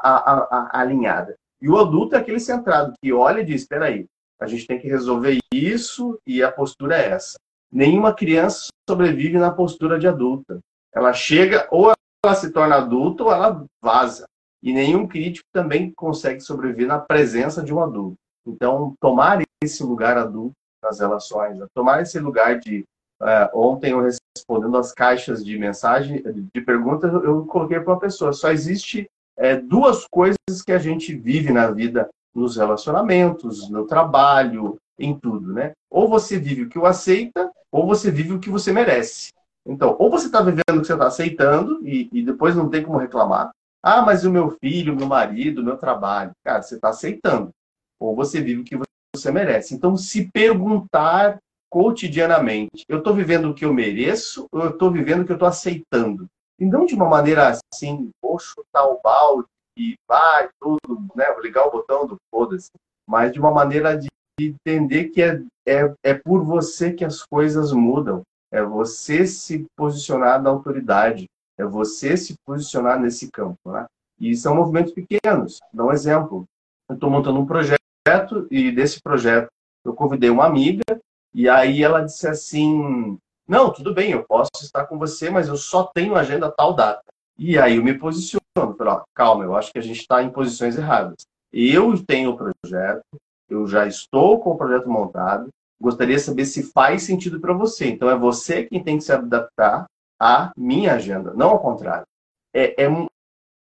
a, 0.51 0.81
alinhada. 0.81 1.37
E 1.61 1.69
o 1.69 1.79
adulto 1.79 2.15
é 2.15 2.19
aquele 2.19 2.41
centrado, 2.41 2.95
que 3.03 3.13
olha 3.13 3.41
e 3.41 3.45
diz, 3.45 3.63
espera 3.63 3.87
aí, 3.87 4.07
a 4.41 4.47
gente 4.47 4.67
tem 4.67 4.79
que 4.79 4.89
resolver 4.89 5.39
isso 5.53 6.19
e 6.27 6.43
a 6.43 6.51
postura 6.51 6.97
é 6.97 7.11
essa. 7.11 7.39
Nenhuma 7.71 8.15
criança 8.15 8.69
sobrevive 8.89 9.39
na 9.39 9.51
postura 9.51 9.99
de 9.99 10.07
adulta. 10.07 10.59
Ela 10.95 11.13
chega, 11.13 11.69
ou 11.71 11.93
ela 12.25 12.35
se 12.35 12.51
torna 12.51 12.77
adulta, 12.77 13.25
ou 13.25 13.33
ela 13.33 13.65
vaza. 13.83 14.27
E 14.63 14.73
nenhum 14.73 15.07
crítico 15.07 15.47
também 15.53 15.93
consegue 15.95 16.41
sobreviver 16.41 16.87
na 16.87 16.99
presença 16.99 17.63
de 17.63 17.75
um 17.75 17.83
adulto. 17.83 18.17
Então, 18.47 18.95
tomar 19.01 19.43
esse 19.63 19.83
lugar 19.83 20.17
adulto 20.17 20.55
nas 20.85 21.01
relações, 21.01 21.59
né? 21.59 21.67
tomar 21.75 22.03
esse 22.03 22.19
lugar 22.19 22.61
de. 22.61 22.85
Uh, 23.21 23.59
ontem, 23.59 23.93
eu 23.93 24.01
respondendo 24.37 24.77
as 24.77 24.93
caixas 24.93 25.45
de 25.45 25.57
mensagem, 25.57 26.23
de 26.53 26.61
perguntas, 26.61 27.13
eu 27.25 27.47
coloquei 27.47 27.81
para 27.81 27.95
uma 27.95 27.99
pessoa: 27.99 28.33
só 28.33 28.51
existe 28.51 29.09
é, 29.37 29.57
duas 29.57 30.07
coisas 30.07 30.37
que 30.65 30.73
a 30.73 30.79
gente 30.79 31.15
vive 31.15 31.53
na 31.53 31.71
vida, 31.71 32.09
nos 32.35 32.57
relacionamentos, 32.57 33.69
no 33.71 33.87
trabalho, 33.87 34.77
em 34.99 35.19
tudo, 35.19 35.53
né? 35.53 35.73
Ou 35.91 36.09
você 36.09 36.39
vive 36.39 36.63
o 36.63 36.69
que 36.69 36.79
o 36.79 36.87
aceita, 36.87 37.51
ou 37.71 37.87
você 37.87 38.11
vive 38.11 38.33
o 38.33 38.41
que 38.41 38.51
você 38.51 38.73
merece. 38.73 39.33
Então, 39.67 39.97
ou 39.99 40.11
você 40.11 40.27
está 40.27 40.41
vivendo 40.41 40.77
o 40.77 40.81
que 40.81 40.87
você 40.87 40.93
está 40.93 41.07
aceitando 41.07 41.87
e, 41.87 42.09
e, 42.13 42.23
depois 42.23 42.55
não 42.55 42.69
tem 42.69 42.83
como 42.83 42.99
reclamar, 42.99 43.51
Ah, 43.83 44.03
mas 44.03 44.25
o 44.25 44.31
meu 44.31 44.51
filho, 44.63 44.93
o 44.93 44.97
meu 44.97 45.07
marido, 45.07 45.61
o 45.61 45.65
meu 45.65 45.77
trabalho. 45.77 46.33
Cara, 46.45 46.63
você 46.63 46.75
está 46.77 46.91
aceitando. 46.91 47.51
Ou 47.99 48.15
você 48.15 48.41
vive 48.41 48.61
o 48.61 48.65
que 48.65 48.77
você 49.15 49.31
merece. 49.31 49.75
Então, 49.75 49.97
se 49.97 50.31
perguntar 50.31 51.39
cotidianamente, 51.71 52.85
eu 52.89 52.99
estou 52.99 53.15
vivendo 53.15 53.51
o 53.51 53.55
que 53.55 53.65
eu 53.65 53.73
mereço 53.73 54.47
ou 54.53 54.63
eu 54.63 54.71
estou 54.71 54.91
vivendo 54.91 55.23
o 55.23 55.25
que 55.25 55.33
eu 55.33 55.37
estou 55.37 55.49
aceitando? 55.49 56.27
E 56.59 56.65
não 56.65 56.87
de 56.87 56.95
uma 56.95 57.09
maneira 57.09 57.59
assim, 57.73 58.11
vou 58.23 58.39
chutar 58.39 58.85
o 58.85 59.01
balde 59.03 59.49
e 59.77 59.95
vai 60.09 60.49
tudo, 60.61 61.05
né? 61.17 61.33
Vou 61.33 61.43
ligar 61.43 61.67
o 61.67 61.71
botão 61.71 62.07
do 62.07 62.17
foda-se. 62.31 62.71
Mas 63.09 63.33
de 63.33 63.41
uma 63.41 63.51
maneira 63.51 63.97
de 63.97 64.09
entender 64.41 65.09
que 65.09 65.21
é, 65.23 65.43
é, 65.67 65.95
é 66.03 66.15
por 66.15 66.45
você 66.45 66.93
que 66.93 67.05
as 67.05 67.23
coisas 67.23 67.73
mudam. 67.73 68.23
É 68.53 68.63
você 68.63 69.27
se 69.27 69.67
posicionar 69.77 70.41
na 70.41 70.51
autoridade. 70.51 71.27
É 71.59 71.65
você 71.65 72.17
se 72.17 72.35
posicionar 72.47 73.01
nesse 73.01 73.31
campo. 73.33 73.59
Né? 73.67 73.85
E 74.21 74.37
são 74.37 74.55
movimentos 74.55 74.93
pequenos. 74.93 75.59
Dá 75.73 75.85
um 75.85 75.93
exemplo. 75.93 76.45
Eu 76.89 76.95
estou 76.95 77.11
montando 77.11 77.41
um 77.41 77.47
projeto 77.47 77.84
e 78.51 78.71
desse 78.71 79.01
projeto 79.01 79.49
eu 79.85 79.95
convidei 79.95 80.29
uma 80.29 80.45
amiga 80.45 80.83
e 81.33 81.49
aí 81.49 81.83
ela 81.83 82.01
disse 82.03 82.29
assim: 82.29 83.19
Não, 83.49 83.73
tudo 83.73 83.95
bem, 83.95 84.13
eu 84.13 84.25
posso 84.25 84.51
estar 84.63 84.87
com 84.87 84.99
você, 84.99 85.31
mas 85.31 85.49
eu 85.49 85.57
só 85.57 85.85
tenho 85.85 86.15
agenda 86.15 86.51
tal 86.51 86.75
data. 86.75 87.03
E 87.39 87.59
aí 87.59 87.77
eu 87.77 87.85
me 87.85 87.99
posiciono. 87.99 88.41
Falei, 88.55 89.01
calma, 89.15 89.45
eu 89.45 89.57
acho 89.57 89.73
que 89.73 89.79
a 89.79 89.83
gente 89.83 90.01
está 90.01 90.23
em 90.23 90.31
posições 90.31 90.77
erradas. 90.77 91.27
Eu 91.53 92.03
tenho 92.05 92.31
o 92.31 92.37
projeto, 92.37 93.03
eu 93.49 93.67
já 93.67 93.87
estou 93.87 94.41
com 94.41 94.51
o 94.51 94.57
projeto 94.57 94.89
montado, 94.89 95.49
gostaria 95.81 96.17
de 96.17 96.23
saber 96.23 96.45
se 96.45 96.63
faz 96.73 97.03
sentido 97.03 97.41
para 97.41 97.53
você. 97.53 97.89
Então 97.89 98.09
é 98.09 98.17
você 98.17 98.65
quem 98.65 98.83
tem 98.83 98.99
que 98.99 99.05
se 99.05 99.13
adaptar 99.13 99.87
a 100.21 100.53
minha 100.57 100.95
agenda, 100.95 101.33
não 101.35 101.51
ao 101.51 101.59
contrário. 101.59 102.07
É, 102.55 102.85
é, 102.85 102.89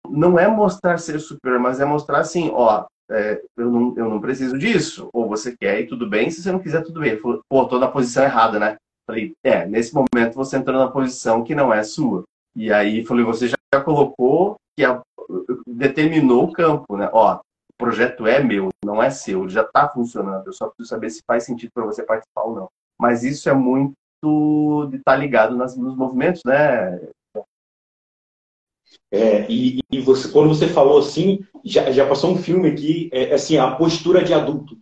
não 0.09 0.37
é 0.37 0.47
mostrar 0.47 0.97
ser 0.97 1.19
superior, 1.19 1.59
mas 1.59 1.79
é 1.79 1.85
mostrar 1.85 2.19
assim, 2.19 2.49
ó, 2.53 2.85
é, 3.11 3.41
eu, 3.57 3.69
não, 3.69 3.93
eu 3.97 4.09
não 4.09 4.21
preciso 4.21 4.57
disso. 4.57 5.09
Ou 5.13 5.27
você 5.27 5.55
quer 5.55 5.81
e 5.81 5.87
tudo 5.87 6.07
bem, 6.07 6.29
se 6.31 6.41
você 6.41 6.51
não 6.51 6.59
quiser, 6.59 6.83
tudo 6.83 7.01
bem. 7.01 7.17
Falou, 7.17 7.41
Pô, 7.49 7.65
tô 7.65 7.77
na 7.77 7.87
posição 7.87 8.23
errada, 8.23 8.59
né? 8.59 8.77
Falei, 9.05 9.33
é, 9.43 9.65
nesse 9.67 9.93
momento 9.93 10.35
você 10.35 10.57
entrou 10.57 10.79
na 10.79 10.89
posição 10.89 11.43
que 11.43 11.53
não 11.53 11.73
é 11.73 11.83
sua. 11.83 12.23
E 12.55 12.71
aí, 12.71 13.05
falei, 13.05 13.25
você 13.25 13.47
já 13.47 13.81
colocou, 13.83 14.55
que 14.77 14.85
a, 14.85 15.01
determinou 15.67 16.45
o 16.45 16.51
campo, 16.51 16.97
né? 16.97 17.09
Ó, 17.11 17.35
o 17.35 17.41
projeto 17.77 18.27
é 18.27 18.41
meu, 18.43 18.69
não 18.83 19.01
é 19.01 19.09
seu, 19.09 19.43
ele 19.43 19.49
já 19.49 19.61
está 19.61 19.89
funcionando. 19.89 20.47
Eu 20.47 20.53
só 20.53 20.67
preciso 20.67 20.89
saber 20.89 21.09
se 21.09 21.21
faz 21.25 21.43
sentido 21.43 21.71
para 21.73 21.85
você 21.85 22.03
participar 22.03 22.43
ou 22.43 22.55
não. 22.55 22.67
Mas 22.99 23.23
isso 23.23 23.49
é 23.49 23.53
muito 23.53 23.93
de 24.89 24.97
estar 24.97 25.13
tá 25.13 25.15
ligado 25.15 25.55
nas, 25.55 25.75
nos 25.75 25.95
movimentos, 25.95 26.41
né? 26.45 26.99
É, 29.11 29.45
e, 29.51 29.79
e 29.91 29.99
você, 29.99 30.29
quando 30.29 30.47
você 30.47 30.67
falou 30.67 30.97
assim, 30.97 31.39
já, 31.65 31.91
já 31.91 32.07
passou 32.07 32.31
um 32.31 32.37
filme 32.37 32.69
aqui, 32.69 33.09
é, 33.11 33.33
assim, 33.33 33.57
a 33.57 33.71
postura 33.71 34.23
de 34.23 34.33
adulto. 34.33 34.77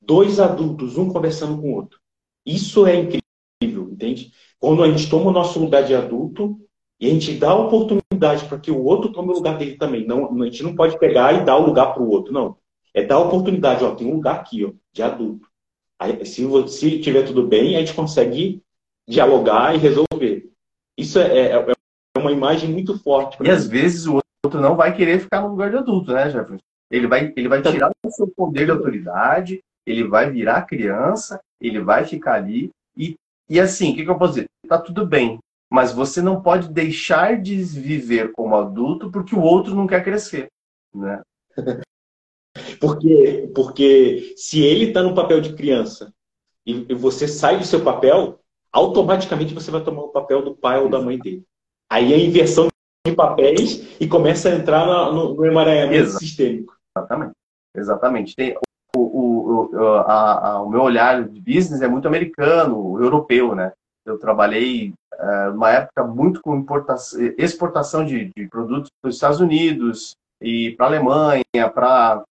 Dois 0.00 0.38
adultos, 0.38 0.98
um 0.98 1.08
conversando 1.08 1.60
com 1.60 1.72
o 1.72 1.76
outro. 1.76 1.98
Isso 2.44 2.86
é 2.86 2.96
incrível, 2.96 3.90
entende? 3.90 4.32
Quando 4.58 4.82
a 4.82 4.90
gente 4.90 5.08
toma 5.08 5.30
o 5.30 5.32
nosso 5.32 5.58
lugar 5.58 5.84
de 5.84 5.94
adulto 5.94 6.58
e 6.98 7.06
a 7.06 7.10
gente 7.10 7.32
dá 7.34 7.50
a 7.50 7.58
oportunidade 7.58 8.44
para 8.46 8.58
que 8.58 8.70
o 8.70 8.84
outro 8.84 9.10
tome 9.10 9.30
o 9.30 9.34
lugar 9.34 9.56
dele 9.56 9.76
também. 9.76 10.06
Não, 10.06 10.30
a 10.42 10.44
gente 10.44 10.62
não 10.62 10.74
pode 10.74 10.98
pegar 10.98 11.32
e 11.32 11.44
dar 11.44 11.56
o 11.56 11.64
lugar 11.64 11.94
para 11.94 12.02
o 12.02 12.10
outro, 12.10 12.32
não. 12.32 12.58
É 12.92 13.02
dar 13.02 13.16
a 13.16 13.20
oportunidade, 13.20 13.84
ó, 13.84 13.94
tem 13.94 14.06
um 14.06 14.16
lugar 14.16 14.36
aqui, 14.36 14.64
ó, 14.64 14.72
de 14.92 15.02
adulto. 15.02 15.48
Aí, 15.98 16.24
se, 16.26 16.68
se 16.68 16.98
tiver 17.00 17.24
tudo 17.24 17.46
bem, 17.46 17.76
a 17.76 17.80
gente 17.80 17.94
consegue 17.94 18.62
dialogar 19.08 19.74
e 19.74 19.78
resolver. 19.78 20.50
Isso 20.96 21.18
é, 21.18 21.38
é, 21.38 21.52
é 21.54 21.74
uma 22.20 22.32
imagem 22.32 22.70
muito 22.70 22.98
forte. 22.98 23.36
E 23.42 23.50
às 23.50 23.66
vezes 23.66 24.06
o 24.06 24.20
outro 24.44 24.60
não 24.60 24.76
vai 24.76 24.94
querer 24.94 25.20
ficar 25.20 25.40
no 25.40 25.48
lugar 25.48 25.70
de 25.70 25.76
adulto, 25.76 26.12
né, 26.12 26.30
Jefferson? 26.30 26.64
Ele 26.90 27.06
vai, 27.06 27.32
ele 27.36 27.48
vai 27.48 27.62
tirar 27.62 27.90
o 28.04 28.10
seu 28.10 28.26
poder 28.28 28.64
de 28.64 28.72
autoridade, 28.72 29.60
ele 29.86 30.06
vai 30.06 30.30
virar 30.30 30.66
criança, 30.66 31.40
ele 31.60 31.80
vai 31.80 32.04
ficar 32.04 32.34
ali. 32.34 32.70
E, 32.96 33.14
e 33.48 33.60
assim, 33.60 33.92
o 33.92 33.94
que, 33.94 34.04
que 34.04 34.10
eu 34.10 34.18
posso 34.18 34.34
dizer? 34.34 34.46
Tá 34.68 34.78
tudo 34.78 35.06
bem, 35.06 35.38
mas 35.70 35.92
você 35.92 36.20
não 36.20 36.42
pode 36.42 36.68
deixar 36.68 37.40
de 37.40 37.62
viver 37.62 38.32
como 38.32 38.56
adulto 38.56 39.10
porque 39.10 39.34
o 39.34 39.40
outro 39.40 39.74
não 39.74 39.86
quer 39.86 40.02
crescer, 40.02 40.48
né? 40.94 41.22
porque, 42.80 43.50
porque 43.54 44.34
se 44.36 44.62
ele 44.62 44.86
está 44.86 45.02
no 45.02 45.14
papel 45.14 45.40
de 45.40 45.54
criança 45.54 46.12
e 46.66 46.94
você 46.94 47.26
sai 47.26 47.56
do 47.58 47.64
seu 47.64 47.82
papel, 47.82 48.40
automaticamente 48.72 49.54
você 49.54 49.70
vai 49.70 49.82
tomar 49.82 50.02
o 50.02 50.12
papel 50.12 50.42
do 50.42 50.54
pai 50.54 50.78
ou 50.80 50.88
da 50.88 51.00
mãe 51.00 51.18
dele. 51.18 51.44
Aí 51.90 52.12
é 52.12 52.16
a 52.16 52.20
inversão 52.20 52.68
de 53.04 53.14
papéis 53.14 53.96
e 54.00 54.06
começa 54.06 54.48
a 54.48 54.54
entrar 54.54 54.86
no, 54.86 55.34
no 55.34 55.44
emaranhamento 55.44 56.04
Exato. 56.04 56.24
sistêmico. 56.24 56.76
Exatamente. 56.96 57.32
Exatamente. 57.76 58.36
Tem, 58.36 58.56
o, 58.94 59.00
o, 59.00 59.70
o, 59.72 59.86
a, 59.86 60.50
a, 60.50 60.62
o 60.62 60.68
meu 60.68 60.82
olhar 60.82 61.24
de 61.24 61.40
business 61.40 61.82
é 61.82 61.88
muito 61.88 62.06
americano, 62.06 63.00
europeu, 63.00 63.54
né? 63.54 63.72
Eu 64.04 64.18
trabalhei 64.18 64.92
uh, 65.14 65.52
numa 65.52 65.70
época 65.70 66.04
muito 66.04 66.40
com 66.40 66.56
importação, 66.56 67.20
exportação 67.36 68.04
de, 68.04 68.30
de 68.36 68.48
produtos 68.48 68.90
para 69.00 69.08
os 69.08 69.16
Estados 69.16 69.40
Unidos 69.40 70.14
e 70.40 70.72
para 70.72 70.86
a 70.86 70.88
Alemanha, 70.88 71.70
para 71.74 72.24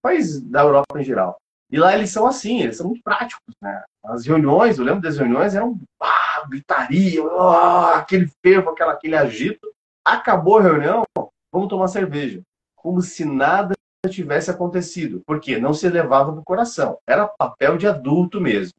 países 0.00 0.40
da 0.40 0.62
Europa 0.62 1.00
em 1.00 1.04
geral. 1.04 1.36
E 1.70 1.78
lá 1.78 1.94
eles 1.94 2.10
são 2.10 2.26
assim, 2.26 2.60
eles 2.60 2.76
são 2.76 2.86
muito 2.86 3.02
práticos, 3.02 3.54
né? 3.60 3.82
As 4.04 4.24
reuniões, 4.24 4.78
eu 4.78 4.84
lembro 4.84 5.00
das 5.00 5.18
reuniões, 5.18 5.54
eram 5.54 5.78
ah, 6.00 6.46
gritaria, 6.48 7.22
ah, 7.24 7.96
aquele 7.96 8.30
fervo, 8.42 8.70
aquela, 8.70 8.92
aquele 8.92 9.16
agito. 9.16 9.66
Acabou 10.04 10.58
a 10.58 10.62
reunião, 10.62 11.02
vamos 11.52 11.68
tomar 11.68 11.88
cerveja. 11.88 12.40
Como 12.76 13.02
se 13.02 13.24
nada 13.24 13.74
tivesse 14.08 14.50
acontecido. 14.50 15.22
Porque 15.26 15.58
não 15.58 15.74
se 15.74 15.88
levava 15.88 16.32
no 16.32 16.44
coração. 16.44 16.98
Era 17.06 17.26
papel 17.26 17.76
de 17.76 17.86
adulto 17.86 18.40
mesmo. 18.40 18.74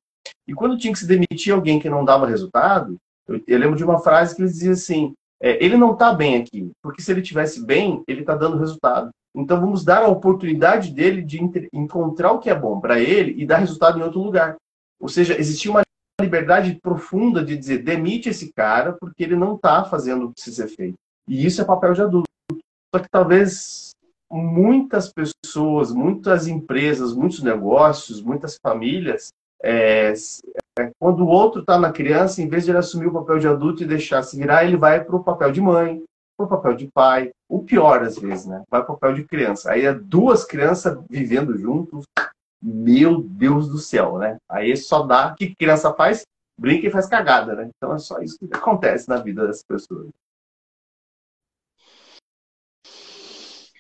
E 0.48 0.54
quando 0.54 0.78
tinha 0.78 0.94
que 0.94 1.00
se 1.00 1.08
demitir 1.08 1.54
alguém 1.54 1.80
que 1.80 1.90
não 1.90 2.06
dava 2.06 2.28
resultado, 2.28 2.98
eu, 3.28 3.42
eu 3.46 3.60
lembro 3.60 3.76
de 3.76 3.84
uma 3.84 4.00
frase 4.00 4.36
que 4.36 4.42
eles 4.42 4.54
diziam 4.54 4.74
assim: 4.74 5.14
é, 5.42 5.64
ele 5.64 5.78
não 5.78 5.94
está 5.94 6.14
bem 6.14 6.38
aqui, 6.38 6.72
porque 6.82 7.02
se 7.02 7.12
ele 7.12 7.22
tivesse 7.22 7.66
bem, 7.66 8.04
ele 8.08 8.22
está 8.22 8.36
dando 8.36 8.58
resultado. 8.58 9.10
Então 9.36 9.60
vamos 9.60 9.84
dar 9.84 10.04
a 10.04 10.08
oportunidade 10.08 10.92
dele 10.92 11.22
de 11.22 11.40
encontrar 11.72 12.32
o 12.32 12.40
que 12.40 12.50
é 12.50 12.56
bom 12.56 12.80
para 12.80 13.00
ele 13.00 13.40
e 13.42 13.46
dar 13.46 13.58
resultado 13.58 14.00
em 14.00 14.02
outro 14.02 14.20
lugar. 14.20 14.56
Ou 15.00 15.08
seja, 15.08 15.40
existia 15.40 15.70
uma 15.70 15.84
liberdade 16.20 16.80
profunda 16.82 17.46
de 17.46 17.56
dizer 17.56 17.84
demite 17.84 18.30
esse 18.30 18.52
cara 18.52 18.94
porque 18.94 19.24
ele 19.24 19.36
não 19.36 19.56
está 19.56 19.84
fazendo 19.84 20.26
o 20.26 20.28
que 20.30 20.36
precisa 20.36 20.68
ser 20.68 20.76
feito. 20.76 20.96
E 21.28 21.46
isso 21.46 21.62
é 21.62 21.66
papel 21.66 21.94
de 21.94 22.02
adulto. 22.02 22.28
Só 22.94 23.00
que 23.00 23.10
talvez 23.10 23.92
muitas 24.32 25.14
pessoas, 25.14 25.94
muitas 25.94 26.48
empresas, 26.48 27.14
muitos 27.14 27.44
negócios, 27.44 28.22
muitas 28.22 28.58
famílias, 28.58 29.30
é, 29.64 30.14
quando 31.00 31.24
o 31.24 31.28
outro 31.28 31.62
está 31.62 31.80
na 31.80 31.92
criança, 31.92 32.42
em 32.42 32.48
vez 32.48 32.66
de 32.66 32.72
ele 32.72 32.78
assumir 32.78 33.08
o 33.08 33.14
papel 33.14 33.40
de 33.40 33.48
adulto 33.48 33.84
e 33.84 33.88
deixar 33.88 34.24
se 34.24 34.38
virar, 34.38 34.64
ele 34.64 34.78
vai 34.78 35.04
para 35.04 35.16
o 35.16 35.24
papel 35.24 35.52
de 35.52 35.62
mãe, 35.62 36.04
para 36.38 36.46
o 36.46 36.50
papel 36.50 36.76
de 36.76 36.88
pai, 36.94 37.32
o 37.50 37.64
pior 37.64 38.04
às 38.04 38.18
vezes, 38.18 38.46
né? 38.46 38.64
Vai 38.70 38.84
para 38.84 38.94
o 38.94 38.98
papel 38.98 39.16
de 39.16 39.24
criança. 39.24 39.72
Aí 39.72 39.86
é 39.86 39.94
duas 39.94 40.46
crianças 40.46 40.98
vivendo 41.10 41.58
juntos, 41.58 42.06
meu 42.62 43.22
Deus 43.22 43.68
do 43.68 43.78
céu, 43.78 44.18
né? 44.18 44.38
Aí 44.50 44.76
só 44.78 45.04
dá 45.04 45.32
o 45.32 45.36
que 45.36 45.56
criança 45.56 45.94
faz, 45.94 46.24
brinca 46.60 46.88
e 46.88 46.92
faz 46.92 47.08
cagada, 47.08 47.56
né? 47.56 47.70
Então 47.76 47.94
é 47.94 48.00
só 48.00 48.20
isso 48.20 48.38
que 48.38 48.56
acontece 48.56 49.10
na 49.10 49.18
vida 49.18 49.48
das 49.48 49.64
pessoas. 49.64 50.10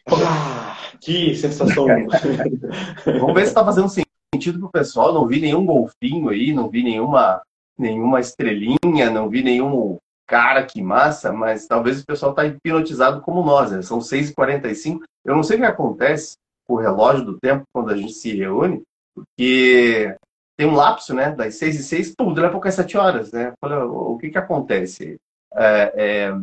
Ah, 0.09 0.77
que 1.01 1.35
sensação! 1.35 1.85
Vamos 3.05 3.33
ver 3.33 3.41
se 3.41 3.47
está 3.47 3.63
fazendo 3.63 3.89
sentido 4.37 4.59
para 4.59 4.67
o 4.67 4.71
pessoal. 4.71 5.13
Não 5.13 5.27
vi 5.27 5.41
nenhum 5.41 5.65
golfinho 5.65 6.29
aí, 6.29 6.53
não 6.53 6.69
vi 6.69 6.83
nenhuma, 6.83 7.41
nenhuma 7.77 8.19
estrelinha, 8.19 9.09
não 9.11 9.29
vi 9.29 9.43
nenhum 9.43 9.97
cara 10.27 10.65
que 10.65 10.81
massa, 10.81 11.31
mas 11.31 11.65
talvez 11.65 12.01
o 12.01 12.05
pessoal 12.05 12.31
está 12.31 12.45
hipnotizado 12.45 13.21
como 13.21 13.43
nós. 13.43 13.71
Né? 13.71 13.81
São 13.81 13.99
6h45. 13.99 15.01
Eu 15.25 15.35
não 15.35 15.43
sei 15.43 15.57
o 15.57 15.59
que 15.59 15.65
acontece 15.65 16.37
com 16.67 16.75
o 16.75 16.79
relógio 16.79 17.25
do 17.25 17.39
tempo 17.39 17.63
quando 17.73 17.91
a 17.91 17.97
gente 17.97 18.13
se 18.13 18.35
reúne, 18.35 18.83
porque 19.15 20.15
tem 20.57 20.67
um 20.67 20.75
lapso, 20.75 21.13
né? 21.13 21.31
Das 21.31 21.55
6 21.55 21.79
e 21.79 21.83
6, 21.83 22.15
pum, 22.15 22.33
daqui 22.33 22.47
a 22.47 22.51
pouco 22.51 22.67
é 22.67 22.71
7 22.71 22.97
horas, 22.97 23.31
né? 23.31 23.53
O 23.61 24.17
que 24.17 24.29
que 24.29 24.37
acontece? 24.37 25.17
É, 25.53 25.93
é, 25.95 26.33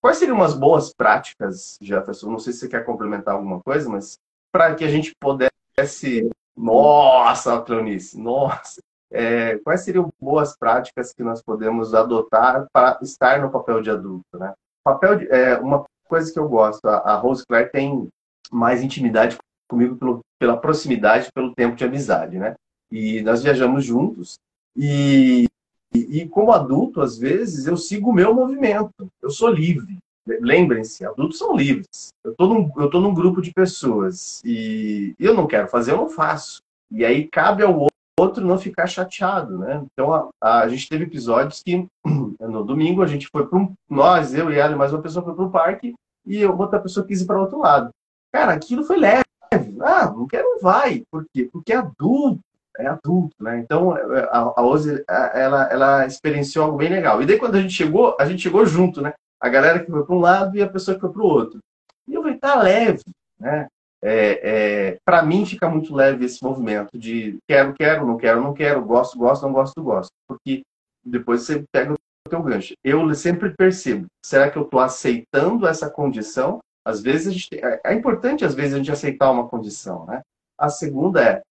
quais 0.00 0.16
seriam 0.16 0.36
umas 0.36 0.54
boas 0.54 0.92
práticas, 0.92 1.76
Jefferson? 1.80 2.30
Não 2.30 2.38
sei 2.38 2.52
se 2.52 2.60
você 2.60 2.68
quer 2.68 2.84
complementar 2.84 3.34
alguma 3.34 3.60
coisa, 3.60 3.88
mas 3.88 4.18
para 4.52 4.74
que 4.74 4.84
a 4.84 4.88
gente 4.88 5.12
pudesse 5.20 6.28
nossa, 6.58 7.60
Cleonice, 7.62 8.18
nossa. 8.20 8.80
É, 9.10 9.56
quais 9.58 9.82
seriam 9.82 10.12
boas 10.20 10.56
práticas 10.56 11.14
que 11.14 11.22
nós 11.22 11.42
podemos 11.42 11.94
adotar 11.94 12.66
para 12.72 12.98
estar 13.00 13.40
no 13.40 13.50
papel 13.50 13.80
de 13.80 13.90
adulto, 13.90 14.38
né? 14.38 14.52
Papel 14.84 15.18
de, 15.18 15.28
é 15.28 15.56
uma 15.58 15.84
coisa 16.06 16.30
que 16.32 16.38
eu 16.38 16.48
gosto. 16.48 16.84
A, 16.86 17.14
Rose 17.14 17.44
Claire 17.46 17.70
tem 17.70 18.08
mais 18.50 18.82
intimidade 18.82 19.38
comigo 19.68 19.96
pelo, 19.96 20.20
pela 20.38 20.56
proximidade, 20.56 21.30
pelo 21.32 21.54
tempo 21.54 21.76
de 21.76 21.84
amizade, 21.84 22.38
né? 22.38 22.54
E 22.90 23.22
nós 23.22 23.42
viajamos 23.42 23.84
juntos 23.84 24.38
e, 24.76 25.46
e, 25.94 26.20
e 26.20 26.28
como 26.28 26.52
adulto, 26.52 27.00
às 27.00 27.18
vezes 27.18 27.66
eu 27.66 27.76
sigo 27.76 28.10
o 28.10 28.14
meu 28.14 28.34
movimento. 28.34 29.08
Eu 29.22 29.30
sou 29.30 29.48
livre. 29.48 29.98
Lembrem-se, 30.40 31.04
adultos 31.04 31.38
são 31.38 31.56
livres. 31.56 32.08
Eu 32.24 32.32
estou 32.32 32.48
num, 32.48 32.70
eu 32.76 32.90
tô 32.90 33.00
num 33.00 33.14
grupo 33.14 33.40
de 33.40 33.52
pessoas 33.52 34.42
e 34.44 35.14
eu 35.18 35.34
não 35.34 35.46
quero 35.46 35.68
fazer, 35.68 35.92
eu 35.92 35.96
não 35.96 36.08
faço. 36.08 36.60
E 36.90 37.04
aí 37.04 37.26
cabe 37.28 37.62
ao 37.62 37.88
outro 38.18 38.44
não 38.44 38.58
ficar 38.58 38.86
chateado, 38.86 39.58
né? 39.58 39.84
Então 39.92 40.12
a, 40.12 40.28
a, 40.40 40.60
a 40.60 40.68
gente 40.68 40.88
teve 40.88 41.04
episódios 41.04 41.62
que 41.62 41.86
no 42.04 42.64
domingo 42.64 43.02
a 43.02 43.06
gente 43.06 43.28
foi 43.28 43.46
para 43.46 43.58
um, 43.58 43.72
nós, 43.88 44.34
eu 44.34 44.50
e 44.52 44.58
ela, 44.58 44.76
mais 44.76 44.92
uma 44.92 45.02
pessoa 45.02 45.24
foi 45.24 45.34
para 45.34 45.44
o 45.44 45.50
parque 45.50 45.94
e 46.26 46.44
outra 46.44 46.80
pessoa 46.80 47.06
quis 47.06 47.22
ir 47.22 47.26
para 47.26 47.40
outro 47.40 47.58
lado. 47.58 47.90
Cara, 48.32 48.52
aquilo 48.52 48.84
foi 48.84 48.98
leve. 48.98 49.24
Ah, 49.80 50.06
não 50.10 50.26
quero, 50.26 50.46
não 50.46 50.60
vai. 50.60 51.02
Por 51.10 51.24
quê? 51.32 51.48
Porque 51.50 51.72
é 51.72 51.76
adulto, 51.76 52.40
é 52.78 52.86
adulto, 52.86 53.34
né? 53.40 53.58
Então 53.58 53.92
a, 53.92 54.38
a 54.56 54.62
Ose, 54.62 55.04
ela, 55.08 55.68
ela 55.70 56.06
experienciou 56.06 56.66
algo 56.66 56.78
bem 56.78 56.90
legal. 56.90 57.22
E 57.22 57.26
daí 57.26 57.38
quando 57.38 57.54
a 57.54 57.60
gente 57.60 57.72
chegou, 57.72 58.16
a 58.18 58.26
gente 58.26 58.42
chegou 58.42 58.66
junto, 58.66 59.00
né? 59.00 59.14
A 59.40 59.48
galera 59.48 59.84
que 59.84 59.90
foi 59.90 60.04
para 60.04 60.14
um 60.14 60.20
lado 60.20 60.56
e 60.56 60.62
a 60.62 60.68
pessoa 60.68 60.94
que 60.94 61.00
foi 61.00 61.12
para 61.12 61.22
o 61.22 61.26
outro. 61.26 61.60
E 62.06 62.14
eu 62.14 62.22
falei, 62.22 62.38
tá 62.38 62.60
leve, 62.60 63.04
né? 63.38 63.68
É, 64.00 64.90
é, 64.90 64.98
para 65.04 65.24
mim 65.24 65.44
fica 65.44 65.68
muito 65.68 65.92
leve 65.92 66.24
esse 66.24 66.42
movimento 66.42 66.96
de 66.96 67.38
quero, 67.48 67.74
quero, 67.74 68.06
não 68.06 68.16
quero, 68.16 68.40
não 68.40 68.54
quero, 68.54 68.84
gosto, 68.84 69.18
gosto, 69.18 69.42
não 69.42 69.52
gosto, 69.52 69.82
gosto. 69.82 70.12
Porque 70.26 70.62
depois 71.04 71.42
você 71.42 71.64
pega 71.72 71.92
o 71.92 71.96
teu 72.30 72.42
gancho. 72.42 72.74
Eu 72.84 73.12
sempre 73.14 73.54
percebo, 73.56 74.06
será 74.24 74.50
que 74.50 74.56
eu 74.56 74.62
estou 74.62 74.80
aceitando 74.80 75.66
essa 75.66 75.90
condição? 75.90 76.60
Às 76.84 77.02
vezes 77.02 77.26
a 77.26 77.30
gente, 77.32 77.48
é, 77.54 77.80
é 77.84 77.94
importante 77.94 78.44
às 78.44 78.54
vezes 78.54 78.74
a 78.74 78.78
gente 78.78 78.92
aceitar 78.92 79.30
uma 79.30 79.48
condição, 79.48 80.06
né? 80.06 80.22
A 80.56 80.68
segunda 80.68 81.22
é 81.22 81.42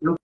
eu, 0.00 0.14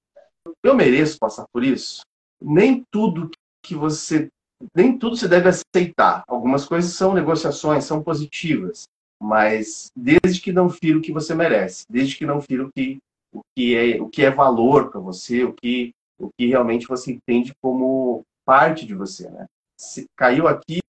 eu 0.62 0.74
mereço 0.74 1.18
passar 1.18 1.44
por 1.52 1.64
isso? 1.64 2.02
Nem 2.40 2.84
tudo 2.90 3.30
que 3.62 3.74
você 3.74 4.28
nem 4.74 4.98
tudo 4.98 5.16
você 5.16 5.28
deve 5.28 5.48
aceitar. 5.48 6.24
Algumas 6.26 6.64
coisas 6.66 6.92
são 6.92 7.12
negociações, 7.12 7.84
são 7.84 8.02
positivas 8.02 8.84
mas 9.20 9.90
desde 9.96 10.40
que 10.40 10.52
não 10.52 10.68
fira 10.68 10.98
o 10.98 11.02
que 11.02 11.12
você 11.12 11.34
merece, 11.34 11.84
desde 11.88 12.16
que 12.16 12.26
não 12.26 12.40
fira 12.40 12.64
o 12.64 12.72
que, 12.72 12.98
o 13.32 13.40
que, 13.56 13.76
é, 13.76 14.00
o 14.00 14.08
que 14.08 14.24
é 14.24 14.30
valor 14.30 14.90
para 14.90 15.00
você, 15.00 15.44
o 15.44 15.52
que, 15.52 15.92
o 16.18 16.30
que 16.38 16.46
realmente 16.46 16.86
você 16.86 17.12
entende 17.12 17.52
como 17.62 18.22
parte 18.44 18.86
de 18.86 18.94
você, 18.94 19.28
né? 19.30 19.46
Se, 19.78 20.06
caiu 20.16 20.48
aqui 20.48 20.80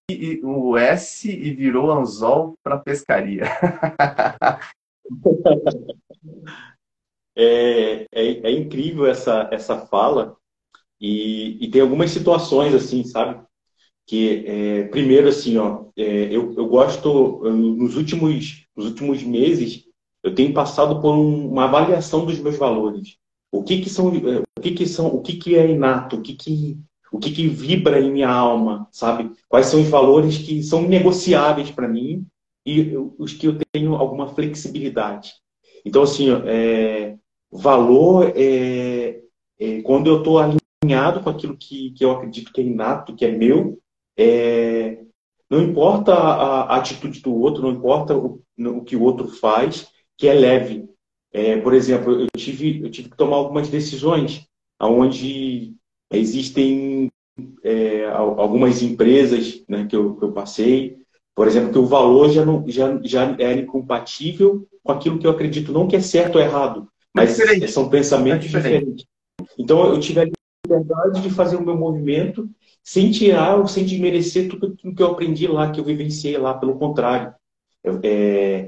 o 0.43 0.77
S 0.77 1.29
e 1.29 1.53
virou 1.53 1.91
anzol 1.91 2.53
para 2.63 2.77
pescaria. 2.77 3.43
é, 7.35 8.03
é, 8.03 8.07
é, 8.13 8.51
incrível 8.51 9.05
essa, 9.05 9.49
essa 9.51 9.85
fala 9.87 10.37
e, 10.99 11.57
e 11.65 11.69
tem 11.69 11.81
algumas 11.81 12.11
situações 12.11 12.73
assim, 12.73 13.03
sabe? 13.03 13.45
Que 14.07 14.45
é, 14.47 14.83
primeiro 14.83 15.27
assim 15.27 15.57
ó 15.57 15.83
é, 15.97 16.25
eu, 16.33 16.53
eu 16.55 16.67
gosto 16.67 17.41
nos 17.51 17.95
últimos 17.97 18.65
nos 18.75 18.85
últimos 18.87 19.21
meses 19.21 19.87
eu 20.23 20.33
tenho 20.33 20.53
passado 20.53 20.99
por 21.01 21.13
um, 21.13 21.49
uma 21.49 21.65
avaliação 21.65 22.25
dos 22.25 22.39
meus 22.39 22.57
valores. 22.57 23.17
O 23.51 23.63
que 23.63 23.79
que 23.79 23.89
são 23.89 24.09
é, 24.09 24.43
o 24.57 24.61
que 24.61 24.71
que 24.71 24.85
são 24.85 25.07
o 25.07 25.21
que 25.21 25.37
que 25.37 25.55
é 25.55 25.69
inato 25.69 26.17
o 26.17 26.21
que 26.21 26.33
que 26.33 26.77
o 27.11 27.19
que 27.19 27.31
que 27.31 27.47
vibra 27.47 27.99
em 27.99 28.11
minha 28.11 28.29
alma 28.29 28.87
sabe? 28.91 29.31
Quais 29.47 29.67
são 29.67 29.81
os 29.81 29.87
valores 29.87 30.37
que 30.37 30.61
são 30.63 30.81
negociáveis 30.81 31.71
para 31.71 31.87
mim 31.87 32.25
e 32.65 32.93
os 33.17 33.33
que 33.33 33.47
eu 33.47 33.57
tenho 33.71 33.95
alguma 33.95 34.27
flexibilidade. 34.27 35.31
Então 35.85 36.03
assim 36.03 36.29
é, 36.45 37.15
valor 37.49 38.33
é, 38.35 39.21
é 39.59 39.81
quando 39.83 40.07
eu 40.07 40.17
estou 40.17 40.39
alinhado 40.39 41.21
com 41.21 41.29
aquilo 41.29 41.55
que, 41.55 41.91
que 41.91 42.03
eu 42.03 42.11
acredito 42.11 42.51
que 42.51 42.59
é 42.59 42.65
inato 42.65 43.15
que 43.15 43.25
é 43.25 43.31
meu 43.31 43.79
é, 44.17 44.99
não 45.49 45.61
importa 45.61 46.13
a, 46.13 46.61
a, 46.63 46.77
atitude 46.77 47.21
do 47.21 47.33
outro, 47.33 47.61
não 47.61 47.71
importa 47.71 48.15
o, 48.15 48.41
o, 48.57 48.81
que 48.83 48.95
o 48.95 49.03
outro 49.03 49.27
faz, 49.27 49.87
que 50.17 50.27
é 50.27 50.33
leve. 50.33 50.89
É, 51.31 51.57
por 51.57 51.73
exemplo, 51.73 52.19
eu 52.19 52.27
tive, 52.35 52.81
eu 52.83 52.89
tive 52.89 53.09
que 53.09 53.17
tomar 53.17 53.37
algumas 53.37 53.69
decisões 53.69 54.45
onde 54.81 55.73
existem 56.11 57.09
é, 57.63 58.05
algumas 58.05 58.81
empresas 58.81 59.63
né, 59.67 59.85
que, 59.85 59.95
eu, 59.95 60.15
que 60.15 60.23
eu 60.23 60.31
passei, 60.31 60.97
por 61.35 61.47
exemplo, 61.47 61.71
que 61.71 61.77
o 61.77 61.85
valor 61.85 62.29
já, 62.31 62.43
não, 62.43 62.67
já, 62.67 62.99
já 63.03 63.35
é 63.37 63.53
incompatível 63.53 64.67
com 64.83 64.91
aquilo 64.91 65.19
que 65.19 65.27
eu 65.27 65.31
acredito, 65.31 65.71
não 65.71 65.87
que 65.87 65.95
é 65.95 66.01
certo 66.01 66.37
ou 66.37 66.41
errado, 66.41 66.87
mas 67.13 67.39
é 67.39 67.67
são 67.67 67.89
pensamentos 67.89 68.47
diferentes. 68.47 69.05
Então, 69.57 69.85
eu 69.87 69.99
tive 69.99 70.31
liberdade 70.67 71.21
de 71.21 71.29
fazer 71.29 71.55
o 71.55 71.63
meu 71.63 71.77
movimento 71.77 72.49
sem 72.83 73.11
tirar 73.11 73.57
ou 73.57 73.67
sem 73.67 73.85
desmerecer 73.85 74.49
tudo 74.49 74.75
que 74.75 75.01
eu 75.01 75.07
aprendi 75.07 75.47
lá, 75.47 75.71
que 75.71 75.79
eu 75.79 75.83
vivenciei 75.83 76.37
lá. 76.37 76.53
Pelo 76.53 76.77
contrário, 76.77 77.33
eu, 77.83 77.99
é, 78.03 78.67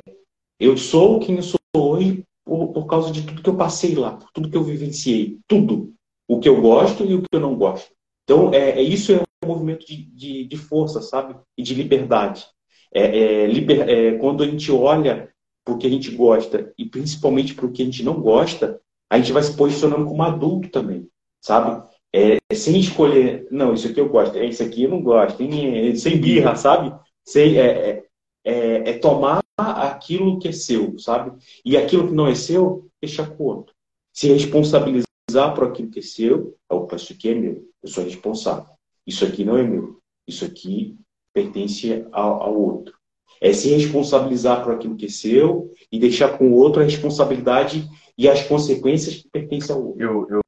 eu 0.60 0.78
sou 0.78 1.20
quem 1.20 1.36
eu 1.38 1.44
sou 1.44 1.60
hoje 1.76 2.24
por, 2.46 2.70
por, 2.70 2.86
causa 2.86 3.12
de 3.12 3.22
tudo 3.26 3.42
que 3.42 3.50
eu 3.50 3.56
passei 3.56 3.96
lá, 3.96 4.12
por 4.12 4.32
tudo 4.32 4.50
que 4.50 4.58
eu 4.58 4.64
vivenciei. 4.64 5.38
Tudo. 5.48 5.94
O 6.28 6.40
que 6.40 6.50
eu 6.50 6.62
gosto 6.62 7.06
e 7.06 7.14
o 7.14 7.22
que 7.22 7.28
eu 7.32 7.40
não 7.40 7.56
gosto. 7.56 7.92
Então, 8.24 8.54
é, 8.54 8.72
é 8.72 8.82
isso 8.82 9.12
é 9.12 9.22
um 9.44 9.48
movimento 9.48 9.86
de, 9.86 10.04
de, 10.04 10.44
de, 10.46 10.58
força, 10.58 11.02
sabe? 11.02 11.36
E 11.58 11.64
de 11.64 11.74
liberdade. 11.74 12.46
É, 12.94 13.44
é, 13.44 13.48
liber, 13.48 13.88
é, 13.88 14.18
quando 14.18 14.44
a 14.44 14.48
gente 14.48 14.72
olha 14.72 15.30
para 15.64 15.74
o 15.74 15.78
que 15.78 15.88
a 15.88 15.90
gente 15.90 16.12
gosta 16.12 16.74
e 16.78 16.86
principalmente 16.86 17.54
para 17.54 17.66
o 17.66 17.72
que 17.72 17.82
a 17.82 17.86
gente 17.86 18.04
não 18.04 18.22
gosta, 18.22 18.80
a 19.10 19.18
gente 19.18 19.32
vai 19.32 19.42
se 19.42 19.56
posicionando 19.56 20.06
como 20.06 20.22
adulto 20.24 20.70
também, 20.70 21.08
sabe? 21.42 21.90
é, 22.14 22.38
sem 22.54 22.80
escolher, 22.80 23.48
não, 23.52 23.74
isso 23.74 23.88
aqui 23.88 24.00
eu 24.00 24.10
gosto, 24.10 24.38
é, 24.38 24.46
isso 24.46 24.64
aqui 24.64 24.84
eu 24.84 24.90
não 24.90 25.02
gosto, 25.02 25.42
é, 25.42 25.96
sem 25.96 26.20
birra, 26.20 26.56
sabe? 26.56 26.94
Sem, 27.24 27.58
é, 27.58 27.68
é, 27.68 28.06
é, 28.44 28.90
é, 28.90 28.94
tomar 28.98 29.42
aquilo 29.58 30.40
que 30.40 30.48
é 30.48 30.52
seu, 30.52 30.98
sabe? 30.98 31.32
E 31.64 31.78
aquilo 31.78 32.08
que 32.08 32.14
não 32.14 32.28
é 32.28 32.34
seu, 32.34 32.88
deixa 33.02 33.26
com 33.26 33.44
o 33.44 33.48
outro. 33.48 33.74
Se 34.14 34.28
responsabilizar 34.30 35.54
por 35.54 35.66
aquilo 35.66 35.92
que 35.92 36.00
é 36.00 36.02
seu, 36.02 36.56
opa, 36.70 36.96
isso 36.96 37.14
aqui 37.14 37.30
é 37.30 37.36
meu, 37.36 37.64
eu 37.84 37.90
sou 37.90 38.04
responsável. 38.04 38.74
Isso 39.06 39.24
aqui 39.26 39.46
não 39.46 39.58
é 39.58 39.64
meu, 39.64 40.00
isso 40.28 40.46
aqui 40.46 40.98
pertence 41.34 42.06
ao, 42.12 42.42
ao 42.42 42.60
outro. 42.60 42.98
É 43.42 43.54
se 43.54 43.70
responsabilizar 43.70 44.64
por 44.64 44.74
aquilo 44.74 44.98
que 44.98 45.06
é 45.06 45.10
seu 45.10 45.72
e 45.92 46.00
deixar 46.00 46.38
com 46.38 46.50
o 46.50 46.56
outro 46.56 46.82
a 46.82 46.86
responsabilidade 46.86 47.88
e 48.18 48.28
as 48.28 48.44
consequências 48.44 49.16
que 49.16 49.30
pertencem 49.30 49.74
ao 49.74 49.82
outro. 49.82 50.02
Eu, 50.02 50.28
eu 50.30 50.42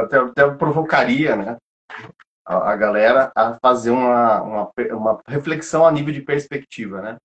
até, 0.00 0.18
até 0.18 0.50
provocaria 0.50 1.36
né, 1.36 1.56
a, 2.46 2.72
a, 2.72 2.76
galera 2.76 3.30
a 3.34 3.56
fazer 3.60 3.90
uma, 3.90 4.42
uma, 4.42 4.72
uma 4.92 5.20
reflexão 5.26 5.86
a 5.86 5.92
nível 5.92 6.12
de 6.12 6.22
perspectiva. 6.22 7.00
Né? 7.00 7.16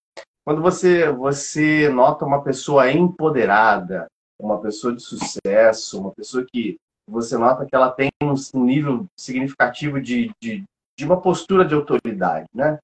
Quando 0.46 0.62
você, 0.62 1.12
você 1.12 1.90
nota 1.90 2.26
uma 2.26 2.44
pessoa 2.44 2.92
empoderada, 2.92 4.08
uma 4.40 4.62
pessoa 4.62 4.94
de 4.94 5.02
sucesso, 5.02 6.00
uma 6.00 6.12
pessoa 6.12 6.46
que 6.46 6.78
você 7.08 7.38
nota 7.38 7.66
que 7.66 7.76
ela 7.76 7.92
tem 7.92 8.10
um 8.22 8.64
nível 8.64 9.06
significativo 9.20 10.02
de, 10.02 10.32
de, 10.42 10.64
de 10.98 11.06
uma 11.06 11.22
postura 11.22 11.66
de 11.66 11.74
autoridade, 11.74 12.48
né? 12.54 12.80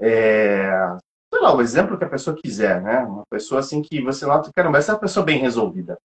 É, 0.00 0.70
sei 1.32 1.42
lá, 1.42 1.54
o 1.54 1.60
exemplo 1.60 1.98
que 1.98 2.04
a 2.04 2.08
pessoa 2.08 2.36
quiser, 2.36 2.80
né? 2.80 3.00
Uma 3.00 3.24
pessoa 3.30 3.60
assim 3.60 3.82
que 3.82 4.02
você 4.02 4.24
nota, 4.24 4.50
caramba, 4.54 4.78
essa 4.78 4.92
é 4.92 4.94
uma 4.94 5.00
pessoa 5.00 5.24
bem 5.24 5.38
resolvida. 5.38 5.98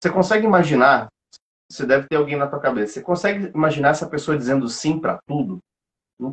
Você 0.00 0.10
consegue 0.10 0.46
imaginar 0.46 1.08
você 1.70 1.86
deve 1.86 2.06
ter 2.08 2.16
alguém 2.16 2.36
na 2.36 2.46
tua 2.46 2.60
cabeça. 2.60 2.94
Você 2.94 3.02
consegue 3.02 3.46
imaginar 3.54 3.90
essa 3.90 4.08
pessoa 4.08 4.36
dizendo 4.36 4.68
sim 4.68 5.00
para 5.00 5.18
tudo? 5.26 5.58
Não 6.18 6.32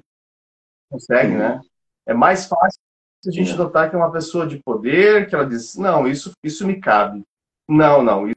consegue, 0.90 1.36
né? 1.36 1.60
É 2.06 2.14
mais 2.14 2.46
fácil 2.46 2.80
a 3.26 3.32
gente 3.32 3.56
notar 3.56 3.90
que 3.90 3.96
é 3.96 4.00
uma 4.00 4.12
pessoa 4.12 4.48
de 4.48 4.62
poder, 4.64 5.30
que 5.30 5.36
ela 5.36 5.46
diz, 5.46 5.76
não, 5.76 6.08
isso, 6.08 6.32
isso 6.44 6.66
me 6.66 6.80
cabe. 6.80 7.24
Não, 7.70 8.02
não, 8.02 8.28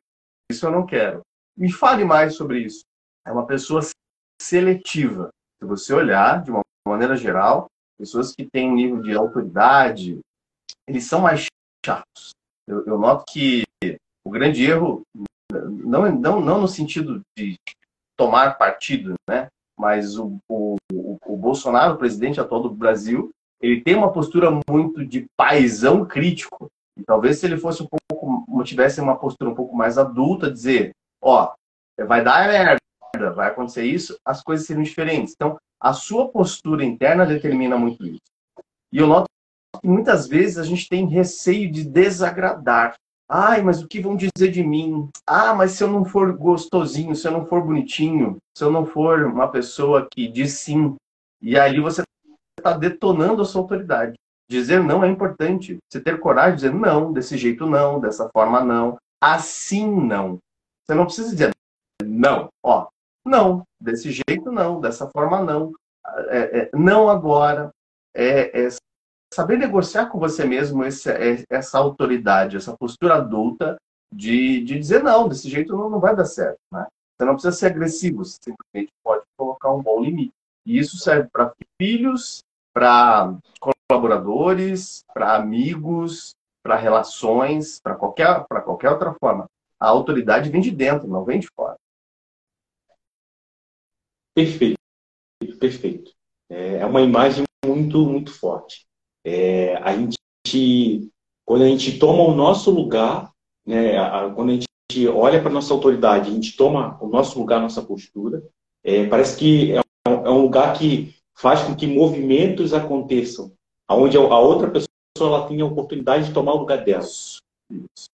isso 0.50 0.66
eu 0.66 0.70
não 0.70 0.86
quero. 0.86 1.22
Me 1.56 1.72
fale 1.72 2.04
mais 2.04 2.36
sobre 2.36 2.60
isso. 2.60 2.82
É 3.26 3.32
uma 3.32 3.46
pessoa 3.46 3.80
seletiva. 4.40 5.30
Se 5.58 5.66
você 5.66 5.94
olhar 5.94 6.42
de 6.42 6.50
uma 6.50 6.60
maneira 6.86 7.16
geral, 7.16 7.66
pessoas 7.98 8.34
que 8.34 8.44
têm 8.44 8.70
um 8.70 8.74
nível 8.74 9.00
de 9.00 9.14
autoridade, 9.14 10.20
eles 10.86 11.06
são 11.06 11.20
mais 11.20 11.46
chatos. 11.84 12.30
Eu, 12.66 12.84
eu 12.86 12.98
noto 12.98 13.24
que 13.32 13.64
o 14.24 14.30
grande 14.30 14.64
erro 14.64 15.02
não, 15.68 16.10
não, 16.12 16.40
não 16.40 16.60
no 16.60 16.68
sentido 16.68 17.20
de 17.36 17.56
tomar 18.16 18.58
partido, 18.58 19.14
né? 19.28 19.48
mas 19.78 20.18
o, 20.18 20.38
o, 20.48 20.76
o 20.92 21.36
Bolsonaro, 21.36 21.94
o 21.94 21.98
presidente 21.98 22.40
atual 22.40 22.62
do 22.62 22.70
Brasil, 22.70 23.30
ele 23.60 23.80
tem 23.80 23.94
uma 23.94 24.12
postura 24.12 24.50
muito 24.68 25.04
de 25.04 25.26
paisão 25.36 26.04
crítico. 26.04 26.68
E 26.96 27.02
talvez 27.02 27.38
se 27.38 27.46
ele 27.46 27.56
fosse 27.56 27.82
um 27.82 27.86
pouco, 27.86 28.64
tivesse 28.64 29.00
uma 29.00 29.16
postura 29.16 29.50
um 29.50 29.54
pouco 29.54 29.76
mais 29.76 29.98
adulta, 29.98 30.50
dizer, 30.50 30.92
ó, 31.20 31.52
vai 32.06 32.22
dar 32.22 32.48
merda, 32.48 33.32
vai 33.32 33.48
acontecer 33.48 33.84
isso, 33.84 34.16
as 34.24 34.42
coisas 34.42 34.66
seriam 34.66 34.82
diferentes. 34.82 35.34
Então, 35.34 35.58
a 35.80 35.92
sua 35.92 36.28
postura 36.28 36.84
interna 36.84 37.26
determina 37.26 37.76
muito 37.76 38.06
isso. 38.06 38.20
E 38.92 38.98
eu 38.98 39.06
noto 39.06 39.26
que 39.80 39.88
muitas 39.88 40.28
vezes 40.28 40.56
a 40.58 40.62
gente 40.62 40.88
tem 40.88 41.06
receio 41.06 41.70
de 41.70 41.84
desagradar. 41.84 42.94
Ai, 43.36 43.62
mas 43.62 43.82
o 43.82 43.88
que 43.88 44.00
vão 44.00 44.14
dizer 44.14 44.48
de 44.52 44.62
mim? 44.62 45.08
Ah, 45.26 45.52
mas 45.52 45.72
se 45.72 45.82
eu 45.82 45.88
não 45.88 46.04
for 46.04 46.32
gostosinho, 46.36 47.16
se 47.16 47.26
eu 47.26 47.32
não 47.32 47.44
for 47.44 47.60
bonitinho, 47.64 48.36
se 48.56 48.62
eu 48.62 48.70
não 48.70 48.86
for 48.86 49.24
uma 49.24 49.48
pessoa 49.48 50.06
que 50.08 50.28
diz 50.28 50.52
sim, 50.52 50.94
e 51.42 51.58
ali 51.58 51.80
você 51.80 52.04
está 52.56 52.78
detonando 52.78 53.42
a 53.42 53.44
sua 53.44 53.62
autoridade. 53.62 54.14
Dizer 54.48 54.80
não 54.84 55.02
é 55.02 55.08
importante. 55.08 55.78
Você 55.90 56.00
ter 56.00 56.20
coragem 56.20 56.52
de 56.52 56.62
dizer 56.62 56.74
não, 56.74 57.12
desse 57.12 57.36
jeito 57.36 57.66
não, 57.66 57.98
dessa 57.98 58.30
forma 58.32 58.62
não, 58.62 58.96
assim 59.20 59.84
não. 59.84 60.38
Você 60.86 60.94
não 60.94 61.04
precisa 61.04 61.30
dizer 61.30 61.50
não, 62.04 62.48
ó, 62.62 62.86
não, 63.26 63.64
desse 63.80 64.12
jeito 64.12 64.52
não, 64.52 64.80
dessa 64.80 65.10
forma 65.10 65.42
não, 65.42 65.72
é, 66.28 66.60
é, 66.60 66.70
não 66.72 67.08
agora. 67.10 67.70
É, 68.14 68.66
é, 68.66 68.68
saber 69.34 69.58
negociar 69.58 70.06
com 70.06 70.18
você 70.18 70.44
mesmo 70.44 70.84
esse, 70.84 71.10
é, 71.10 71.44
essa 71.50 71.78
autoridade, 71.78 72.56
essa 72.56 72.76
postura 72.76 73.16
adulta 73.16 73.76
de, 74.12 74.60
de 74.64 74.78
dizer 74.78 75.02
não, 75.02 75.28
desse 75.28 75.48
jeito 75.50 75.76
não, 75.76 75.90
não 75.90 76.00
vai 76.00 76.14
dar 76.14 76.24
certo. 76.24 76.58
Né? 76.72 76.86
Você 77.16 77.24
não 77.26 77.34
precisa 77.34 77.52
ser 77.52 77.66
agressivo, 77.66 78.24
você 78.24 78.38
simplesmente 78.42 78.92
pode 79.02 79.24
colocar 79.36 79.72
um 79.72 79.82
bom 79.82 80.00
limite. 80.00 80.32
E 80.66 80.78
isso 80.78 80.96
serve 80.96 81.28
para 81.30 81.52
filhos, 81.80 82.42
para 82.72 83.36
colaboradores, 83.60 85.04
para 85.12 85.36
amigos, 85.36 86.34
para 86.62 86.76
relações, 86.76 87.80
para 87.80 87.94
qualquer, 87.94 88.44
qualquer 88.46 88.90
outra 88.90 89.14
forma. 89.14 89.46
A 89.78 89.88
autoridade 89.88 90.48
vem 90.48 90.60
de 90.60 90.70
dentro, 90.70 91.06
não 91.06 91.24
vem 91.24 91.40
de 91.40 91.48
fora. 91.54 91.76
Perfeito, 94.34 94.78
perfeito. 95.60 96.12
É, 96.48 96.78
é 96.78 96.86
uma 96.86 97.02
imagem 97.02 97.44
muito, 97.64 98.04
muito 98.06 98.32
forte. 98.32 98.86
É, 99.24 99.76
a 99.76 99.96
gente, 99.96 101.10
quando 101.44 101.62
a 101.62 101.68
gente 101.68 101.98
toma 101.98 102.22
o 102.22 102.34
nosso 102.34 102.70
lugar, 102.70 103.32
né, 103.66 103.98
a, 103.98 104.30
quando 104.30 104.50
a 104.50 104.52
gente 104.52 105.08
olha 105.08 105.40
para 105.40 105.50
nossa 105.50 105.72
autoridade, 105.72 106.30
a 106.30 106.32
gente 106.32 106.56
toma 106.56 106.98
o 107.00 107.08
nosso 107.08 107.38
lugar, 107.38 107.58
a 107.58 107.62
nossa 107.62 107.82
postura, 107.82 108.42
é, 108.82 109.06
parece 109.06 109.36
que 109.38 109.72
é 109.72 109.80
um, 110.06 110.26
é 110.26 110.30
um 110.30 110.42
lugar 110.42 110.76
que 110.76 111.14
faz 111.34 111.62
com 111.62 111.74
que 111.74 111.86
movimentos 111.86 112.74
aconteçam, 112.74 113.52
onde 113.90 114.16
a 114.16 114.20
outra 114.20 114.70
pessoa 114.70 114.88
ela 115.20 115.48
tenha 115.48 115.64
a 115.64 115.66
oportunidade 115.66 116.26
de 116.26 116.34
tomar 116.34 116.52
o 116.52 116.58
lugar 116.58 116.84
dela. 116.84 117.02
Isso. 117.02 118.08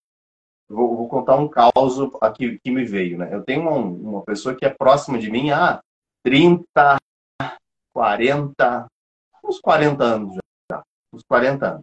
Vou, 0.69 0.97
vou, 0.97 1.09
contar 1.09 1.37
um 1.37 1.49
caos 1.49 1.99
aqui 2.21 2.59
que 2.63 2.71
me 2.71 2.85
veio. 2.85 3.19
Né? 3.19 3.35
Eu 3.35 3.43
tenho 3.43 3.63
uma, 3.63 3.73
uma 3.73 4.23
pessoa 4.23 4.55
que 4.55 4.65
é 4.65 4.71
próxima 4.71 5.19
de 5.19 5.29
mim 5.29 5.51
há 5.51 5.81
30, 6.25 6.65
40, 7.93 8.87
uns 9.45 9.61
40 9.61 10.05
anos 10.05 10.35
já. 10.35 10.41
Uns 11.13 11.23
40 11.23 11.67
anos. 11.67 11.81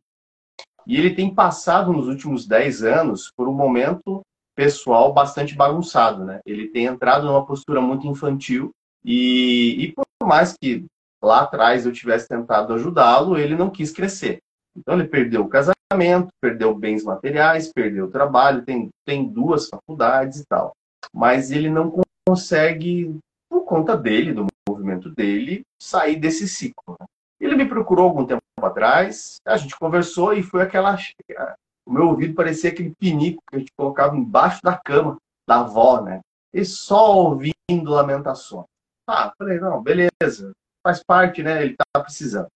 E 0.85 0.95
ele 0.95 1.13
tem 1.13 1.33
passado 1.33 1.91
nos 1.91 2.07
últimos 2.07 2.47
10 2.47 2.83
anos 2.83 3.31
por 3.35 3.47
um 3.47 3.53
momento 3.53 4.21
pessoal 4.55 5.13
bastante 5.13 5.53
bagunçado, 5.53 6.23
né? 6.23 6.39
Ele 6.45 6.69
tem 6.69 6.85
entrado 6.85 7.27
numa 7.27 7.45
postura 7.45 7.81
muito 7.81 8.07
infantil 8.07 8.71
e, 9.03 9.83
e 9.83 9.93
por 9.93 10.05
mais 10.25 10.55
que 10.57 10.85
lá 11.21 11.41
atrás 11.41 11.85
eu 11.85 11.91
tivesse 11.91 12.27
tentado 12.27 12.73
ajudá-lo, 12.73 13.37
ele 13.37 13.55
não 13.55 13.69
quis 13.69 13.91
crescer. 13.91 14.39
Então 14.75 14.95
ele 14.95 15.07
perdeu 15.07 15.41
o 15.43 15.49
casamento, 15.49 16.29
perdeu 16.41 16.73
bens 16.73 17.03
materiais, 17.03 17.71
perdeu 17.71 18.05
o 18.05 18.11
trabalho, 18.11 18.63
tem, 18.63 18.89
tem 19.05 19.27
duas 19.27 19.67
faculdades 19.67 20.39
e 20.39 20.45
tal. 20.45 20.71
Mas 21.13 21.51
ele 21.51 21.69
não 21.69 22.01
consegue, 22.27 23.17
por 23.49 23.63
conta 23.65 23.95
dele, 23.95 24.33
do 24.33 24.47
movimento 24.67 25.09
dele, 25.09 25.61
sair 25.81 26.15
desse 26.15 26.47
ciclo. 26.47 26.95
Né? 26.99 27.05
Ele 27.39 27.55
me 27.55 27.67
procurou 27.67 28.05
algum 28.05 28.25
tempo 28.25 28.41
atrás, 28.61 29.37
a 29.45 29.57
gente 29.57 29.75
conversou 29.77 30.33
e 30.33 30.41
foi 30.41 30.61
aquela. 30.61 30.97
O 31.85 31.91
meu 31.91 32.07
ouvido 32.07 32.33
parecia 32.33 32.69
aquele 32.69 32.93
pinico 32.99 33.41
que 33.49 33.55
a 33.55 33.59
gente 33.59 33.71
colocava 33.77 34.17
embaixo 34.17 34.59
da 34.63 34.75
cama 34.75 35.17
da 35.47 35.61
avó, 35.61 36.01
né? 36.01 36.19
E 36.53 36.65
só 36.65 37.15
ouvindo 37.15 37.89
lamentações. 37.89 38.65
Ah, 39.07 39.31
falei, 39.37 39.59
não, 39.59 39.81
beleza, 39.81 40.51
faz 40.85 41.01
parte, 41.03 41.41
né? 41.41 41.63
Ele 41.63 41.75
tá 41.75 42.01
precisando. 42.01 42.47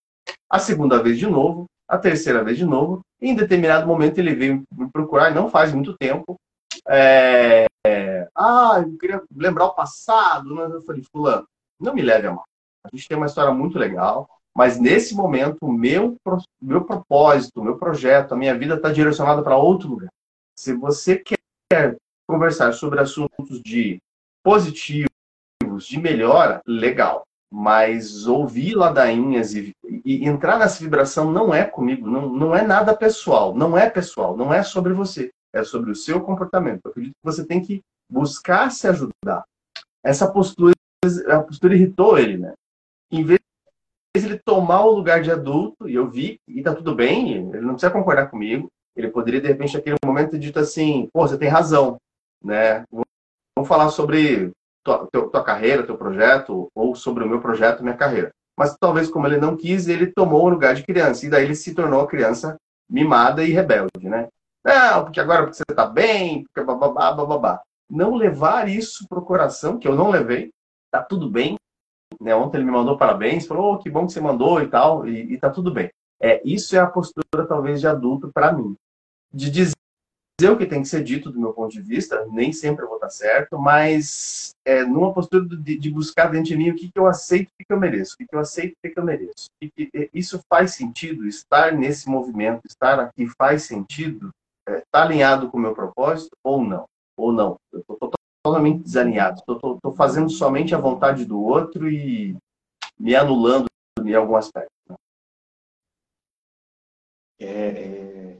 A 0.49 0.59
segunda 0.59 1.01
vez 1.01 1.17
de 1.17 1.27
novo, 1.27 1.65
a 1.87 1.97
terceira 1.97 2.43
vez 2.43 2.57
de 2.57 2.65
novo, 2.65 3.01
e 3.21 3.29
em 3.29 3.35
determinado 3.35 3.87
momento 3.87 4.17
ele 4.17 4.35
veio 4.35 4.63
me 4.73 4.89
procurar, 4.91 5.33
não 5.33 5.49
faz 5.49 5.73
muito 5.73 5.95
tempo. 5.97 6.35
É, 6.87 7.67
ah, 8.35 8.83
eu 8.85 8.97
queria 8.97 9.21
lembrar 9.33 9.65
o 9.65 9.75
passado. 9.75 10.53
Né? 10.53 10.75
Eu 10.75 10.81
falei, 10.81 11.03
fulano, 11.11 11.47
não 11.79 11.93
me 11.93 12.01
leve 12.01 12.27
a 12.27 12.33
mal. 12.33 12.45
A 12.83 12.89
gente 12.93 13.07
tem 13.07 13.15
uma 13.15 13.27
história 13.27 13.53
muito 13.53 13.77
legal, 13.77 14.27
mas 14.55 14.79
nesse 14.79 15.15
momento, 15.15 15.57
o 15.61 15.71
meu, 15.71 16.17
meu 16.61 16.83
propósito, 16.83 17.61
o 17.61 17.63
meu 17.63 17.77
projeto, 17.77 18.33
a 18.33 18.37
minha 18.37 18.57
vida 18.57 18.75
está 18.75 18.91
direcionada 18.91 19.41
para 19.41 19.57
outro 19.57 19.89
lugar. 19.89 20.09
Se 20.57 20.73
você 20.73 21.17
quer 21.17 21.97
conversar 22.27 22.73
sobre 22.73 22.99
assuntos 22.99 23.61
de 23.61 23.99
positivos, 24.43 25.09
de 25.87 25.99
melhora, 25.99 26.61
legal. 26.67 27.23
Mas 27.53 28.27
ouvir 28.27 28.75
ladainhas 28.75 29.53
e, 29.53 29.73
e, 30.05 30.25
entrar 30.25 30.57
nessa 30.57 30.81
vibração 30.81 31.31
não 31.31 31.53
é 31.53 31.65
comigo, 31.65 32.07
não, 32.07 32.29
não 32.29 32.55
é 32.55 32.61
nada 32.61 32.95
pessoal, 32.95 33.53
não 33.53 33.77
é 33.77 33.89
pessoal, 33.89 34.37
não 34.37 34.53
é 34.53 34.63
sobre 34.63 34.93
você, 34.93 35.31
é 35.53 35.63
sobre 35.63 35.91
o 35.91 35.95
seu 35.95 36.21
comportamento. 36.21 36.81
Eu 36.85 36.91
acredito 36.91 37.13
que 37.13 37.25
você 37.25 37.45
tem 37.45 37.61
que 37.61 37.81
buscar 38.09 38.71
se 38.71 38.87
ajudar. 38.87 39.43
Essa 40.03 40.31
postura, 40.31 40.73
a 41.27 41.39
postura 41.39 41.75
irritou 41.75 42.17
ele, 42.17 42.37
né? 42.37 42.53
Em 43.11 43.23
vez 43.25 43.41
ele 44.13 44.37
tomar 44.37 44.85
o 44.85 44.91
lugar 44.91 45.21
de 45.21 45.31
adulto, 45.31 45.87
e 45.87 45.95
eu 45.95 46.09
vi, 46.09 46.39
e 46.47 46.61
tá 46.61 46.75
tudo 46.75 46.93
bem, 46.93 47.49
ele 47.49 47.61
não 47.61 47.73
precisa 47.73 47.91
concordar 47.91 48.29
comigo, 48.29 48.67
ele 48.95 49.09
poderia, 49.09 49.39
de 49.39 49.47
repente, 49.47 49.75
naquele 49.75 49.95
momento, 50.05 50.31
ter 50.31 50.39
dito 50.39 50.59
assim, 50.59 51.09
pô, 51.13 51.27
você 51.27 51.37
tem 51.37 51.47
razão, 51.47 51.97
né? 52.43 52.83
Vamos 52.91 53.67
falar 53.67 53.89
sobre 53.89 54.51
tua, 54.83 55.07
tua 55.07 55.43
carreira, 55.43 55.85
teu 55.85 55.97
projeto, 55.97 56.67
ou 56.75 56.93
sobre 56.93 57.23
o 57.23 57.29
meu 57.29 57.39
projeto, 57.39 57.83
minha 57.83 57.95
carreira. 57.95 58.31
Mas 58.57 58.75
talvez, 58.77 59.09
como 59.09 59.27
ele 59.27 59.37
não 59.37 59.55
quis, 59.55 59.87
ele 59.87 60.07
tomou 60.07 60.45
o 60.45 60.49
lugar 60.49 60.75
de 60.75 60.83
criança, 60.83 61.25
e 61.25 61.29
daí 61.29 61.45
ele 61.45 61.55
se 61.55 61.73
tornou 61.73 62.05
criança 62.05 62.57
mimada 62.89 63.43
e 63.43 63.51
rebelde, 63.51 64.09
né? 64.09 64.27
Não, 64.63 65.05
porque 65.05 65.19
agora 65.19 65.43
porque 65.43 65.57
você 65.57 65.75
tá 65.75 65.85
bem, 65.85 66.43
porque 66.43 66.65
bababá, 66.65 67.13
bababá. 67.13 67.61
Não 67.89 68.15
levar 68.15 68.67
isso 68.67 69.07
pro 69.07 69.21
coração, 69.21 69.79
que 69.79 69.87
eu 69.87 69.95
não 69.95 70.09
levei, 70.09 70.51
tá 70.91 71.01
tudo 71.01 71.29
bem, 71.29 71.55
né? 72.21 72.35
Ontem 72.35 72.57
ele 72.57 72.65
me 72.65 72.71
mandou 72.71 72.97
parabéns, 72.97 73.47
falou, 73.47 73.73
oh, 73.73 73.77
que 73.79 73.89
bom 73.89 74.05
que 74.05 74.13
você 74.13 74.21
mandou 74.21 74.61
e 74.61 74.67
tal, 74.67 75.07
e, 75.07 75.33
e 75.33 75.37
tá 75.37 75.49
tudo 75.49 75.73
bem. 75.73 75.89
É, 76.21 76.39
isso 76.45 76.75
é 76.75 76.79
a 76.79 76.85
postura, 76.85 77.47
talvez, 77.47 77.79
de 77.79 77.87
adulto 77.87 78.31
para 78.31 78.53
mim. 78.53 78.75
De 79.33 79.49
dizer 79.49 79.75
o 80.51 80.57
que 80.57 80.67
tem 80.67 80.81
que 80.81 80.87
ser 80.87 81.03
dito 81.03 81.31
do 81.31 81.39
meu 81.39 81.51
ponto 81.51 81.71
de 81.71 81.81
vista, 81.81 82.25
nem 82.31 82.53
sempre 82.53 82.83
eu 82.83 82.87
vou 82.87 82.97
estar 82.97 83.09
certo, 83.09 83.59
mas 83.59 84.51
é, 84.65 84.83
numa 84.83 85.13
postura 85.13 85.45
de, 85.45 85.77
de, 85.77 85.91
buscar 85.91 86.27
dentro 86.27 86.49
de 86.49 86.57
mim 86.57 86.69
o 86.69 86.75
que, 86.75 86.91
que 86.91 86.99
eu 86.99 87.07
aceito 87.07 87.49
o 87.49 87.65
que 87.65 87.73
eu 87.73 87.79
mereço, 87.79 88.13
o 88.13 88.17
que, 88.17 88.27
que 88.27 88.35
eu 88.35 88.39
aceito 88.39 88.73
o 88.73 88.89
que 88.89 88.99
eu 88.99 89.03
mereço. 89.03 89.45
E 89.59 89.69
que, 89.69 90.09
isso 90.13 90.39
faz 90.49 90.73
sentido, 90.73 91.27
estar 91.27 91.73
nesse 91.73 92.07
movimento, 92.09 92.61
estar 92.65 92.99
aqui 92.99 93.27
faz 93.37 93.63
sentido, 93.63 94.29
está 94.67 94.79
é, 94.79 94.83
tá 94.91 95.03
alinhado 95.03 95.49
com 95.49 95.57
o 95.57 95.61
meu 95.61 95.73
propósito 95.73 96.31
ou 96.43 96.63
não? 96.63 96.85
Ou 97.17 97.31
não? 97.31 97.57
Eu 97.71 97.79
estou 97.79 98.11
totalmente 98.43 98.83
desalinhado. 98.83 99.39
Estou 99.39 99.95
fazendo 99.95 100.29
somente 100.29 100.73
a 100.73 100.79
vontade 100.79 101.25
do 101.25 101.41
outro 101.41 101.89
e 101.89 102.35
me 102.99 103.15
anulando 103.15 103.65
em 104.03 104.13
algum 104.13 104.35
aspecto. 104.35 104.71
É, 107.39 108.37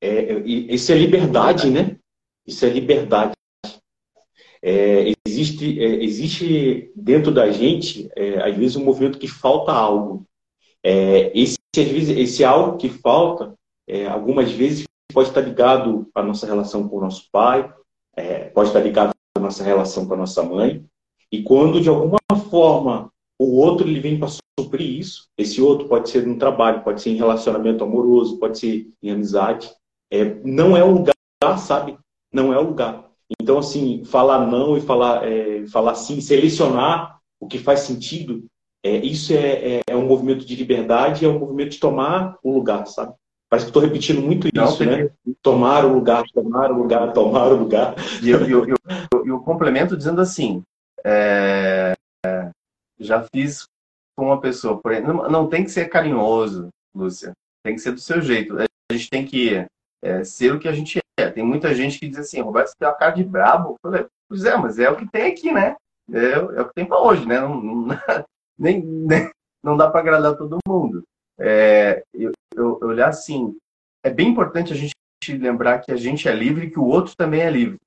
é, 0.00 0.08
é, 0.08 0.38
isso 0.46 0.90
é 0.90 0.94
liberdade, 0.96 1.70
né? 1.70 1.98
Isso 2.46 2.64
é 2.64 2.70
liberdade. 2.70 3.32
É, 4.64 5.12
existe, 5.26 5.80
é, 5.82 6.02
existe 6.02 6.92
dentro 6.94 7.32
da 7.32 7.50
gente, 7.50 8.08
é, 8.16 8.40
às 8.48 8.56
vezes, 8.56 8.76
um 8.76 8.84
movimento 8.84 9.18
que 9.18 9.28
falta 9.28 9.72
algo. 9.72 10.26
É, 10.82 11.36
esse, 11.38 11.58
esse 11.76 12.44
algo 12.44 12.76
que 12.76 12.88
falta, 12.88 13.54
é, 13.86 14.06
algumas 14.06 14.50
vezes, 14.52 14.84
pode 15.12 15.28
estar 15.28 15.42
ligado 15.42 16.08
à 16.14 16.22
nossa 16.22 16.46
relação 16.46 16.88
com 16.88 16.96
o 16.96 17.00
nosso 17.00 17.28
pai, 17.30 17.70
pode 18.54 18.68
estar 18.68 18.80
ligado 18.80 19.12
nossa 19.40 19.64
relação 19.64 20.06
com 20.06 20.14
a 20.14 20.18
nossa 20.18 20.42
mãe. 20.42 20.84
E 21.30 21.42
quando, 21.42 21.80
de 21.80 21.88
alguma 21.88 22.18
forma, 22.50 23.10
o 23.38 23.56
outro 23.56 23.88
ele 23.88 24.00
vem 24.00 24.18
para 24.18 24.28
suprir 24.58 24.98
isso, 24.98 25.28
esse 25.36 25.60
outro 25.60 25.88
pode 25.88 26.10
ser 26.10 26.26
no 26.26 26.38
trabalho, 26.38 26.84
pode 26.84 27.00
ser 27.00 27.10
em 27.10 27.16
relacionamento 27.16 27.82
amoroso, 27.82 28.38
pode 28.38 28.58
ser 28.58 28.88
em 29.02 29.10
amizade, 29.10 29.70
é, 30.10 30.36
não 30.44 30.76
é 30.76 30.84
o 30.84 30.90
lugar, 30.90 31.58
sabe? 31.58 31.98
Não 32.32 32.52
é 32.52 32.58
o 32.58 32.68
lugar. 32.68 33.10
Então, 33.40 33.58
assim, 33.58 34.04
falar 34.04 34.46
não 34.46 34.76
e 34.76 34.80
falar, 34.80 35.26
é, 35.26 35.66
falar 35.66 35.94
sim, 35.94 36.20
selecionar 36.20 37.18
o 37.40 37.46
que 37.46 37.58
faz 37.58 37.80
sentido, 37.80 38.44
é, 38.84 38.96
isso 38.96 39.32
é, 39.32 39.76
é, 39.76 39.80
é 39.88 39.96
um 39.96 40.06
movimento 40.06 40.44
de 40.44 40.54
liberdade, 40.54 41.24
é 41.24 41.28
um 41.28 41.38
movimento 41.38 41.70
de 41.70 41.80
tomar 41.80 42.36
o 42.42 42.52
lugar, 42.52 42.86
sabe? 42.86 43.14
Parece 43.52 43.66
que 43.66 43.68
estou 43.68 43.82
repetindo 43.82 44.22
muito 44.22 44.48
isso, 44.48 44.82
Não, 44.82 44.96
né? 44.96 45.10
Tomar 45.42 45.84
o 45.84 45.92
lugar, 45.92 46.24
tomar 46.32 46.70
o 46.70 46.74
lugar, 46.74 47.12
tomar 47.12 47.48
o 47.48 47.56
lugar. 47.56 47.94
E 48.22 48.30
eu, 48.30 48.48
eu, 48.48 48.66
eu, 48.66 49.26
eu 49.26 49.40
complemento 49.40 49.94
dizendo 49.94 50.22
assim, 50.22 50.62
é, 51.04 51.92
já 52.98 53.22
fiz 53.24 53.66
com 54.16 54.28
uma 54.28 54.40
pessoa, 54.40 54.80
porém, 54.80 55.02
não, 55.02 55.28
não, 55.28 55.48
tem 55.50 55.64
que 55.64 55.70
ser 55.70 55.90
carinhoso, 55.90 56.70
Lúcia, 56.94 57.34
tem 57.62 57.74
que 57.74 57.82
ser 57.82 57.92
do 57.92 58.00
seu 58.00 58.22
jeito. 58.22 58.56
A 58.58 58.94
gente 58.94 59.10
tem 59.10 59.26
que 59.26 59.66
é, 60.02 60.24
ser 60.24 60.54
o 60.54 60.58
que 60.58 60.66
a 60.66 60.72
gente 60.72 60.98
é. 61.20 61.28
Tem 61.28 61.44
muita 61.44 61.74
gente 61.74 61.98
que 61.98 62.08
diz 62.08 62.20
assim, 62.20 62.40
Roberto, 62.40 62.68
você 62.68 62.74
tem 62.78 62.88
uma 62.88 62.94
cara 62.94 63.10
de 63.10 63.22
brabo. 63.22 63.72
Eu 63.72 63.90
falei, 63.90 64.06
pois 64.30 64.46
é, 64.46 64.56
mas 64.56 64.78
é 64.78 64.88
o 64.88 64.96
que 64.96 65.06
tem 65.06 65.30
aqui, 65.30 65.52
né? 65.52 65.76
É, 66.10 66.32
é 66.32 66.62
o 66.62 66.68
que 66.68 66.74
tem 66.74 66.86
para 66.86 67.02
hoje, 67.02 67.26
né? 67.26 67.38
Não, 67.38 67.60
não, 67.60 67.86
nem, 68.58 68.80
nem, 68.82 69.30
não 69.62 69.76
dá 69.76 69.90
para 69.90 70.00
agradar 70.00 70.38
todo 70.38 70.56
mundo. 70.66 71.02
É, 71.44 72.04
eu, 72.14 72.30
eu, 72.54 72.78
olhar 72.82 73.08
assim, 73.08 73.56
é 74.04 74.10
bem 74.10 74.28
importante 74.28 74.72
a 74.72 74.76
gente 74.76 74.94
lembrar 75.28 75.80
que 75.80 75.90
a 75.90 75.96
gente 75.96 76.28
é 76.28 76.32
livre 76.32 76.66
e 76.66 76.70
que 76.70 76.78
o 76.78 76.84
outro 76.84 77.16
também 77.16 77.40
é 77.40 77.50
livre. 77.50 77.78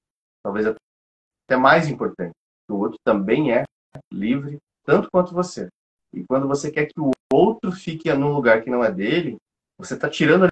Talvez 0.44 0.68
até 0.68 1.58
mais 1.58 1.88
importante, 1.88 2.34
que 2.68 2.74
o 2.74 2.78
outro 2.78 2.98
também 3.06 3.54
é 3.54 3.64
livre, 4.12 4.58
tanto 4.84 5.10
quanto 5.10 5.34
você. 5.34 5.70
E 6.14 6.24
quando 6.26 6.48
você 6.48 6.70
quer 6.70 6.86
que 6.86 7.00
o 7.00 7.12
outro 7.32 7.72
fique 7.72 8.12
num 8.14 8.34
lugar 8.34 8.62
que 8.62 8.70
não 8.70 8.84
é 8.84 8.92
dele, 8.92 9.38
você 9.78 9.94
está 9.94 10.10
tirando 10.10 10.46
a 10.46 10.50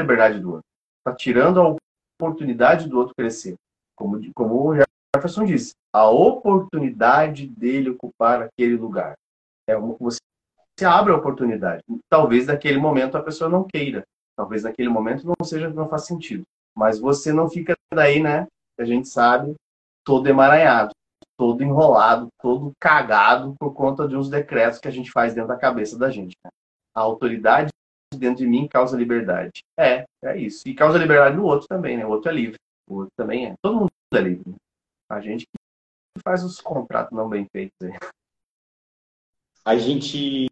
liberdade 0.00 0.40
do 0.40 0.54
outro. 0.54 0.66
Está 0.98 1.14
tirando 1.14 1.60
a 1.60 1.76
oportunidade 2.18 2.88
do 2.88 2.98
outro 2.98 3.14
crescer. 3.14 3.54
Como, 3.94 4.18
como 4.34 4.70
o 4.70 4.74
Jefferson 4.74 5.44
disse, 5.44 5.74
a 5.94 6.08
oportunidade 6.08 7.46
dele 7.46 7.90
ocupar 7.90 8.42
aquele 8.42 8.76
lugar. 8.76 9.14
É 9.68 9.76
uma, 9.76 9.96
você, 9.98 10.18
você 10.76 10.84
abre 10.84 11.12
a 11.12 11.16
oportunidade. 11.16 11.82
Talvez 12.08 12.46
naquele 12.46 12.78
momento 12.78 13.16
a 13.16 13.22
pessoa 13.22 13.48
não 13.48 13.64
queira. 13.64 14.04
Talvez 14.36 14.62
naquele 14.62 14.90
momento 14.90 15.26
não 15.26 15.46
seja, 15.46 15.70
não 15.70 15.88
faz 15.88 16.04
sentido. 16.04 16.42
Mas 16.76 16.98
você 16.98 17.32
não 17.32 17.48
fica 17.48 17.74
daí, 17.92 18.22
né? 18.22 18.46
A 18.78 18.84
gente 18.84 19.08
sabe, 19.08 19.54
todo 20.04 20.28
emaranhado, 20.28 20.90
todo 21.38 21.62
enrolado, 21.62 22.28
todo 22.38 22.72
cagado 22.78 23.54
por 23.58 23.72
conta 23.72 24.06
de 24.06 24.14
uns 24.14 24.28
decretos 24.28 24.78
que 24.78 24.88
a 24.88 24.90
gente 24.90 25.10
faz 25.10 25.34
dentro 25.34 25.48
da 25.48 25.56
cabeça 25.56 25.98
da 25.98 26.10
gente. 26.10 26.36
Né? 26.44 26.50
A 26.94 27.00
autoridade 27.00 27.70
dentro 28.14 28.44
de 28.44 28.46
mim 28.46 28.68
causa 28.68 28.96
liberdade. 28.96 29.62
É, 29.78 30.04
é 30.22 30.36
isso. 30.36 30.68
E 30.68 30.74
causa 30.74 30.98
liberdade 30.98 31.36
no 31.36 31.44
outro 31.44 31.66
também, 31.66 31.96
né? 31.96 32.04
O 32.04 32.10
outro 32.10 32.30
é 32.30 32.34
livre. 32.34 32.56
O 32.86 32.96
outro 32.96 33.12
também 33.16 33.46
é. 33.46 33.54
Todo 33.62 33.80
mundo 33.80 33.90
é 34.12 34.20
livre. 34.20 34.50
Né? 34.50 34.56
A 35.08 35.20
gente 35.20 35.46
que 35.46 36.22
faz 36.22 36.44
os 36.44 36.60
contratos 36.60 37.16
não 37.16 37.28
bem 37.28 37.46
feitos 37.50 37.76
aí. 37.82 37.92
A 39.64 39.76
gente 39.76 40.46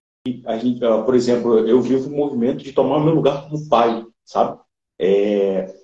a 0.47 0.57
gente, 0.57 0.81
por 0.81 1.15
exemplo, 1.15 1.59
eu 1.59 1.81
vivo 1.83 2.09
o 2.09 2.17
movimento 2.17 2.65
de 2.65 2.73
tomar 2.73 2.99
meu 3.01 3.15
lugar 3.15 3.45
como 3.45 3.69
pai, 3.69 4.07
sabe? 4.25 4.59
É, 4.99 5.75